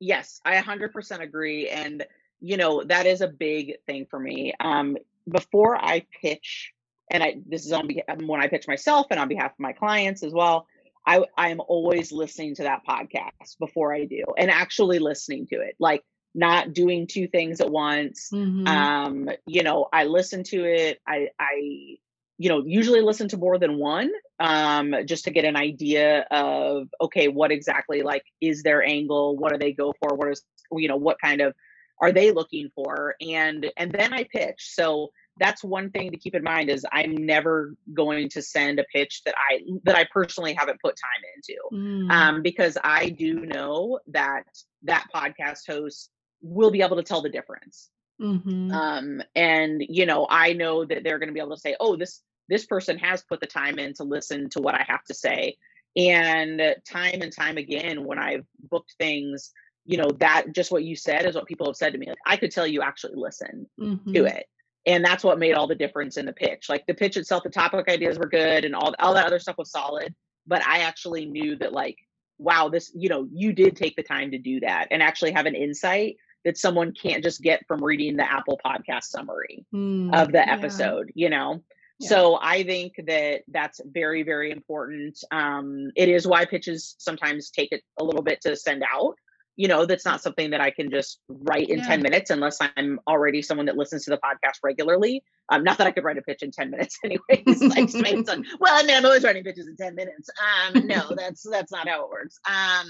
yes 0.00 0.40
i 0.46 0.56
100% 0.56 1.20
agree 1.20 1.68
and 1.68 2.06
you 2.40 2.56
know 2.56 2.82
that 2.84 3.04
is 3.04 3.20
a 3.20 3.28
big 3.28 3.74
thing 3.86 4.06
for 4.08 4.18
me 4.18 4.54
um 4.60 4.96
before 5.28 5.76
i 5.76 6.04
pitch 6.22 6.72
and 7.10 7.22
I 7.22 7.36
this 7.46 7.66
is 7.66 7.72
on 7.72 7.86
behalf 7.86 8.04
when 8.20 8.40
I 8.40 8.48
pitch 8.48 8.68
myself 8.68 9.06
and 9.10 9.20
on 9.20 9.28
behalf 9.28 9.52
of 9.52 9.58
my 9.58 9.72
clients 9.72 10.22
as 10.22 10.32
well. 10.32 10.66
I 11.06 11.24
I 11.36 11.48
am 11.48 11.60
always 11.60 12.12
listening 12.12 12.54
to 12.56 12.64
that 12.64 12.82
podcast 12.86 13.58
before 13.58 13.94
I 13.94 14.04
do 14.04 14.24
and 14.36 14.50
actually 14.50 14.98
listening 14.98 15.46
to 15.48 15.60
it. 15.60 15.74
Like 15.78 16.04
not 16.34 16.72
doing 16.72 17.06
two 17.06 17.26
things 17.26 17.60
at 17.60 17.70
once. 17.70 18.30
Mm-hmm. 18.32 18.66
Um, 18.66 19.30
you 19.46 19.62
know, 19.62 19.88
I 19.92 20.04
listen 20.04 20.44
to 20.44 20.64
it. 20.64 21.00
I 21.06 21.28
I 21.38 21.96
you 22.40 22.48
know, 22.48 22.62
usually 22.64 23.00
listen 23.00 23.26
to 23.28 23.36
more 23.36 23.58
than 23.58 23.78
one 23.78 24.12
um 24.38 24.94
just 25.06 25.24
to 25.24 25.30
get 25.32 25.44
an 25.44 25.56
idea 25.56 26.26
of 26.30 26.88
okay, 27.00 27.28
what 27.28 27.50
exactly 27.50 28.02
like 28.02 28.24
is 28.40 28.62
their 28.62 28.82
angle? 28.82 29.36
What 29.36 29.52
do 29.52 29.58
they 29.58 29.72
go 29.72 29.94
for? 30.00 30.14
What 30.14 30.28
is 30.28 30.42
you 30.72 30.88
know, 30.88 30.96
what 30.96 31.20
kind 31.20 31.40
of 31.40 31.54
are 32.00 32.12
they 32.12 32.30
looking 32.30 32.70
for? 32.74 33.14
And 33.20 33.70
and 33.76 33.90
then 33.90 34.12
I 34.12 34.24
pitch. 34.24 34.72
So 34.74 35.10
that's 35.38 35.64
one 35.64 35.90
thing 35.90 36.10
to 36.10 36.16
keep 36.16 36.34
in 36.34 36.42
mind 36.42 36.70
is 36.70 36.84
I'm 36.92 37.16
never 37.16 37.74
going 37.94 38.28
to 38.30 38.42
send 38.42 38.78
a 38.78 38.84
pitch 38.92 39.22
that 39.24 39.34
I 39.36 39.60
that 39.84 39.96
I 39.96 40.06
personally 40.12 40.54
haven't 40.54 40.80
put 40.80 40.96
time 40.96 41.22
into. 41.36 41.60
Mm. 41.72 42.10
Um, 42.10 42.42
because 42.42 42.76
I 42.82 43.10
do 43.10 43.46
know 43.46 44.00
that 44.08 44.44
that 44.82 45.06
podcast 45.14 45.66
host 45.66 46.10
will 46.40 46.70
be 46.70 46.82
able 46.82 46.96
to 46.96 47.02
tell 47.02 47.22
the 47.22 47.28
difference. 47.28 47.90
Mm-hmm. 48.20 48.70
Um, 48.72 49.22
and 49.34 49.82
you 49.88 50.06
know, 50.06 50.26
I 50.28 50.52
know 50.52 50.84
that 50.84 51.04
they're 51.04 51.18
going 51.18 51.28
to 51.28 51.34
be 51.34 51.40
able 51.40 51.54
to 51.54 51.60
say, 51.60 51.76
"Oh, 51.80 51.96
this 51.96 52.22
this 52.48 52.66
person 52.66 52.98
has 52.98 53.22
put 53.22 53.40
the 53.40 53.46
time 53.46 53.78
in 53.78 53.94
to 53.94 54.04
listen 54.04 54.48
to 54.50 54.60
what 54.60 54.74
I 54.74 54.84
have 54.88 55.04
to 55.04 55.14
say." 55.14 55.56
And 55.96 56.60
time 56.86 57.22
and 57.22 57.32
time 57.32 57.56
again, 57.56 58.04
when 58.04 58.18
I've 58.18 58.44
booked 58.70 58.94
things 58.98 59.52
you 59.88 59.96
know 59.96 60.10
that 60.18 60.52
just 60.54 60.70
what 60.70 60.84
you 60.84 60.94
said 60.94 61.24
is 61.24 61.34
what 61.34 61.46
people 61.46 61.66
have 61.66 61.74
said 61.74 61.92
to 61.92 61.98
me 61.98 62.06
like 62.06 62.16
i 62.26 62.36
could 62.36 62.52
tell 62.52 62.66
you 62.66 62.82
actually 62.82 63.14
listen 63.16 63.66
Mhm. 63.80 64.12
to 64.12 64.26
it 64.26 64.46
and 64.88 65.04
that's 65.04 65.22
what 65.22 65.38
made 65.38 65.52
all 65.54 65.68
the 65.68 65.74
difference 65.76 66.16
in 66.16 66.26
the 66.26 66.32
pitch 66.32 66.68
like 66.68 66.84
the 66.86 66.94
pitch 66.94 67.16
itself 67.16 67.42
the 67.44 67.50
topic 67.50 67.88
ideas 67.88 68.18
were 68.18 68.28
good 68.28 68.64
and 68.64 68.74
all 68.74 68.94
all 68.98 69.14
that 69.14 69.26
other 69.26 69.38
stuff 69.38 69.58
was 69.58 69.70
solid 69.70 70.14
but 70.46 70.64
i 70.66 70.78
actually 70.80 71.26
knew 71.26 71.54
that 71.56 71.72
like 71.72 71.96
wow 72.38 72.68
this 72.68 72.90
you 72.94 73.08
know 73.08 73.28
you 73.32 73.52
did 73.52 73.76
take 73.76 73.94
the 73.96 74.02
time 74.02 74.30
to 74.32 74.38
do 74.38 74.58
that 74.60 74.88
and 74.90 75.02
actually 75.02 75.30
have 75.32 75.46
an 75.46 75.54
insight 75.54 76.16
that 76.44 76.56
someone 76.56 76.92
can't 76.92 77.22
just 77.22 77.42
get 77.42 77.64
from 77.68 77.84
reading 77.84 78.16
the 78.16 78.32
apple 78.32 78.58
podcast 78.64 79.04
summary 79.04 79.64
Mm, 79.74 80.14
of 80.20 80.32
the 80.32 80.38
yeah. 80.38 80.52
episode 80.54 81.10
you 81.14 81.28
know 81.30 81.62
Yeah. 81.98 82.08
so 82.08 82.38
i 82.40 82.62
think 82.62 82.94
that 83.06 83.42
that's 83.48 83.80
very 83.84 84.22
very 84.22 84.50
important 84.52 85.18
um 85.32 85.90
it 85.96 86.08
is 86.08 86.26
why 86.26 86.44
pitches 86.46 86.94
sometimes 86.98 87.50
take 87.50 87.72
it 87.72 87.82
a 88.00 88.04
little 88.04 88.22
bit 88.22 88.40
to 88.42 88.56
send 88.56 88.82
out 88.90 89.16
you 89.58 89.66
know 89.66 89.84
that's 89.84 90.04
not 90.06 90.22
something 90.22 90.50
that 90.50 90.60
i 90.62 90.70
can 90.70 90.88
just 90.88 91.18
write 91.28 91.68
in 91.68 91.78
Yeah. 91.80 91.88
10 91.88 92.02
minutes 92.02 92.30
unless 92.30 92.58
i'm 92.76 92.98
already 93.06 93.42
someone 93.42 93.66
that 93.66 93.76
listens 93.76 94.04
to 94.04 94.10
the 94.10 94.16
podcast 94.18 94.58
regularly. 94.62 95.22
Um 95.50 95.64
not 95.64 95.76
that 95.78 95.86
i 95.86 95.90
could 95.90 96.04
write 96.04 96.16
a 96.16 96.22
pitch 96.22 96.42
in 96.42 96.50
10 96.50 96.70
minutes 96.70 96.96
anyways. 97.04 97.60
Just 97.60 97.94
made 97.96 98.26
well 98.60 98.72
i 98.78 98.82
mean 98.86 98.96
i'm 98.96 99.04
always 99.04 99.24
writing 99.24 99.44
pitches 99.44 99.66
in 99.66 99.76
10 99.76 99.94
minutes. 99.94 100.30
Um 100.48 100.86
no 100.86 101.10
that's 101.16 101.42
that's 101.50 101.72
not 101.72 101.88
how 101.88 102.04
it 102.04 102.10
works. 102.10 102.38
Um 102.48 102.86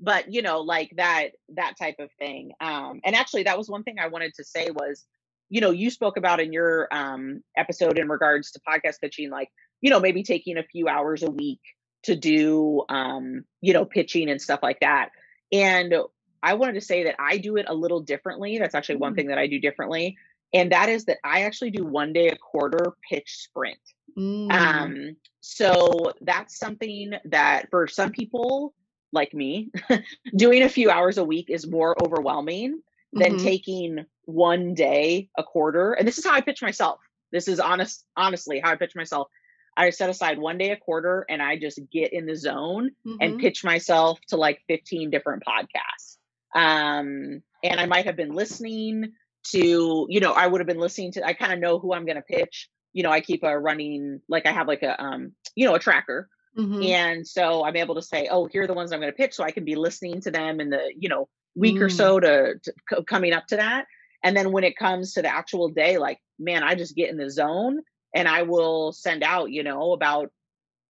but 0.00 0.32
you 0.32 0.42
know 0.42 0.60
like 0.60 0.90
that 0.96 1.28
that 1.56 1.74
type 1.80 1.96
of 2.00 2.10
thing. 2.18 2.52
Um 2.60 3.00
and 3.04 3.14
actually 3.14 3.44
that 3.44 3.56
was 3.56 3.70
one 3.70 3.84
thing 3.84 3.98
i 3.98 4.08
wanted 4.08 4.34
to 4.34 4.44
say 4.44 4.68
was 4.70 5.06
you 5.48 5.60
know 5.60 5.70
you 5.70 5.90
spoke 5.90 6.16
about 6.16 6.40
in 6.40 6.52
your 6.52 6.88
um 6.90 7.42
episode 7.56 7.98
in 7.98 8.08
regards 8.08 8.50
to 8.50 8.60
podcast 8.68 9.00
pitching 9.00 9.30
like 9.30 9.48
you 9.80 9.90
know 9.90 10.00
maybe 10.00 10.22
taking 10.24 10.58
a 10.58 10.64
few 10.64 10.88
hours 10.88 11.22
a 11.22 11.30
week 11.30 11.60
to 12.02 12.16
do 12.16 12.82
um 12.88 13.44
you 13.60 13.72
know 13.72 13.84
pitching 13.84 14.28
and 14.28 14.40
stuff 14.40 14.60
like 14.62 14.80
that 14.80 15.10
and 15.52 15.94
i 16.42 16.54
wanted 16.54 16.74
to 16.74 16.80
say 16.80 17.04
that 17.04 17.16
i 17.18 17.36
do 17.38 17.56
it 17.56 17.66
a 17.68 17.74
little 17.74 18.00
differently 18.00 18.58
that's 18.58 18.74
actually 18.74 18.96
one 18.96 19.12
Mm. 19.12 19.16
thing 19.16 19.26
that 19.28 19.38
i 19.38 19.46
do 19.46 19.58
differently 19.60 20.16
and 20.52 20.72
that 20.72 20.88
is 20.88 21.04
that 21.06 21.18
i 21.24 21.42
actually 21.42 21.70
do 21.70 21.84
one 21.84 22.12
day 22.12 22.28
a 22.28 22.36
quarter 22.36 22.94
pitch 23.08 23.36
sprint 23.38 23.78
Mm. 24.18 24.50
um, 24.52 25.16
so 25.40 26.12
that's 26.22 26.58
something 26.58 27.12
that 27.26 27.70
for 27.70 27.86
some 27.86 28.10
people 28.10 28.74
like 29.12 29.32
me, 29.32 29.70
doing 30.36 30.62
a 30.62 30.68
few 30.68 30.90
hours 30.90 31.16
a 31.16 31.24
week 31.24 31.48
is 31.48 31.66
more 31.68 31.94
overwhelming 32.02 32.82
than 33.12 33.34
Mhm. 33.34 33.42
taking 33.42 34.06
one 34.24 34.74
day 34.74 35.28
a 35.38 35.44
quarter. 35.44 35.92
And 35.92 36.06
this 36.06 36.18
is 36.18 36.24
how 36.26 36.32
I 36.34 36.40
pitch 36.40 36.60
myself. 36.60 36.98
This 37.32 37.46
is 37.48 37.60
honest, 37.60 38.04
honestly 38.16 38.58
how 38.60 38.72
I 38.72 38.76
pitch 38.76 38.94
myself. 38.96 39.28
I 39.76 39.90
set 39.90 40.10
aside 40.10 40.38
one 40.38 40.58
day 40.58 40.70
a 40.70 40.76
quarter 40.76 41.24
and 41.28 41.40
I 41.40 41.56
just 41.56 41.80
get 41.90 42.12
in 42.12 42.26
the 42.26 42.36
zone 42.36 42.90
and 43.20 43.34
Mhm. 43.34 43.40
pitch 43.40 43.64
myself 43.64 44.20
to 44.28 44.36
like 44.36 44.62
15 44.68 45.10
different 45.10 45.42
podcasts. 45.44 46.18
Um, 46.54 47.42
and 47.62 47.80
I 47.80 47.86
might 47.86 48.06
have 48.06 48.16
been 48.16 48.34
listening 48.34 49.12
to, 49.52 50.06
you 50.08 50.20
know, 50.20 50.32
I 50.32 50.46
would 50.46 50.60
have 50.60 50.66
been 50.66 50.78
listening 50.78 51.12
to, 51.12 51.24
I 51.24 51.32
kind 51.32 51.52
of 51.52 51.58
know 51.58 51.78
who 51.78 51.94
I'm 51.94 52.04
going 52.04 52.16
to 52.16 52.22
pitch. 52.22 52.68
You 52.92 53.02
know, 53.02 53.10
I 53.10 53.20
keep 53.20 53.42
a 53.44 53.58
running, 53.58 54.20
like 54.28 54.46
I 54.46 54.52
have 54.52 54.66
like 54.68 54.82
a, 54.82 55.00
um, 55.02 55.32
you 55.54 55.66
know, 55.66 55.74
a 55.74 55.78
tracker. 55.78 56.28
Mhm. 56.58 56.84
And 56.84 57.26
so 57.26 57.64
I'm 57.64 57.76
able 57.76 57.94
to 57.94 58.02
say, 58.02 58.28
oh, 58.30 58.46
here 58.46 58.64
are 58.64 58.66
the 58.66 58.74
ones 58.74 58.92
I'm 58.92 59.00
going 59.00 59.12
to 59.12 59.16
pitch. 59.16 59.34
So 59.34 59.44
I 59.44 59.52
can 59.52 59.64
be 59.64 59.76
listening 59.76 60.20
to 60.22 60.30
them 60.30 60.60
in 60.60 60.70
the, 60.70 60.92
you 60.98 61.08
know, 61.08 61.28
week 61.54 61.80
or 61.80 61.86
Mm. 61.88 61.96
so 61.96 62.20
to, 62.20 62.54
to 62.62 62.72
co- 62.88 63.02
coming 63.04 63.32
up 63.32 63.46
to 63.48 63.56
that. 63.56 63.86
And 64.22 64.36
then 64.36 64.52
when 64.52 64.64
it 64.64 64.76
comes 64.76 65.14
to 65.14 65.22
the 65.22 65.28
actual 65.34 65.68
day, 65.68 65.96
like, 65.98 66.18
man, 66.38 66.62
I 66.62 66.74
just 66.74 66.94
get 66.96 67.08
in 67.10 67.16
the 67.16 67.30
zone 67.30 67.80
and 68.14 68.28
I 68.28 68.42
will 68.42 68.92
send 68.92 69.22
out, 69.22 69.50
you 69.50 69.62
know, 69.62 69.92
about 69.92 70.32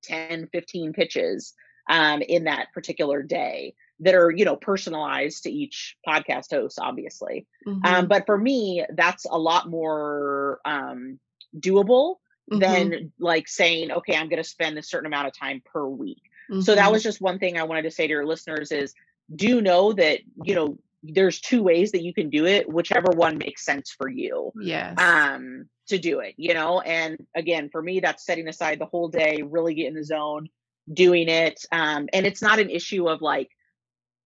10, 0.03 0.47
15 0.51 0.93
pitches 0.93 1.53
um, 1.89 2.21
in 2.21 2.45
that 2.45 2.67
particular 2.73 3.21
day 3.21 3.73
that 3.99 4.13
are, 4.13 4.31
you 4.31 4.45
know, 4.45 4.55
personalized 4.55 5.43
to 5.43 5.51
each 5.51 5.95
podcast 6.07 6.51
host, 6.51 6.79
obviously. 6.79 7.47
Um, 7.83 8.07
Mhm. 8.07 8.07
but 8.07 8.25
for 8.25 8.37
me, 8.37 8.85
that's 8.95 9.25
a 9.25 9.37
lot 9.37 9.69
more 9.69 10.59
um, 10.65 11.19
doable 11.57 12.15
Mhm. 12.51 12.93
than 12.93 13.11
like 13.19 13.47
saying, 13.47 13.91
okay, 13.91 14.15
I'm 14.15 14.29
going 14.29 14.41
to 14.41 14.47
spend 14.49 14.77
a 14.77 14.83
certain 14.83 15.07
amount 15.07 15.27
of 15.27 15.37
time 15.37 15.61
per 15.65 15.85
week. 15.85 16.21
So 16.59 16.75
that 16.75 16.91
Mhm. 16.91 16.91
was 16.91 17.03
just 17.03 17.21
one 17.21 17.39
thing 17.39 17.57
I 17.57 17.63
wanted 17.63 17.83
to 17.83 17.91
say 17.91 18.07
to 18.07 18.11
your 18.11 18.25
listeners 18.25 18.71
is 18.71 18.93
do 19.35 19.61
know 19.61 19.93
that, 19.93 20.19
you 20.43 20.55
know, 20.55 20.79
there's 21.03 21.39
two 21.39 21.63
ways 21.63 21.91
that 21.93 22.03
you 22.03 22.13
can 22.13 22.29
do 22.29 22.45
it, 22.45 22.67
whichever 22.67 23.11
one 23.11 23.37
makes 23.37 23.63
sense 23.63 23.89
for 23.97 24.09
you 24.09 24.51
yes. 24.59 24.95
um 24.99 25.65
to 25.87 25.97
do 25.97 26.19
it 26.19 26.35
you 26.37 26.53
know 26.53 26.81
and 26.81 27.17
again 27.35 27.69
for 27.71 27.81
me 27.81 27.99
that's 27.99 28.25
setting 28.25 28.47
aside 28.47 28.79
the 28.79 28.85
whole 28.85 29.07
day 29.07 29.41
really 29.43 29.73
get 29.73 29.87
in 29.87 29.95
the 29.95 30.03
zone 30.03 30.47
doing 30.93 31.27
it 31.29 31.59
um 31.71 32.07
and 32.13 32.25
it's 32.25 32.41
not 32.41 32.59
an 32.59 32.69
issue 32.69 33.07
of 33.09 33.21
like 33.21 33.49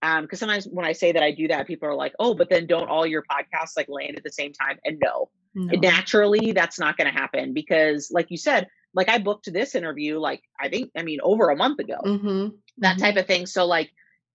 um 0.02 0.22
because 0.22 0.38
sometimes 0.38 0.66
when 0.66 0.84
i 0.84 0.92
say 0.92 1.12
that 1.12 1.22
i 1.22 1.30
do 1.30 1.48
that 1.48 1.66
people 1.66 1.88
are 1.88 1.94
like 1.94 2.12
oh 2.18 2.34
but 2.34 2.50
then 2.50 2.66
don't 2.66 2.88
all 2.88 3.06
your 3.06 3.22
podcasts 3.22 3.76
like 3.76 3.88
land 3.88 4.16
at 4.16 4.24
the 4.24 4.32
same 4.32 4.52
time 4.52 4.78
and 4.84 4.98
no, 5.02 5.30
No. 5.54 5.78
naturally 5.80 6.52
that's 6.52 6.78
not 6.78 6.96
going 6.98 7.10
to 7.10 7.18
happen 7.18 7.54
because 7.54 8.10
like 8.10 8.30
you 8.30 8.36
said 8.36 8.66
like 8.92 9.08
i 9.08 9.18
booked 9.18 9.50
this 9.52 9.74
interview 9.74 10.18
like 10.18 10.42
i 10.60 10.68
think 10.68 10.90
i 10.98 11.02
mean 11.02 11.20
over 11.22 11.48
a 11.50 11.56
month 11.56 11.78
ago 11.78 11.96
Mhm. 12.04 12.54
that 12.78 12.96
Mhm. 12.96 13.00
type 13.00 13.16
of 13.16 13.26
thing. 13.26 13.46
So 13.46 13.64
like 13.66 13.90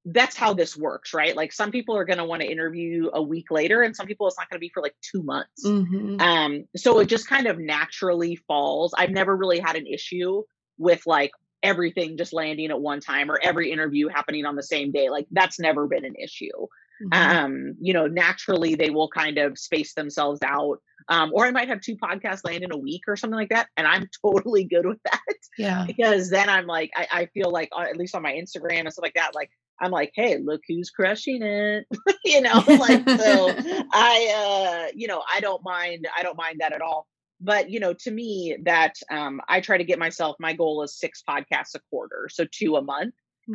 that's 0.05 0.35
how 0.35 0.53
this 0.53 0.77
works, 0.77 1.13
right? 1.13 1.35
Like 1.35 1.51
some 1.51 1.71
people 1.71 1.95
are 1.95 2.05
going 2.05 2.17
to 2.17 2.25
want 2.25 2.41
to 2.41 2.49
interview 2.49 2.89
you 2.89 3.11
a 3.13 3.21
week 3.21 3.51
later 3.51 3.81
and 3.81 3.95
some 3.95 4.07
people 4.07 4.27
it's 4.27 4.37
not 4.37 4.49
going 4.49 4.57
to 4.57 4.61
be 4.61 4.71
for 4.73 4.81
like 4.81 4.95
2 5.01 5.23
months. 5.23 5.65
Mhm. 5.65 6.21
Um 6.21 6.65
so 6.75 6.99
it 6.99 7.07
just 7.07 7.27
kind 7.27 7.47
of 7.47 7.59
naturally 7.59 8.37
falls. 8.47 8.93
I've 8.97 9.09
never 9.09 9.35
really 9.35 9.59
had 9.59 9.75
an 9.75 9.87
issue 9.87 10.43
with 10.77 11.05
like 11.05 11.31
everything 11.61 12.17
just 12.17 12.31
landing 12.31 12.69
at 12.69 12.79
one 12.79 13.01
time 13.01 13.29
or 13.29 13.39
every 13.43 13.71
interview 13.71 14.07
happening 14.07 14.45
on 14.45 14.55
the 14.55 14.63
same 14.63 14.91
day. 14.91 15.09
Like 15.09 15.27
that's 15.31 15.59
never 15.59 15.87
been 15.87 16.05
an 16.05 16.15
issue. 16.15 16.67
Mhm. 17.03 17.13
Um 17.13 17.75
you 17.81 17.93
know, 17.93 18.07
naturally 18.07 18.75
they 18.75 18.89
will 18.89 19.09
kind 19.09 19.37
of 19.37 19.57
space 19.59 19.93
themselves 19.93 20.39
out. 20.43 20.79
Um 21.09 21.31
or 21.33 21.45
I 21.45 21.51
might 21.51 21.67
have 21.67 21.81
two 21.81 21.97
podcasts 21.97 22.45
land 22.45 22.63
in 22.63 22.71
a 22.71 22.77
week 22.77 23.01
or 23.07 23.17
something 23.17 23.37
like 23.37 23.49
that 23.49 23.67
and 23.75 23.85
I'm 23.85 24.09
totally 24.23 24.63
good 24.63 24.85
with 24.85 25.03
that 25.03 25.19
yeah. 25.59 25.83
because 25.85 26.29
then 26.29 26.49
I'm 26.49 26.65
like, 26.65 26.89
I, 26.95 27.07
I 27.11 27.25
feel 27.27 27.51
like, 27.51 27.69
uh, 27.77 27.81
at 27.81 27.97
least 27.97 28.15
on 28.15 28.23
my 28.23 28.31
Instagram 28.31 28.81
and 28.81 28.93
stuff 28.93 29.03
like 29.03 29.15
that, 29.15 29.35
like, 29.35 29.51
I'm 29.81 29.91
like, 29.91 30.11
hey, 30.15 30.37
look 30.37 30.61
who's 30.67 30.89
crushing 30.89 31.41
it, 31.41 31.85
you 32.25 32.41
know, 32.41 32.63
like, 32.67 33.09
so 33.09 33.53
I, 33.93 34.87
uh, 34.87 34.91
you 34.95 35.07
know, 35.07 35.21
I 35.33 35.39
don't 35.39 35.63
mind, 35.63 36.07
I 36.17 36.23
don't 36.23 36.37
mind 36.37 36.57
that 36.59 36.73
at 36.73 36.81
all. 36.81 37.07
But, 37.41 37.69
you 37.69 37.79
know, 37.79 37.93
to 37.93 38.11
me, 38.11 38.57
that 38.65 38.95
um, 39.09 39.39
I 39.47 39.61
try 39.61 39.77
to 39.77 39.83
get 39.85 39.97
myself, 39.97 40.35
my 40.39 40.51
goal 40.53 40.83
is 40.83 40.99
six 40.99 41.23
podcasts 41.27 41.73
a 41.75 41.79
quarter. 41.89 42.27
So 42.29 42.45
two 42.51 42.75
a 42.75 42.81
month 42.81 43.13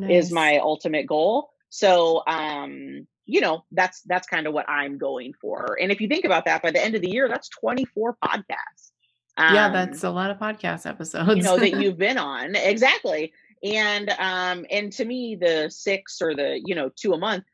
is 0.08 0.32
my 0.32 0.58
ultimate 0.58 1.06
goal. 1.06 1.50
So, 1.68 2.22
um, 2.26 3.06
you 3.26 3.40
know, 3.40 3.64
that's, 3.72 4.00
that's 4.06 4.26
kind 4.26 4.46
of 4.46 4.54
what 4.54 4.68
I'm 4.70 4.96
going 4.96 5.34
for. 5.40 5.76
And 5.80 5.92
if 5.92 6.00
you 6.00 6.08
think 6.08 6.24
about 6.24 6.46
that, 6.46 6.62
by 6.62 6.70
the 6.70 6.82
end 6.82 6.94
of 6.94 7.02
the 7.02 7.10
year, 7.10 7.28
that's 7.28 7.48
24 7.60 8.16
podcasts. 8.24 8.92
yeah, 9.38 9.66
Um, 9.66 9.72
that's 9.72 10.02
a 10.04 10.10
lot 10.10 10.30
of 10.30 10.38
podcast 10.38 10.86
episodes. 10.86 11.36
you 11.36 11.42
know 11.42 11.58
that 11.58 11.70
you've 11.80 11.98
been 11.98 12.18
on 12.18 12.54
exactly 12.56 13.32
and 13.64 14.10
um 14.10 14.66
and 14.70 14.92
to 14.92 15.04
me 15.04 15.36
the 15.36 15.68
six 15.70 16.20
or 16.20 16.34
the 16.34 16.60
you 16.64 16.74
know 16.74 16.90
two 16.94 17.12
a 17.12 17.18
month 17.18 17.44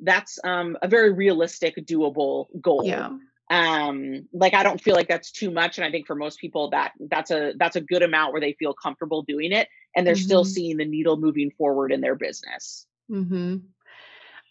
that's 0.00 0.38
um 0.44 0.76
a 0.82 0.88
very 0.88 1.12
realistic 1.12 1.76
doable 1.86 2.46
goal 2.60 2.82
yeah. 2.84 3.10
um 3.50 4.28
like 4.32 4.54
i 4.54 4.62
don't 4.62 4.80
feel 4.80 4.94
like 4.94 5.08
that's 5.08 5.30
too 5.30 5.50
much 5.50 5.78
and 5.78 5.84
i 5.84 5.90
think 5.90 6.06
for 6.06 6.16
most 6.16 6.40
people 6.40 6.70
that 6.70 6.92
that's 7.08 7.30
a 7.30 7.52
that's 7.58 7.76
a 7.76 7.80
good 7.80 8.02
amount 8.02 8.32
where 8.32 8.40
they 8.40 8.52
feel 8.54 8.74
comfortable 8.74 9.22
doing 9.22 9.52
it 9.52 9.68
and 9.94 10.06
they're 10.06 10.16
still 10.16 10.44
Mhm. 10.44 10.48
seeing 10.48 10.76
the 10.76 10.84
needle 10.84 11.16
moving 11.16 11.50
forward 11.52 11.92
in 11.92 12.00
their 12.00 12.16
business 12.16 12.86
hmm 13.08 13.56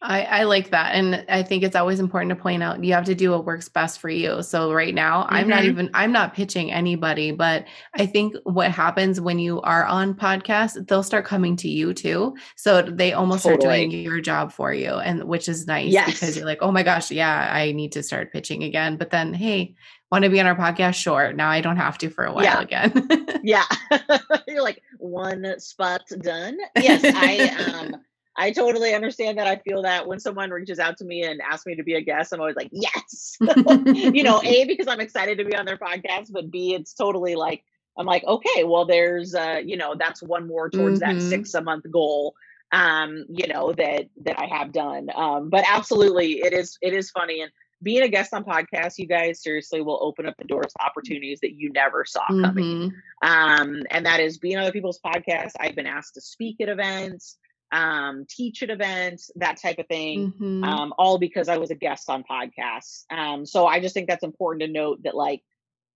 I, 0.02 0.22
I 0.24 0.44
like 0.44 0.72
that. 0.72 0.96
And 0.96 1.26
I 1.28 1.44
think 1.44 1.62
it's 1.62 1.76
always 1.76 2.00
important 2.00 2.30
to 2.30 2.36
point 2.42 2.64
out 2.64 2.82
you 2.82 2.94
have 2.94 3.04
to 3.06 3.16
do 3.16 3.32
what 3.32 3.46
works 3.46 3.68
best 3.68 4.00
for 4.00 4.10
you. 4.10 4.42
So 4.44 4.72
right 4.72 4.96
now, 4.96 5.26
I'm 5.30 5.50
not 5.50 5.64
Mhm. 5.64 5.68
even, 5.68 5.90
I'm 5.94 6.14
not 6.14 6.34
pitching 6.34 6.72
anybody, 6.72 7.32
but 7.32 7.66
I 7.96 8.06
think 8.06 8.36
what 8.44 8.72
happens 8.72 9.20
when 9.20 9.40
you 9.40 9.60
are 9.62 9.86
on 9.86 10.14
podcasts, 10.14 10.88
they'll 10.88 11.04
start 11.04 11.26
coming 11.26 11.58
to 11.58 11.68
you 11.68 11.94
too. 11.94 12.36
So 12.56 12.82
they 12.82 13.12
almost 13.12 13.42
start 13.42 13.60
doing 13.60 13.92
your 13.92 14.22
job 14.22 14.54
for 14.54 14.74
you. 14.74 14.92
And 14.94 15.26
which 15.26 15.50
is 15.50 15.68
nice 15.68 15.92
Yes. 15.92 16.06
because 16.14 16.38
you're 16.38 16.46
like, 16.46 16.60
oh 16.62 16.72
my 16.72 16.84
gosh, 16.84 17.12
yeah, 17.12 17.50
I 17.52 17.74
need 17.74 17.92
to 17.92 18.02
start 18.04 18.32
pitching 18.32 18.64
again. 18.64 18.96
But 18.96 19.10
then, 19.10 19.34
hey, 19.34 19.76
want 20.14 20.24
to 20.24 20.30
be 20.30 20.40
on 20.40 20.46
our 20.48 20.56
podcast? 20.56 20.96
Sure. 20.96 21.34
Now 21.34 21.50
I 21.50 21.60
don't 21.60 21.76
have 21.78 21.98
to 22.00 22.10
for 22.10 22.24
a 22.24 22.32
while 22.32 22.46
Yeah. 22.46 22.62
again. 22.62 23.08
yeah 23.44 23.64
you're 24.48 24.62
like 24.64 24.82
one 24.98 25.58
spot 25.60 26.02
done 26.22 26.58
yes 26.76 27.02
i 27.06 27.74
um 27.74 27.96
i 28.39 28.52
totally 28.52 28.93
understand 28.93 29.38
that 29.38 29.47
i 29.47 29.56
feel 29.58 29.82
that 29.84 30.08
when 30.08 30.19
someone 30.19 30.49
reaches 30.49 30.80
out 30.80 30.97
to 30.97 31.06
me 31.06 31.23
and 31.23 31.41
asks 31.41 31.65
me 31.67 31.75
to 31.75 31.84
be 31.84 31.93
a 31.95 32.02
guest 32.02 32.33
i'm 32.33 32.40
always 32.40 32.56
like 32.56 32.69
yes 32.71 33.37
you 33.94 34.23
know 34.23 34.42
a 34.44 34.65
because 34.65 34.87
i'm 34.87 35.00
excited 35.02 35.37
to 35.37 35.46
be 35.46 35.56
on 35.56 35.65
their 35.65 35.77
podcast 35.77 36.31
but 36.31 36.50
b 36.52 36.73
it's 36.73 36.94
totally 36.94 37.35
like 37.35 37.63
i'm 37.98 38.06
like 38.08 38.23
okay 38.25 38.63
well 38.63 38.85
there's 38.85 39.35
uh 39.35 39.60
you 39.63 39.77
know 39.77 39.96
that's 40.00 40.23
one 40.23 40.48
more 40.48 40.69
towards 40.69 41.00
that 41.00 41.17
Mhm. 41.17 41.21
six 41.21 41.54
a 41.54 41.62
month 41.62 41.85
goal 41.92 42.33
um 42.71 43.25
you 43.29 43.48
know 43.48 43.73
that 43.73 44.10
that 44.23 44.40
i 44.40 44.46
have 44.46 44.71
done 44.71 45.10
um 45.15 45.50
but 45.50 45.63
absolutely 45.67 46.42
it 46.42 46.54
is 46.54 46.77
it 46.81 46.94
is 46.94 47.10
funny 47.12 47.42
and 47.42 47.52
being 47.81 48.02
a 48.04 48.10
guest 48.10 48.33
on 48.33 48.44
podcasts 48.44 48.98
you 48.98 49.08
guys 49.08 49.42
seriously 49.42 49.81
will 49.81 50.00
open 50.02 50.25
up 50.25 50.35
the 50.37 50.44
doors 50.46 50.67
to 50.77 50.83
opportunities 50.85 51.40
that 51.42 51.54
you 51.56 51.71
never 51.71 52.06
saw 52.06 52.25
coming 52.42 52.65
Mhm. 52.65 52.92
um, 53.23 53.83
and 53.90 54.06
that 54.06 54.19
is 54.19 54.37
being 54.37 54.58
on 54.58 54.63
other 54.63 54.71
people's 54.71 55.00
podcasts. 55.06 55.54
I've 55.60 55.75
been 55.75 55.85
asked 55.87 56.13
to 56.15 56.21
speak 56.21 56.58
at 56.62 56.69
events. 56.69 57.37
Um, 57.72 58.26
teach 58.30 58.63
at 58.63 58.70
events, 58.70 59.30
that 59.36 59.58
type 59.62 59.78
of 59.80 59.88
thing, 59.88 60.32
Mhm. 60.40 60.65
um, 60.65 60.94
all 60.98 61.17
because 61.20 61.48
I 61.50 61.58
was 61.58 61.70
a 61.72 61.76
guest 61.76 62.10
on 62.10 62.24
podcasts. 62.24 63.04
Um, 63.12 63.46
so 63.46 63.67
I 63.67 63.80
just 63.80 63.94
think 63.94 64.08
that's 64.08 64.24
important 64.24 64.62
to 64.63 64.67
note 64.67 65.04
that 65.04 65.15
like 65.15 65.44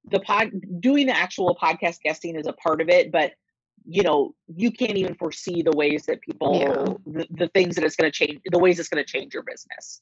the 0.05 0.19
pod 0.19 0.51
doing 0.79 1.07
the 1.07 1.17
actual 1.17 1.57
podcast 1.61 2.01
guesting 2.03 2.35
is 2.35 2.45
a 2.47 2.53
part 2.53 2.81
of 2.81 2.89
it, 2.89 3.11
but 3.11 3.33
you 3.85 4.01
know 4.03 4.33
you 4.55 4.71
can't 4.71 4.95
even 4.97 5.13
foresee 5.15 5.61
the 5.61 5.71
ways 5.75 6.05
that 6.05 6.21
people 6.21 6.55
Yeah. 6.57 6.93
the, 7.05 7.27
the 7.31 7.47
things 7.49 7.75
that 7.75 7.83
it's 7.83 7.97
going 7.97 8.09
to 8.09 8.17
change 8.17 8.39
the 8.45 8.57
ways 8.59 8.79
it's 8.79 8.87
going 8.87 9.03
to 9.03 9.11
change 9.11 9.33
your 9.33 9.43
business 9.43 10.01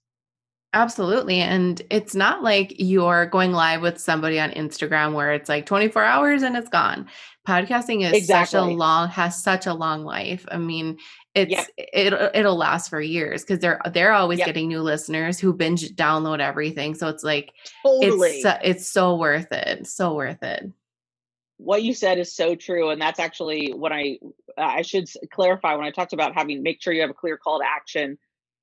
Absolutely. 0.74 1.40
And 1.40 1.82
it's 1.90 2.16
not 2.16 2.44
like 2.44 2.74
you're 2.78 3.26
going 3.26 3.52
live 3.52 3.82
with 3.82 4.00
somebody 4.00 4.40
on 4.40 4.52
Instagram 4.52 5.14
where 5.14 5.34
it's 5.34 5.50
like 5.50 5.66
24 5.66 6.02
hours 6.02 6.44
and 6.44 6.56
it's 6.56 6.70
gone. 6.70 7.10
Podcasting 7.48 8.04
is 8.10 8.28
such 8.28 8.54
a 8.54 8.62
long 8.62 9.10
has 9.10 9.42
such 9.42 9.66
a 9.66 9.74
long 9.74 10.04
life. 10.04 10.46
I 10.52 10.58
mean, 10.58 11.00
it's 11.34 11.52
Yep. 11.52 11.68
it 11.78 12.32
it'll 12.36 12.56
last 12.56 12.90
for 12.90 13.02
years 13.02 13.42
because 13.42 13.58
they're 13.60 13.82
they're 13.94 14.12
always 14.14 14.40
Yep. 14.40 14.46
getting 14.46 14.68
new 14.68 14.82
listeners 14.82 15.40
who 15.40 15.52
binge 15.54 15.90
download 15.96 16.40
everything. 16.40 16.94
So 16.94 17.08
it's 17.08 17.24
like 17.24 17.52
totally 17.84 18.30
it's 18.30 18.44
so- 18.44 18.60
it's 18.64 18.88
so 18.88 19.16
worth 19.16 19.52
it. 19.52 19.88
So 19.88 20.14
worth 20.16 20.44
it. 20.44 20.66
what 21.58 21.84
you 21.84 21.94
said 21.94 22.18
is 22.20 22.34
so 22.36 22.56
true 22.56 22.90
and 22.90 23.00
that's 23.00 23.20
actually 23.20 23.72
what 23.72 23.92
i 23.92 24.18
i 24.58 24.82
should 24.82 25.08
clarify 25.32 25.76
when 25.76 25.86
i 25.86 25.92
talked 25.92 26.12
about 26.12 26.34
having 26.34 26.64
make 26.64 26.82
sure 26.82 26.92
you 26.92 27.02
have 27.02 27.12
a 27.12 27.14
clear 27.14 27.38
call 27.38 27.60
to 27.60 27.66
action 27.68 28.18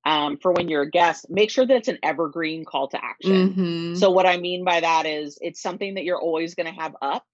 um, 0.04 0.36
for 0.36 0.50
when 0.52 0.68
you're 0.68 0.82
a 0.82 0.90
guest 0.90 1.26
make 1.30 1.48
sure 1.48 1.64
that 1.64 1.76
it's 1.76 1.86
an 1.86 1.98
evergreen 2.02 2.64
call 2.64 2.88
to 2.88 2.98
action 3.04 3.54
Mhm. 3.54 3.96
So 3.96 4.10
what 4.10 4.26
I 4.26 4.36
mean 4.38 4.64
by 4.64 4.80
that 4.80 5.06
is 5.06 5.38
it's 5.40 5.62
something 5.62 5.94
that 5.94 6.02
you're 6.04 6.20
always 6.20 6.56
going 6.56 6.66
to 6.74 6.80
have 6.80 6.96
up. 7.00 7.24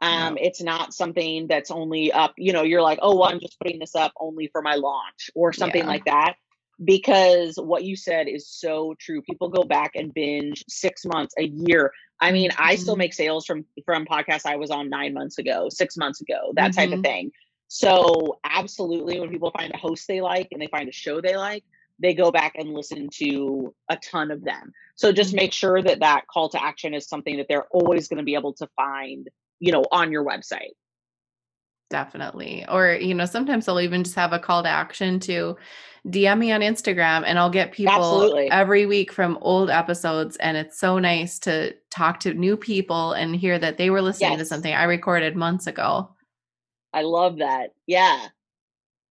Um, 0.00 0.38
It's 0.38 0.62
not 0.62 0.94
something 0.94 1.46
that's 1.48 1.70
only 1.70 2.12
up, 2.12 2.34
you 2.36 2.52
know, 2.52 2.62
you're 2.62 2.82
like, 2.82 2.98
oh, 3.02 3.16
well, 3.16 3.28
I'm 3.28 3.40
just 3.40 3.58
putting 3.58 3.78
this 3.78 3.94
up 3.96 4.12
only 4.20 4.48
for 4.48 4.62
my 4.62 4.74
launch 4.74 5.30
or 5.34 5.52
something 5.52 5.82
Yeah. 5.82 5.88
like 5.88 6.04
that. 6.04 6.36
Because 6.84 7.56
what 7.56 7.82
you 7.82 7.96
said 7.96 8.28
is 8.28 8.48
so 8.48 8.94
true. 9.00 9.20
People 9.22 9.48
go 9.48 9.64
back 9.64 9.92
and 9.96 10.14
binge 10.14 10.64
six 10.68 11.04
months, 11.04 11.34
a 11.36 11.42
year. 11.42 11.92
I 12.20 12.30
mean, 12.30 12.50
I 12.56 12.76
still 12.76 12.94
Mhm. 12.94 12.98
make 12.98 13.14
sales 13.14 13.46
from 13.46 13.64
from 13.84 14.06
podcasts 14.06 14.46
I 14.46 14.54
was 14.56 14.70
on 14.70 14.88
nine 14.88 15.12
months 15.12 15.38
ago, 15.38 15.68
six 15.70 15.96
months 15.96 16.20
ago, 16.20 16.52
that 16.54 16.72
type 16.72 16.92
of 16.92 17.00
Mhm. 17.00 17.04
thing. 17.04 17.32
So 17.66 18.38
absolutely, 18.44 19.18
when 19.18 19.30
people 19.30 19.50
find 19.50 19.72
a 19.74 19.76
host 19.76 20.06
they 20.06 20.20
like 20.20 20.48
and 20.52 20.62
they 20.62 20.68
find 20.68 20.88
a 20.88 20.92
show 20.92 21.20
they 21.20 21.36
like, 21.36 21.64
they 21.98 22.14
go 22.14 22.30
back 22.30 22.52
and 22.54 22.72
listen 22.72 23.08
to 23.14 23.74
a 23.88 23.96
ton 23.96 24.30
of 24.30 24.44
them. 24.44 24.72
So 24.94 25.10
just 25.10 25.32
Mhm. 25.32 25.36
make 25.36 25.52
sure 25.52 25.82
that 25.82 25.98
that 26.00 26.28
call 26.28 26.48
to 26.50 26.62
action 26.62 26.94
is 26.94 27.08
something 27.08 27.36
that 27.38 27.46
they're 27.48 27.66
always 27.72 28.06
going 28.06 28.18
to 28.18 28.24
be 28.24 28.34
able 28.34 28.52
to 28.54 28.68
find, 28.76 29.28
you 29.60 29.72
know, 29.72 29.84
on 29.92 30.12
your 30.12 30.24
website. 30.24 30.72
Definitely. 31.90 32.66
Or, 32.68 32.92
you 32.92 33.14
know, 33.14 33.24
sometimes 33.24 33.66
I'll 33.66 33.80
even 33.80 34.04
just 34.04 34.16
have 34.16 34.32
a 34.32 34.38
call 34.38 34.62
to 34.62 34.68
action 34.68 35.18
to 35.20 35.56
DM 36.06 36.38
me 36.38 36.52
on 36.52 36.60
Instagram 36.60 37.24
and 37.26 37.38
I'll 37.38 37.50
get 37.50 37.72
people 37.72 37.94
Absolutely. 37.94 38.50
every 38.50 38.86
week 38.86 39.10
from 39.10 39.38
old 39.40 39.70
episodes. 39.70 40.36
And 40.36 40.56
it's 40.56 40.78
so 40.78 40.98
nice 40.98 41.38
to 41.40 41.74
talk 41.90 42.20
to 42.20 42.34
new 42.34 42.56
people 42.56 43.12
and 43.12 43.34
hear 43.34 43.58
that 43.58 43.78
they 43.78 43.88
were 43.90 44.02
listening 44.02 44.38
to 44.38 44.44
something 44.44 44.72
I 44.72 44.84
recorded 44.84 45.34
months 45.34 45.66
ago. 45.66 46.10
I 46.92 47.02
love 47.02 47.38
that. 47.38 47.70
Yeah. 47.86 48.26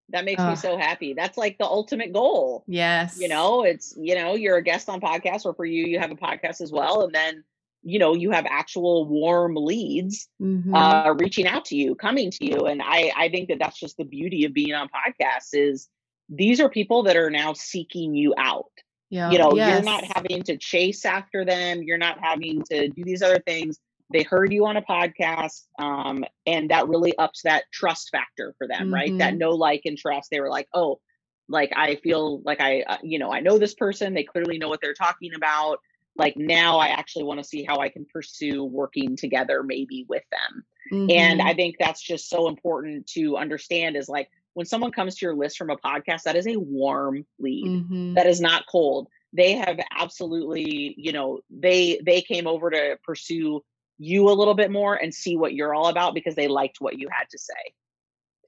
That 0.10 0.24
makes 0.24 0.42
me 0.42 0.56
so 0.56 0.78
happy. 0.78 1.14
That's 1.14 1.38
like 1.38 1.58
the 1.58 1.66
ultimate 1.66 2.14
goal. 2.14 2.64
Yes. 2.68 3.20
You 3.20 3.28
know, 3.28 3.64
it's, 3.64 3.94
you 3.98 4.16
know, 4.16 4.36
you're 4.36 4.58
a 4.58 4.64
guest 4.64 4.88
on 4.88 5.02
podcasts 5.02 5.46
or 5.46 5.54
for 5.54 5.66
you, 5.66 5.84
you 5.84 6.00
have 6.00 6.12
a 6.12 6.16
podcast 6.16 6.62
as 6.62 6.72
well. 6.72 7.02
And 7.02 7.14
then, 7.14 7.44
you 7.92 8.00
know, 8.00 8.14
you 8.24 8.30
have 8.32 8.46
actual 8.62 9.06
warm 9.08 9.56
leads 9.56 10.28
Mhm. 10.42 10.74
uh, 10.76 11.14
reaching 11.24 11.48
out 11.48 11.64
to 11.66 11.76
you, 11.76 11.96
coming 11.96 12.30
to 12.32 12.46
you. 12.46 12.60
And 12.70 12.82
I, 12.82 13.12
I 13.16 13.30
think 13.30 13.48
that 13.50 13.60
that's 13.60 13.80
just 13.80 13.96
the 13.98 14.04
beauty 14.04 14.44
of 14.46 14.54
being 14.54 14.74
on 14.74 14.90
podcasts 14.90 15.52
is 15.54 15.88
these 16.30 16.60
are 16.60 16.70
people 16.70 17.04
that 17.04 17.16
are 17.16 17.30
now 17.30 17.54
seeking 17.54 18.14
you 18.14 18.34
out. 18.38 18.72
yeah. 19.10 19.32
you 19.32 19.38
know 19.40 19.52
you're 19.56 19.84
not 19.94 20.04
having 20.16 20.44
to 20.44 20.58
chase 20.58 21.06
after 21.06 21.46
them 21.46 21.82
you're 21.82 21.98
not 22.08 22.18
having 22.30 22.62
to 22.72 22.90
do 22.90 23.04
these 23.06 23.22
other 23.28 23.40
things 23.52 23.78
they 24.14 24.24
heard 24.24 24.52
you 24.52 24.66
on 24.66 24.76
a 24.76 24.82
podcast 24.82 25.58
um, 25.80 26.26
and 26.46 26.70
that 26.72 26.90
really 26.90 27.14
ups 27.18 27.42
that 27.44 27.64
trust 27.72 28.10
factor 28.16 28.54
for 28.58 28.68
them 28.68 28.94
right 28.94 29.18
that 29.20 29.34
Mhm. 29.36 29.38
no 29.46 29.52
like 29.68 29.84
and 29.86 29.98
trust 29.98 30.28
they 30.30 30.42
were 30.42 30.50
like 30.50 30.68
oh 30.74 31.00
like 31.48 31.72
i 31.86 31.96
feel 31.96 32.42
like 32.50 32.60
i 32.60 32.82
uh, 32.82 32.98
you 33.12 33.18
know 33.22 33.32
i 33.32 33.40
know 33.40 33.58
this 33.58 33.76
person 33.76 34.14
they 34.14 34.26
clearly 34.26 34.58
know 34.58 34.68
what 34.68 34.82
they're 34.82 34.94
talking 35.08 35.34
about 35.34 35.78
like 36.18 36.36
now 36.38 36.78
i 36.80 36.88
actually 36.88 37.24
want 37.24 37.40
to 37.40 37.44
see 37.44 37.64
how 37.64 37.78
i 37.80 37.90
can 37.90 38.06
pursue 38.06 38.64
working 38.64 39.16
together 39.16 39.64
maybe 39.64 40.06
with 40.10 40.24
them 40.32 40.64
and 41.10 41.42
Mhm. 41.42 41.46
i 41.46 41.54
think 41.54 41.76
that's 41.80 42.02
just 42.02 42.30
so 42.30 42.48
important 42.48 43.08
to 43.08 43.38
understand 43.38 43.96
is 43.96 44.10
like 44.10 44.30
when 44.54 44.66
someone 44.66 44.92
comes 44.92 45.16
to 45.16 45.26
your 45.26 45.36
list 45.36 45.58
from 45.58 45.70
a 45.70 45.78
podcast 45.78 46.24
that 46.24 46.36
is 46.36 46.48
a 46.48 46.58
warm 46.58 47.26
lead 47.40 47.66
Mhm. 47.66 48.16
that 48.16 48.28
is 48.28 48.42
not 48.42 48.66
cold 48.72 49.08
they 49.34 49.54
have 49.54 49.80
absolutely 49.92 50.96
you 50.98 51.12
know 51.12 51.40
they 51.50 52.00
they 52.06 52.22
came 52.22 52.48
over 52.48 52.70
to 52.70 52.98
pursue 53.04 53.64
you 54.00 54.30
a 54.30 54.32
little 54.34 54.54
bit 54.54 54.72
more 54.72 54.96
and 54.96 55.14
see 55.14 55.36
what 55.36 55.54
you're 55.54 55.74
all 55.74 55.88
about 55.88 56.14
because 56.14 56.36
they 56.36 56.48
liked 56.48 56.80
what 56.80 56.98
you 56.98 57.08
had 57.12 57.30
to 57.30 57.38
say 57.38 57.74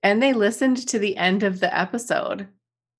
and 0.01 0.23
they 0.23 0.31
listened 0.31 0.77
to 0.87 0.97
the 0.97 1.17
end 1.17 1.43
of 1.43 1.59
the 1.59 1.77
episode. 1.77 2.47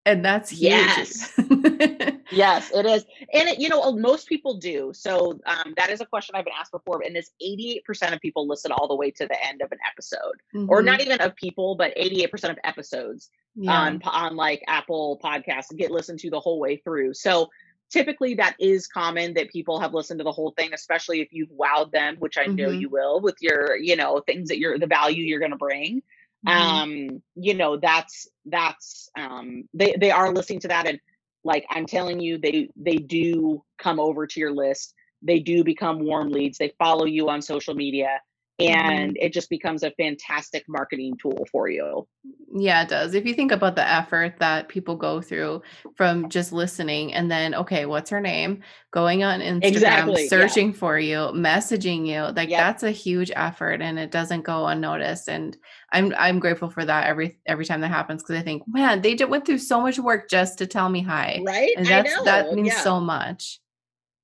And 0.10 0.26
that's 0.26 0.50
huge. 0.50 0.72
Yes. 0.72 1.32
yes 2.32 2.72
it 2.76 2.86
is 2.86 3.06
and 3.34 3.50
it, 3.50 3.60
you 3.60 3.70
know 3.70 3.92
most 3.94 4.28
people 4.28 4.54
do 4.60 4.92
so 4.94 5.40
um, 5.48 5.74
that 5.78 5.90
is 5.90 6.00
a 6.00 6.06
question 6.06 6.36
i've 6.36 6.46
been 6.46 6.54
asked 6.60 6.72
before 6.72 7.02
and 7.04 7.18
it's 7.18 7.32
88% 7.44 8.14
of 8.14 8.20
people 8.20 8.48
listen 8.48 8.72
all 8.72 8.88
the 8.88 8.96
way 8.96 9.10
to 9.12 9.26
the 9.26 9.48
end 9.48 9.62
of 9.64 9.72
an 9.72 9.80
episode 9.92 10.68
or 10.70 10.82
Mhm. 10.82 10.86
not 10.86 11.02
even 11.02 11.20
of 11.22 11.36
people 11.36 11.76
but 11.76 11.92
88% 11.98 12.52
of 12.52 12.58
episodes 12.64 13.30
Yeah. 13.56 13.72
on 13.72 14.02
on 14.04 14.36
like 14.36 14.64
Apple 14.68 15.20
Podcasts 15.24 15.76
get 15.76 15.90
listened 15.92 16.20
to 16.20 16.30
the 16.30 16.40
whole 16.40 16.60
way 16.60 16.78
through. 16.78 17.16
So 17.16 17.50
typically 17.90 18.36
that 18.36 18.56
is 18.60 18.88
common 18.88 19.34
that 19.34 19.50
people 19.50 19.80
have 19.80 19.96
listened 19.96 20.20
to 20.20 20.24
the 20.24 20.32
whole 20.32 20.52
thing, 20.52 20.72
especially 20.74 21.22
if 21.22 21.30
you've 21.32 21.50
wowed 21.50 21.92
them, 21.92 22.16
which 22.20 22.38
I 22.38 22.46
know 22.46 22.70
Mhm. 22.70 22.80
you 22.82 22.90
will 22.90 23.20
with 23.22 23.38
your, 23.42 23.76
you 23.78 23.96
know, 23.96 24.20
things 24.22 24.50
that 24.50 24.60
you're 24.60 24.78
the 24.78 24.86
value 25.00 25.24
you're 25.24 25.40
going 25.40 25.52
to 25.52 25.58
bring. 25.58 26.04
Mhm. 26.46 26.52
Um, 26.54 27.24
you 27.36 27.54
know, 27.54 27.78
that's 27.78 28.28
that's 28.46 29.10
um 29.18 29.64
they 29.74 29.96
they 30.00 30.12
are 30.12 30.34
listening 30.34 30.60
to 30.62 30.68
that 30.70 30.88
and 30.88 31.00
like 31.44 31.66
I'm 31.70 31.86
telling 31.86 32.20
you 32.20 32.38
they 32.38 32.70
they 32.76 32.96
do 32.98 33.64
come 33.78 34.00
over 34.00 34.26
to 34.28 34.40
your 34.40 34.52
list. 34.54 34.94
They 35.22 35.40
do 35.40 35.64
become 35.64 36.00
warm 36.06 36.30
leads. 36.32 36.58
They 36.58 36.74
follow 36.80 37.06
you 37.06 37.30
on 37.30 37.42
social 37.42 37.74
media 37.76 38.22
Mm-hmm. 38.60 38.92
and 38.92 39.18
it 39.18 39.32
just 39.32 39.50
becomes 39.50 39.84
a 39.84 39.92
fantastic 39.92 40.66
marketing 40.68 41.16
tool 41.22 41.48
for 41.50 41.70
you. 41.70 42.06
Yeah, 42.54 42.84
it 42.84 42.90
does. 42.90 43.14
If 43.14 43.26
you 43.26 43.34
think 43.34 43.54
about 43.54 43.78
the 43.78 43.88
effort 43.88 44.36
that 44.40 44.68
people 44.68 44.98
go 44.98 45.22
through 45.22 45.62
from 45.96 46.28
just 46.28 46.52
listening 46.52 47.14
and 47.14 47.32
then, 47.32 47.56
okay, 47.56 47.86
what's 47.86 48.10
her 48.10 48.20
name? 48.20 48.62
Going 48.92 49.24
on 49.24 49.40
Instagram, 49.40 49.64
Exactly, 49.64 50.24
yeah. 50.24 50.30
searching 50.30 50.74
for 50.74 51.00
you, 51.00 51.18
messaging 51.34 52.06
you, 52.06 52.34
like 52.36 52.50
that's 52.50 52.84
a 52.84 52.92
huge 52.92 53.32
effort 53.36 53.82
and 53.82 53.98
it 53.98 54.12
doesn't 54.12 54.42
go 54.42 54.68
unnoticed. 54.68 55.30
And 55.30 55.56
I'm 55.94 56.14
I'm 56.18 56.40
grateful 56.40 56.70
for 56.70 56.84
that 56.84 57.08
every 57.08 57.40
every 57.46 57.66
time 57.66 57.80
that 57.82 57.90
happens 57.90 58.24
because 58.24 58.42
I 58.42 58.44
think, 58.44 58.64
man, 58.68 59.02
they 59.02 59.16
just 59.16 59.30
went 59.30 59.46
through 59.46 59.60
so 59.60 59.80
much 59.80 60.00
work 60.00 60.30
just 60.30 60.58
to 60.58 60.68
tell 60.68 60.90
me 60.90 61.02
hi. 61.02 61.40
Right? 61.46 61.72
And 61.78 61.88
I 61.88 61.90
that's 61.90 62.16
know. 62.16 62.24
that 62.26 62.54
means 62.54 62.70
yeah. 62.70 62.82
so 62.82 63.00
much. 63.00 63.62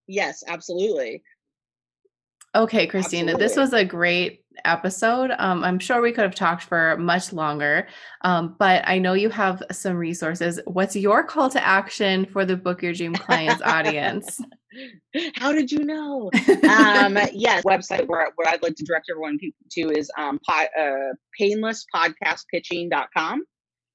Yes, 0.08 0.44
absolutely. 0.48 1.24
Okay, 2.56 2.88
Christina, 2.88 3.38
this 3.38 3.58
was 3.58 3.74
a 3.74 3.84
great 3.84 4.46
episode. 4.64 5.32
Um, 5.38 5.62
I'm 5.64 5.78
sure 5.78 6.02
we 6.02 6.14
could 6.14 6.24
have 6.24 6.36
talked 6.36 6.64
for 6.64 6.96
much 6.98 7.34
longer, 7.34 7.88
um, 8.22 8.56
but 8.58 8.82
I 8.88 8.98
know 8.98 9.12
you 9.12 9.30
have 9.30 9.62
some 9.74 9.98
resources. 9.98 10.62
What's 10.66 10.96
your 10.96 11.22
call 11.24 11.50
to 11.50 11.62
action 11.62 12.26
for 12.26 12.46
the 12.46 12.56
Book 12.56 12.82
Your 12.82 12.94
Dream 12.94 13.14
Clients 13.14 13.62
audience? 13.62 14.40
How 15.36 15.52
did 15.52 15.70
you 15.70 15.84
know? 15.84 16.32
um, 16.70 17.20
yes, 17.34 17.66
website 17.66 18.08
where, 18.08 18.32
where 18.36 18.48
I'd 18.48 18.64
like 18.64 18.76
to 18.76 18.86
direct 18.86 19.08
everyone 19.12 19.38
to 19.72 19.90
is 19.90 20.10
um, 20.18 20.40
po- 20.48 20.68
uh, 20.80 21.12
painlesspodcastpitching.com. 21.40 23.44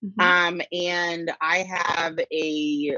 Mhm. 0.05 0.23
Um, 0.23 0.61
and 0.73 1.31
I 1.41 1.59
have 1.59 2.19
a, 2.19 2.97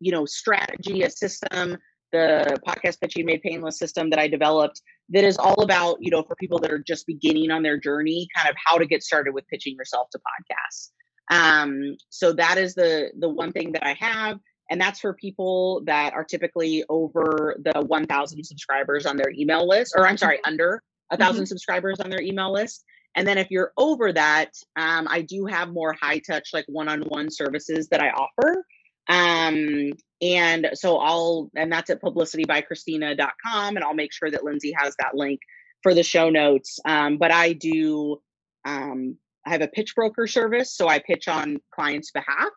you 0.00 0.12
know, 0.12 0.26
strategy, 0.26 1.02
a 1.02 1.10
system, 1.10 1.78
the 2.12 2.58
podcast 2.66 3.00
pitching 3.00 3.26
made 3.26 3.42
painless 3.42 3.78
system 3.78 4.10
that 4.10 4.18
I 4.18 4.28
developed 4.28 4.80
that 5.10 5.24
is 5.24 5.38
all 5.38 5.62
about, 5.62 5.98
you 6.00 6.10
know, 6.10 6.22
for 6.22 6.36
people 6.36 6.58
that 6.60 6.70
are 6.70 6.78
just 6.78 7.06
beginning 7.06 7.50
on 7.50 7.62
their 7.62 7.78
journey, 7.78 8.28
kind 8.36 8.48
of 8.48 8.56
how 8.62 8.78
to 8.78 8.86
get 8.86 9.02
started 9.02 9.32
with 9.34 9.46
pitching 9.48 9.74
yourself 9.76 10.08
to 10.10 10.18
podcasts. 10.18 10.90
Um, 11.30 11.96
so 12.08 12.32
that 12.32 12.58
is 12.58 12.74
the 12.74 13.10
the 13.18 13.28
one 13.28 13.52
thing 13.52 13.72
that 13.72 13.86
I 13.86 13.94
have, 13.94 14.38
and 14.70 14.80
that's 14.80 15.00
for 15.00 15.14
people 15.14 15.82
that 15.86 16.14
are 16.14 16.24
typically 16.24 16.84
over 16.88 17.56
the 17.62 17.82
1,000 17.82 18.44
subscribers 18.44 19.06
on 19.06 19.16
their 19.16 19.30
email 19.36 19.66
list, 19.66 19.94
or 19.96 20.06
I'm 20.06 20.16
sorry, 20.16 20.40
under 20.44 20.82
a 21.10 21.16
1000 21.16 21.46
subscribers 21.46 22.00
on 22.00 22.10
their 22.10 22.22
email 22.22 22.52
list. 22.52 22.84
And 23.14 23.26
then 23.26 23.38
if 23.38 23.50
you're 23.50 23.72
over 23.76 24.12
that, 24.12 24.52
um, 24.76 25.08
I 25.10 25.22
do 25.22 25.46
have 25.46 25.70
more 25.70 25.94
high 26.00 26.18
touch, 26.18 26.50
like 26.52 26.66
one 26.68 26.88
on 26.88 27.00
one 27.02 27.30
services 27.30 27.88
that 27.88 28.00
I 28.00 28.10
offer. 28.10 28.64
Um, 29.08 29.92
and 30.20 30.70
so 30.74 30.98
I'll, 30.98 31.50
and 31.56 31.70
that's 31.72 31.90
at 31.90 32.02
publicitybychristina.com. 32.02 33.76
And 33.76 33.84
I'll 33.84 33.94
make 33.94 34.12
sure 34.12 34.30
that 34.30 34.44
Lindsay 34.44 34.74
has 34.76 34.94
that 34.98 35.14
link 35.14 35.40
for 35.82 35.94
the 35.94 36.02
show 36.02 36.30
notes. 36.30 36.78
Um, 36.84 37.18
but 37.18 37.30
I 37.30 37.52
do, 37.52 38.20
um, 38.64 39.16
I 39.46 39.50
have 39.50 39.62
a 39.62 39.68
pitch 39.68 39.94
broker 39.94 40.26
service. 40.26 40.74
So 40.76 40.88
I 40.88 40.98
pitch 40.98 41.28
on 41.28 41.60
clients' 41.72 42.10
behalf. 42.10 42.50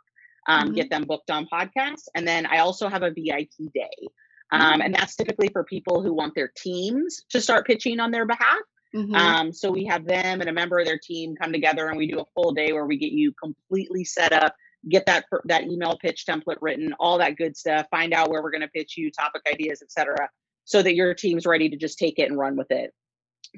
um, 0.47 0.65
mm-hmm. 0.67 0.75
get 0.75 0.89
them 0.89 1.03
booked 1.03 1.31
on 1.31 1.47
podcasts. 1.51 2.07
And 2.15 2.27
then 2.27 2.45
I 2.45 2.59
also 2.59 2.89
have 2.89 3.03
a 3.03 3.11
VIP 3.11 3.71
day. 3.73 4.07
Um, 4.51 4.81
and 4.81 4.93
that's 4.93 5.15
typically 5.15 5.47
for 5.47 5.63
people 5.63 6.01
who 6.01 6.13
want 6.13 6.35
their 6.35 6.51
teams 6.57 7.23
to 7.29 7.39
start 7.39 7.65
pitching 7.65 7.99
on 8.01 8.11
their 8.11 8.25
behalf. 8.25 8.59
Mm-hmm. 8.93 9.15
Um, 9.15 9.53
so 9.53 9.71
we 9.71 9.85
have 9.85 10.05
them 10.05 10.41
and 10.41 10.49
a 10.49 10.53
member 10.53 10.77
of 10.77 10.85
their 10.85 10.99
team 11.01 11.35
come 11.41 11.53
together 11.53 11.87
and 11.87 11.97
we 11.97 12.11
do 12.11 12.19
a 12.19 12.25
full 12.35 12.51
day 12.51 12.73
where 12.73 12.85
we 12.85 12.97
get 12.97 13.13
you 13.13 13.31
completely 13.41 14.03
set 14.03 14.33
up, 14.33 14.53
get 14.89 15.05
that 15.05 15.25
that 15.45 15.63
email 15.63 15.97
pitch 15.97 16.25
template 16.27 16.57
written, 16.61 16.93
all 16.99 17.17
that 17.17 17.37
good 17.37 17.55
stuff, 17.55 17.87
find 17.91 18.13
out 18.13 18.29
where 18.29 18.41
we're 18.41 18.51
going 18.51 18.61
to 18.61 18.67
pitch 18.67 18.97
you, 18.97 19.11
topic 19.11 19.41
ideas, 19.51 19.81
etc., 19.81 20.29
so 20.65 20.81
that 20.81 20.95
your 20.95 21.13
team's 21.13 21.45
ready 21.45 21.69
to 21.69 21.75
just 21.75 21.97
take 21.97 22.19
it 22.19 22.29
and 22.29 22.37
run 22.37 22.55
with 22.55 22.71
it 22.71 22.93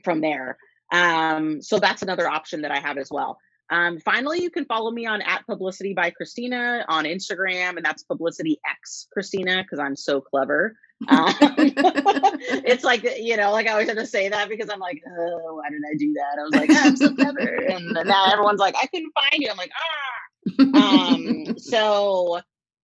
from 0.03 0.21
there. 0.21 0.57
Um, 0.91 1.61
so 1.61 1.79
that's 1.79 2.01
another 2.01 2.27
option 2.29 2.61
that 2.61 2.71
I 2.71 2.79
have 2.79 2.97
as 2.97 3.09
well. 3.11 3.37
Um, 3.69 3.99
finally, 3.99 4.41
you 4.41 4.51
can 4.51 4.65
follow 4.65 4.91
me 4.91 5.05
on 5.05 5.21
at 5.21 5.45
publicity 5.47 5.93
by 5.93 6.11
Christina 6.11 6.85
on 6.89 7.05
Instagram, 7.05 7.77
and 7.77 7.85
that's 7.85 8.03
publicity 8.03 8.59
x 8.69 9.07
Christina 9.11 9.63
because 9.63 9.79
I'm 9.79 9.95
so 9.95 10.21
clever. 10.21 10.75
Um, 11.07 11.33
it's 11.39 12.83
like 12.83 13.03
you 13.19 13.37
know, 13.37 13.51
like 13.51 13.67
I 13.67 13.71
always 13.71 13.87
have 13.87 13.97
to 13.97 14.05
say 14.05 14.29
that 14.29 14.49
because 14.49 14.69
I'm 14.69 14.79
like, 14.79 15.01
oh, 15.07 15.55
why 15.55 15.69
did 15.69 15.81
I 15.89 15.95
do 15.97 16.13
that? 16.13 16.39
I 16.39 16.43
was 16.43 16.53
like, 16.53 16.69
I'm 16.71 16.95
so 16.95 17.15
clever, 17.15 17.55
and 17.69 17.97
now 18.05 18.31
everyone's 18.31 18.59
like, 18.59 18.75
I 18.75 18.85
couldn't 18.87 19.11
find 19.13 19.41
you. 19.41 19.49
I'm 19.49 19.57
like, 19.57 19.71
ah. 19.73 20.32
Um, 20.75 21.57
so 21.57 22.39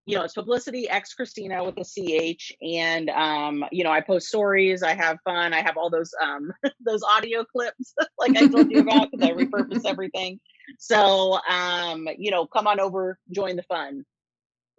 you 0.10 0.16
know, 0.16 0.24
it's 0.24 0.34
publicity 0.34 0.90
x 0.90 1.14
Christina 1.14 1.64
with 1.64 1.78
a 1.78 1.84
CH. 1.84 2.52
And, 2.64 3.12
um, 3.12 3.64
you 3.72 3.84
know, 3.84 3.92
I 3.92 4.02
post 4.02 4.28
stories, 4.28 4.82
I 4.82 4.96
have 4.96 5.20
fun, 5.24 5.54
I 5.54 5.62
have 5.62 5.78
all 5.78 5.92
those, 5.92 6.12
um, 6.20 6.52
those 6.86 7.04
audio 7.04 7.44
clips, 7.44 7.94
like 8.18 8.36
I 8.36 8.48
told 8.48 8.72
you 8.72 8.80
about, 8.80 9.12
because 9.12 9.30
I 9.30 9.34
repurpose 9.34 9.86
everything. 9.86 10.40
So, 10.80 11.38
um, 11.48 12.08
you 12.18 12.32
know, 12.32 12.48
come 12.48 12.66
on 12.66 12.80
over, 12.80 13.20
join 13.32 13.56
the 13.56 13.64
fun. 13.64 14.04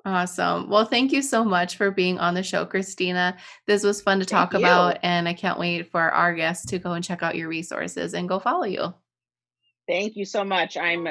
Awesome. 0.04 0.68
Well, 0.68 0.86
thank 0.86 1.12
you 1.12 1.22
so 1.22 1.44
much 1.44 1.76
for 1.76 1.92
being 1.92 2.18
on 2.18 2.34
the 2.34 2.42
show, 2.42 2.64
Christina. 2.64 3.36
This 3.68 3.84
was 3.84 4.00
fun 4.00 4.18
to 4.18 4.24
talk 4.24 4.54
about, 4.54 4.98
and 5.02 5.28
I 5.28 5.34
can't 5.34 5.58
wait 5.58 5.90
for 5.90 6.00
our 6.00 6.34
guests 6.34 6.66
to 6.70 6.78
go 6.78 6.92
and 6.92 7.04
check 7.04 7.22
out 7.22 7.36
your 7.36 7.48
resources 7.48 8.14
and 8.14 8.28
go 8.28 8.40
follow 8.40 8.64
you. 8.64 8.94
Thank 9.90 10.16
you 10.16 10.24
so 10.24 10.44
much. 10.44 10.76
I'm 10.76 11.08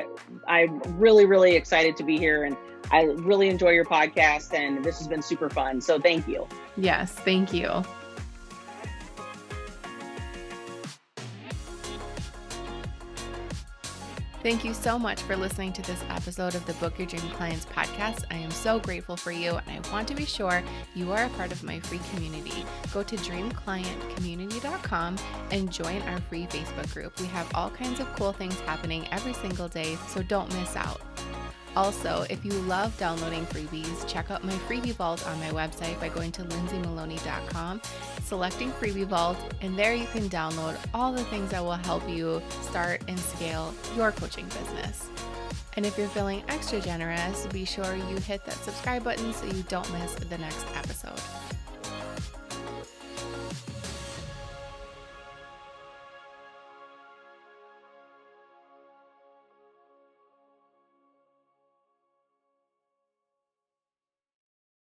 I'm 0.47 0.79
really 0.97 1.25
really 1.25 1.55
excited 1.57 1.97
to 1.97 2.03
be 2.05 2.17
here 2.17 2.45
and 2.45 2.55
I 2.91 3.03
really 3.03 3.49
enjoy 3.49 3.71
your 3.71 3.83
podcast 3.83 4.53
and 4.53 4.85
this 4.85 4.97
has 4.99 5.07
been 5.09 5.21
super 5.21 5.49
fun. 5.49 5.81
So 5.81 5.99
thank 5.99 6.29
you. 6.29 6.47
Yes, 6.77 7.11
thank 7.11 7.53
you. 7.53 7.83
Thank 14.41 14.63
you 14.63 14.73
so 14.73 14.97
much 14.97 15.21
for 15.23 15.35
listening 15.35 15.73
to 15.73 15.81
this 15.81 16.01
episode 16.09 16.55
of 16.55 16.65
the 16.65 16.71
Book 16.75 16.97
Your 16.97 17.07
Dream 17.07 17.29
Clients 17.31 17.65
podcast. 17.65 18.23
I 18.31 18.35
am 18.35 18.51
so 18.51 18.79
grateful 18.79 19.17
for 19.17 19.33
you, 19.33 19.59
and 19.67 19.85
I 19.85 19.91
want 19.91 20.07
to 20.07 20.15
be 20.15 20.23
sure 20.23 20.63
you 20.95 21.11
are 21.11 21.25
a 21.25 21.29
part 21.31 21.51
of 21.51 21.61
my 21.61 21.81
free 21.81 21.99
community. 22.13 22.63
Go 22.93 23.03
to 23.03 23.17
dreamclientcommunity.com 23.17 25.17
and 25.51 25.69
join 25.69 26.01
our 26.03 26.21
free 26.21 26.45
Facebook 26.45 26.93
group. 26.93 27.19
We 27.19 27.25
have 27.27 27.51
all 27.53 27.69
kinds 27.69 27.99
of 27.99 28.07
cool 28.15 28.31
things 28.31 28.57
happening 28.61 29.09
every 29.11 29.33
single 29.33 29.67
day, 29.67 29.97
so 30.07 30.23
don't 30.23 30.47
miss 30.53 30.77
out. 30.77 31.01
Also, 31.75 32.25
if 32.29 32.43
you 32.43 32.51
love 32.51 32.97
downloading 32.97 33.45
freebies, 33.45 34.07
check 34.07 34.31
out 34.31 34.43
my 34.43 34.53
freebie 34.67 34.93
vault 34.93 35.25
on 35.27 35.39
my 35.39 35.49
website 35.51 35.99
by 35.99 36.09
going 36.09 36.31
to 36.31 36.43
lindsaymaloney.com, 36.43 37.81
selecting 38.23 38.71
freebie 38.73 39.05
vault, 39.05 39.37
and 39.61 39.77
there 39.77 39.93
you 39.93 40.07
can 40.07 40.27
download 40.29 40.77
all 40.93 41.13
the 41.13 41.23
things 41.25 41.51
that 41.51 41.63
will 41.63 41.73
help 41.73 42.07
you 42.09 42.41
start 42.61 43.01
and 43.07 43.19
scale 43.19 43.73
your 43.95 44.11
coaching 44.11 44.45
business. 44.45 45.07
And 45.77 45.85
if 45.85 45.97
you're 45.97 46.09
feeling 46.09 46.43
extra 46.49 46.81
generous, 46.81 47.45
be 47.47 47.63
sure 47.63 47.95
you 47.95 48.17
hit 48.17 48.43
that 48.45 48.55
subscribe 48.55 49.03
button 49.03 49.31
so 49.31 49.45
you 49.45 49.63
don't 49.69 49.89
miss 49.93 50.15
the 50.15 50.37
next 50.37 50.65
episode. 50.75 51.21